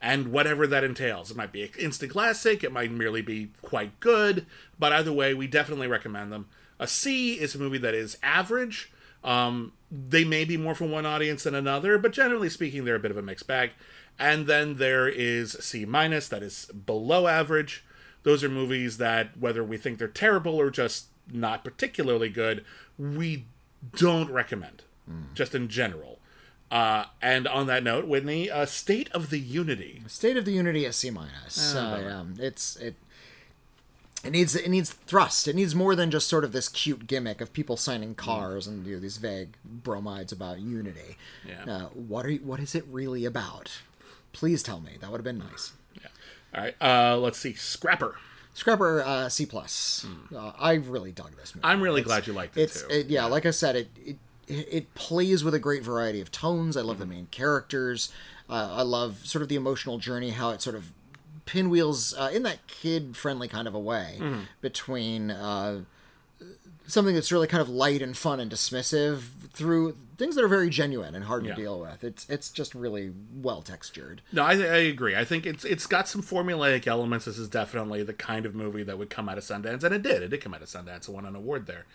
[0.00, 1.30] and whatever that entails.
[1.30, 4.46] It might be an instant classic, it might merely be quite good,
[4.78, 6.46] but either way, we definitely recommend them.
[6.78, 8.92] A C is a movie that is average.
[9.26, 13.00] Um, they may be more for one audience than another, but generally speaking, they're a
[13.00, 13.72] bit of a mixed bag.
[14.18, 17.84] And then there is C minus, that is below average.
[18.22, 22.64] Those are movies that, whether we think they're terrible or just not particularly good,
[22.98, 23.44] we
[23.96, 24.84] don't recommend,
[25.34, 26.18] just in general.
[26.70, 30.02] Uh, and on that note, Witney, uh, State of the Unity.
[30.08, 32.96] state of the unity is c minus Oh, uh, um, it's it
[34.26, 35.48] it needs it needs thrust.
[35.48, 38.86] It needs more than just sort of this cute gimmick of people signing cars and
[38.86, 41.16] you know, these vague bromides about unity.
[41.46, 41.64] Yeah.
[41.72, 43.78] Uh, what are you, what is it really about?
[44.32, 44.92] Please tell me.
[45.00, 45.72] That would have been nice.
[45.94, 46.08] Yeah.
[46.54, 46.74] All right.
[46.82, 47.54] Uh, let's see.
[47.54, 48.16] Scrapper.
[48.54, 50.06] Scrapper uh, C plus.
[50.34, 51.64] Uh, I really dug this movie.
[51.66, 52.88] I'm really It's- glad you liked it It's too.
[52.90, 54.16] it, yeah, like I said, it, it
[54.48, 56.76] it plays with a great variety of tones.
[56.76, 57.00] I love Mm-hmm.
[57.10, 58.12] the main characters.
[58.48, 60.92] Uh, I love sort of the emotional journey, how it sort of
[61.46, 64.40] pinwheels uh, in that kid friendly kind of a way Mm-hmm.
[64.60, 65.80] between uh,
[66.86, 70.68] something that's really kind of light and fun and dismissive through things that are very
[70.70, 71.54] genuine and hard Yeah.
[71.54, 72.04] to deal with.
[72.04, 74.22] It's it's just really well textured.
[74.32, 75.16] No, I, I agree.
[75.16, 77.24] I think it's it's got some formulaic elements.
[77.24, 80.02] This is definitely the kind of movie that would come out of Sundance, and it
[80.02, 80.22] did.
[80.22, 81.86] It did come out of Sundance and won an award there.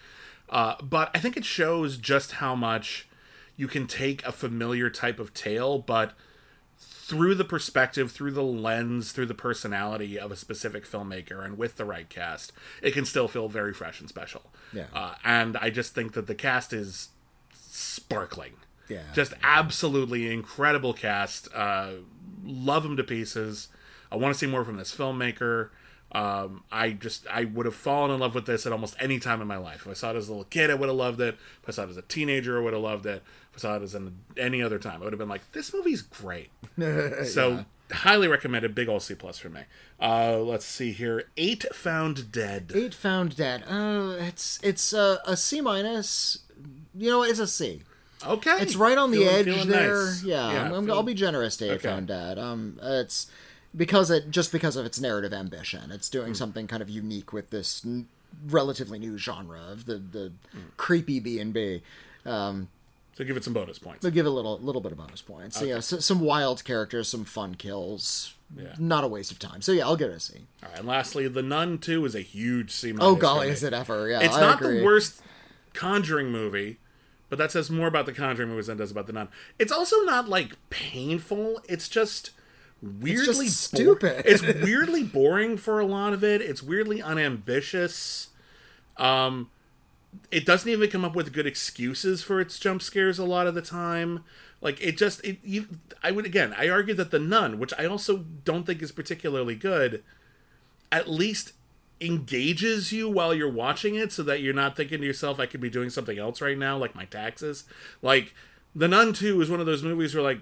[0.49, 3.07] Uh, but I think it shows just how much
[3.55, 6.13] you can take a familiar type of tale, but
[7.11, 11.75] through the perspective, through the lens, through the personality of a specific filmmaker, and with
[11.75, 14.43] the right cast, it can still feel very fresh and special.
[14.71, 14.85] Yeah.
[14.93, 17.09] Uh, and I just think that the cast is
[17.53, 18.53] sparkling.
[18.87, 19.01] Yeah.
[19.13, 21.49] Just absolutely incredible cast.
[21.53, 21.95] Uh,
[22.45, 23.67] love them to pieces.
[24.09, 25.71] I want to see more from this filmmaker.
[26.13, 29.41] Um, I just I would have fallen in love with this at almost any time
[29.41, 29.81] in my life.
[29.81, 31.35] If I saw it as a little kid, I would have loved it.
[31.61, 33.21] If I saw it as a teenager, I would have loved it.
[33.51, 35.73] If I saw it as an, any other time, I would have been like, "This
[35.73, 36.49] movie's great."
[37.25, 38.73] so highly recommended.
[38.73, 39.61] Big old C plus for me.
[39.99, 41.25] Uh, let's see here.
[41.37, 42.71] Eight found dead.
[42.73, 43.63] Eight found dead.
[43.67, 46.39] Uh, it's it's uh, a C minus.
[46.95, 47.83] You know, it's a C.
[48.25, 50.05] Okay, It's right on the Feeling- edge feeling there.
[50.05, 50.23] nice.
[50.23, 51.87] Yeah, I'm, I'm, feel- I'll be generous to Eight Okay.
[51.89, 52.37] Found Dead.
[52.37, 53.25] Um, it's
[53.75, 55.89] because it just because of its narrative ambition.
[55.91, 58.07] It's doing something kind of unique with this n-
[58.47, 60.31] relatively new genre of the the
[60.77, 61.81] creepy B and B.
[62.23, 62.67] Um,
[63.21, 64.01] So give it some bonus points.
[64.01, 65.55] They'll give it a little little bit of bonus points.
[65.59, 68.33] So yeah, so, some wild characters, some fun kills.
[68.57, 68.73] Yeah.
[68.79, 69.61] Not a waste of time.
[69.61, 70.39] So yeah, I'll give it a C.
[70.63, 72.95] All right, and lastly, The Nun 2 is a huge C.
[72.99, 74.09] Oh golly, is it ever?
[74.09, 74.79] Yeah, It's I not agree.
[74.79, 75.21] the worst
[75.75, 76.79] Conjuring movie,
[77.29, 79.27] but that says more about the Conjuring movies than it does about the Nun.
[79.59, 81.61] It's also not like painful.
[81.69, 82.31] It's just
[82.81, 84.23] weirdly just bo- stupid.
[84.25, 86.41] it's weirdly boring for a lot of it.
[86.41, 88.29] It's weirdly unambitious.
[88.97, 89.51] Um,
[90.31, 93.55] it doesn't even come up with good excuses for its jump scares a lot of
[93.55, 94.23] the time.
[94.61, 95.39] Like it just it.
[95.43, 95.67] You,
[96.03, 96.53] I would again.
[96.57, 100.03] I argue that the Nun, which I also don't think is particularly good,
[100.91, 101.53] at least
[102.01, 105.61] engages you while you're watching it so that you're not thinking to yourself i could
[105.61, 107.63] be doing something else right now like my taxes
[108.01, 108.33] like
[108.75, 110.39] the nun 2 is one of those movies where like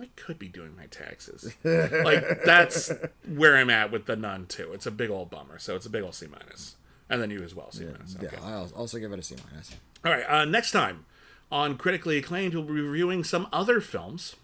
[0.00, 2.90] i could be doing my taxes like that's
[3.28, 5.90] where i'm at with the nun 2 it's a big old bummer so it's a
[5.90, 6.76] big old c minus
[7.08, 8.28] and then you as well c minus okay.
[8.32, 9.74] Yeah, I'll also give it a C minus.
[10.04, 11.04] all right uh, next time
[11.52, 14.36] on critically acclaimed we'll be reviewing some other films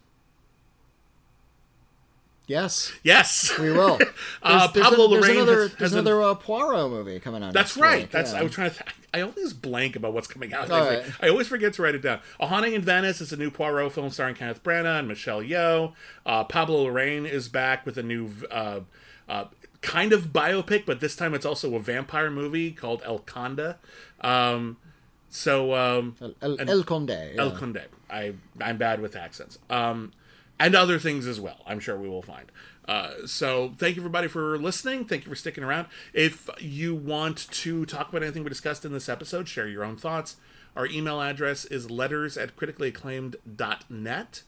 [2.48, 3.98] Yes, yes we will.
[4.42, 7.42] Uh, There's- there's Pablo a- there's Larraín another, has- there's another uh, Poirot movie coming
[7.42, 7.52] out.
[7.52, 8.00] That's right.
[8.02, 8.40] week, That's yeah.
[8.40, 8.76] I was trying to.
[8.76, 10.68] Th- I always blank about what's coming out.
[10.68, 11.14] All next week.
[11.20, 11.24] right.
[11.26, 12.18] I always forget to write it down.
[12.40, 15.92] A Haunting in Venice is a new Poirot film starring Kenneth Branagh and Michelle Yeoh.
[16.26, 18.80] Uh, Pablo Larraín is back with a new uh,
[19.28, 19.44] uh,
[19.82, 23.74] kind of biopic, but this time it's also a vampire movie called El Conde.
[24.20, 24.78] Um,
[25.28, 27.10] so um, El, and- El Conde.
[27.10, 27.32] yeah.
[27.38, 27.82] El Conde.
[28.10, 29.58] I I'm bad with accents.
[29.68, 30.12] Um,
[30.60, 31.58] and other things as well.
[31.66, 32.52] I'm sure we will find.
[32.86, 35.04] Uh, so thank you everybody for listening.
[35.04, 35.86] Thank you for sticking around.
[36.12, 39.96] If you want to talk about anything we discussed in this episode, share your own
[39.96, 40.36] thoughts.
[40.76, 44.42] Our email address is letters at criticallyacclaimed.net.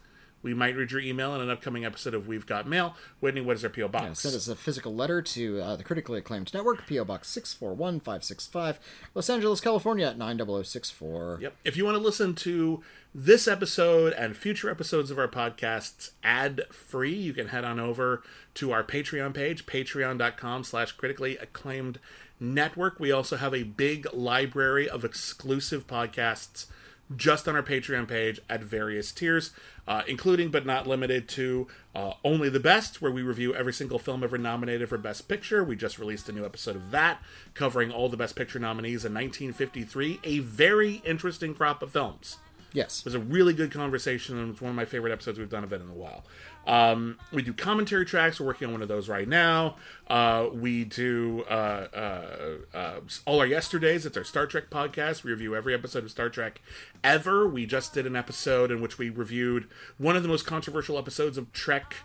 [0.45, 2.95] We might read your email in an upcoming episode of We've Got Mail.
[3.23, 3.89] Witney, what is our P.O.
[3.89, 4.05] Box?
[4.05, 7.07] Yeah, send us a physical letter to uh, the critically acclaimed network, P.O.
[7.07, 8.79] Box 641565,
[9.15, 11.39] Los Angeles, California at 90064.
[11.41, 11.57] Yep.
[11.65, 12.83] If you want to listen to
[13.15, 18.23] this episode and future episodes of our podcasts ad free, you can head on over
[18.53, 21.99] to our Patreon page, patreon.com slash critically acclaimed
[22.39, 23.01] network.
[23.01, 26.66] We also have a big library of exclusive podcasts
[27.15, 29.51] just on our Patreon page at various tiers,
[29.87, 33.99] uh, including but not limited to uh, Only the Best, where we review every single
[33.99, 35.63] film ever nominated for Best Picture.
[35.63, 37.21] We just released a new episode of that,
[37.55, 40.21] covering all the Best Picture nominees in 1953.
[40.25, 42.39] A very interesting crop of films.
[42.73, 43.01] Yes.
[43.01, 45.65] It was a really good conversation, and it's one of my favorite episodes we've done
[45.65, 46.25] of it in a while.
[46.66, 48.41] Um, we do commentary tracks.
[48.41, 49.77] We're working on one of those right now.
[50.09, 54.07] Uh, we do uh, uh, uh, all our yesterdays.
[54.07, 55.24] It's our Star Trek podcast.
[55.24, 56.61] We review every episode of Star Trek
[57.03, 57.47] ever.
[57.47, 59.69] We just did an episode in which we reviewed
[59.99, 61.97] one of the most controversial episodes of Trek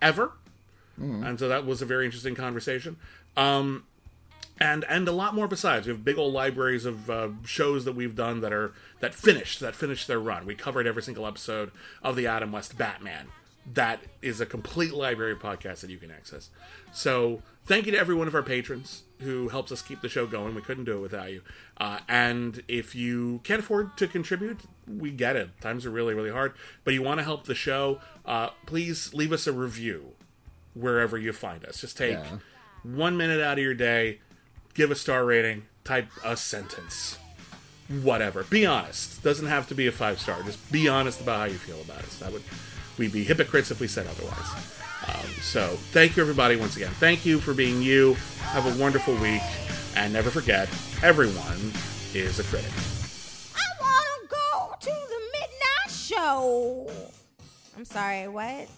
[0.00, 0.32] ever,
[1.24, 2.96] and so that was a very interesting conversation.
[3.36, 3.84] Um,
[4.60, 5.86] and and a lot more besides.
[5.86, 9.60] We have big old libraries of uh, shows that we've done that are that finished
[9.60, 10.44] that finished their run.
[10.44, 11.70] We covered every single episode
[12.02, 13.28] of the Adam West Batman.
[13.74, 16.50] That is a complete library of podcasts that you can access.
[16.92, 20.26] So thank you to every one of our patrons who helps us keep the show
[20.26, 20.54] going.
[20.54, 21.42] We couldn't do it without you.
[21.76, 25.50] Uh, and if you can't afford to contribute, we get it.
[25.60, 26.54] Times are really really hard,
[26.84, 30.12] but you want to help the show, uh, please leave us a review
[30.74, 31.80] wherever you find us.
[31.80, 32.38] Just take Yeah.
[32.82, 34.20] one minute out of your day
[34.74, 37.18] give a star rating, type a sentence,
[37.88, 38.44] whatever.
[38.44, 39.22] Be honest.
[39.22, 40.42] Doesn't have to be a five star.
[40.44, 42.18] Just be honest about how you feel about us.
[42.18, 42.42] That would
[42.98, 44.54] we'd be hypocrites if we said otherwise.
[45.08, 46.90] Um, so thank you everybody once again.
[46.92, 48.14] Thank you for being you.
[48.40, 49.42] Have a wonderful week,
[49.96, 50.68] and never forget,
[51.02, 51.72] everyone
[52.14, 52.72] is a critic.
[53.56, 56.90] I wanna go to the midnight show.
[57.76, 58.68] I'm sorry, what?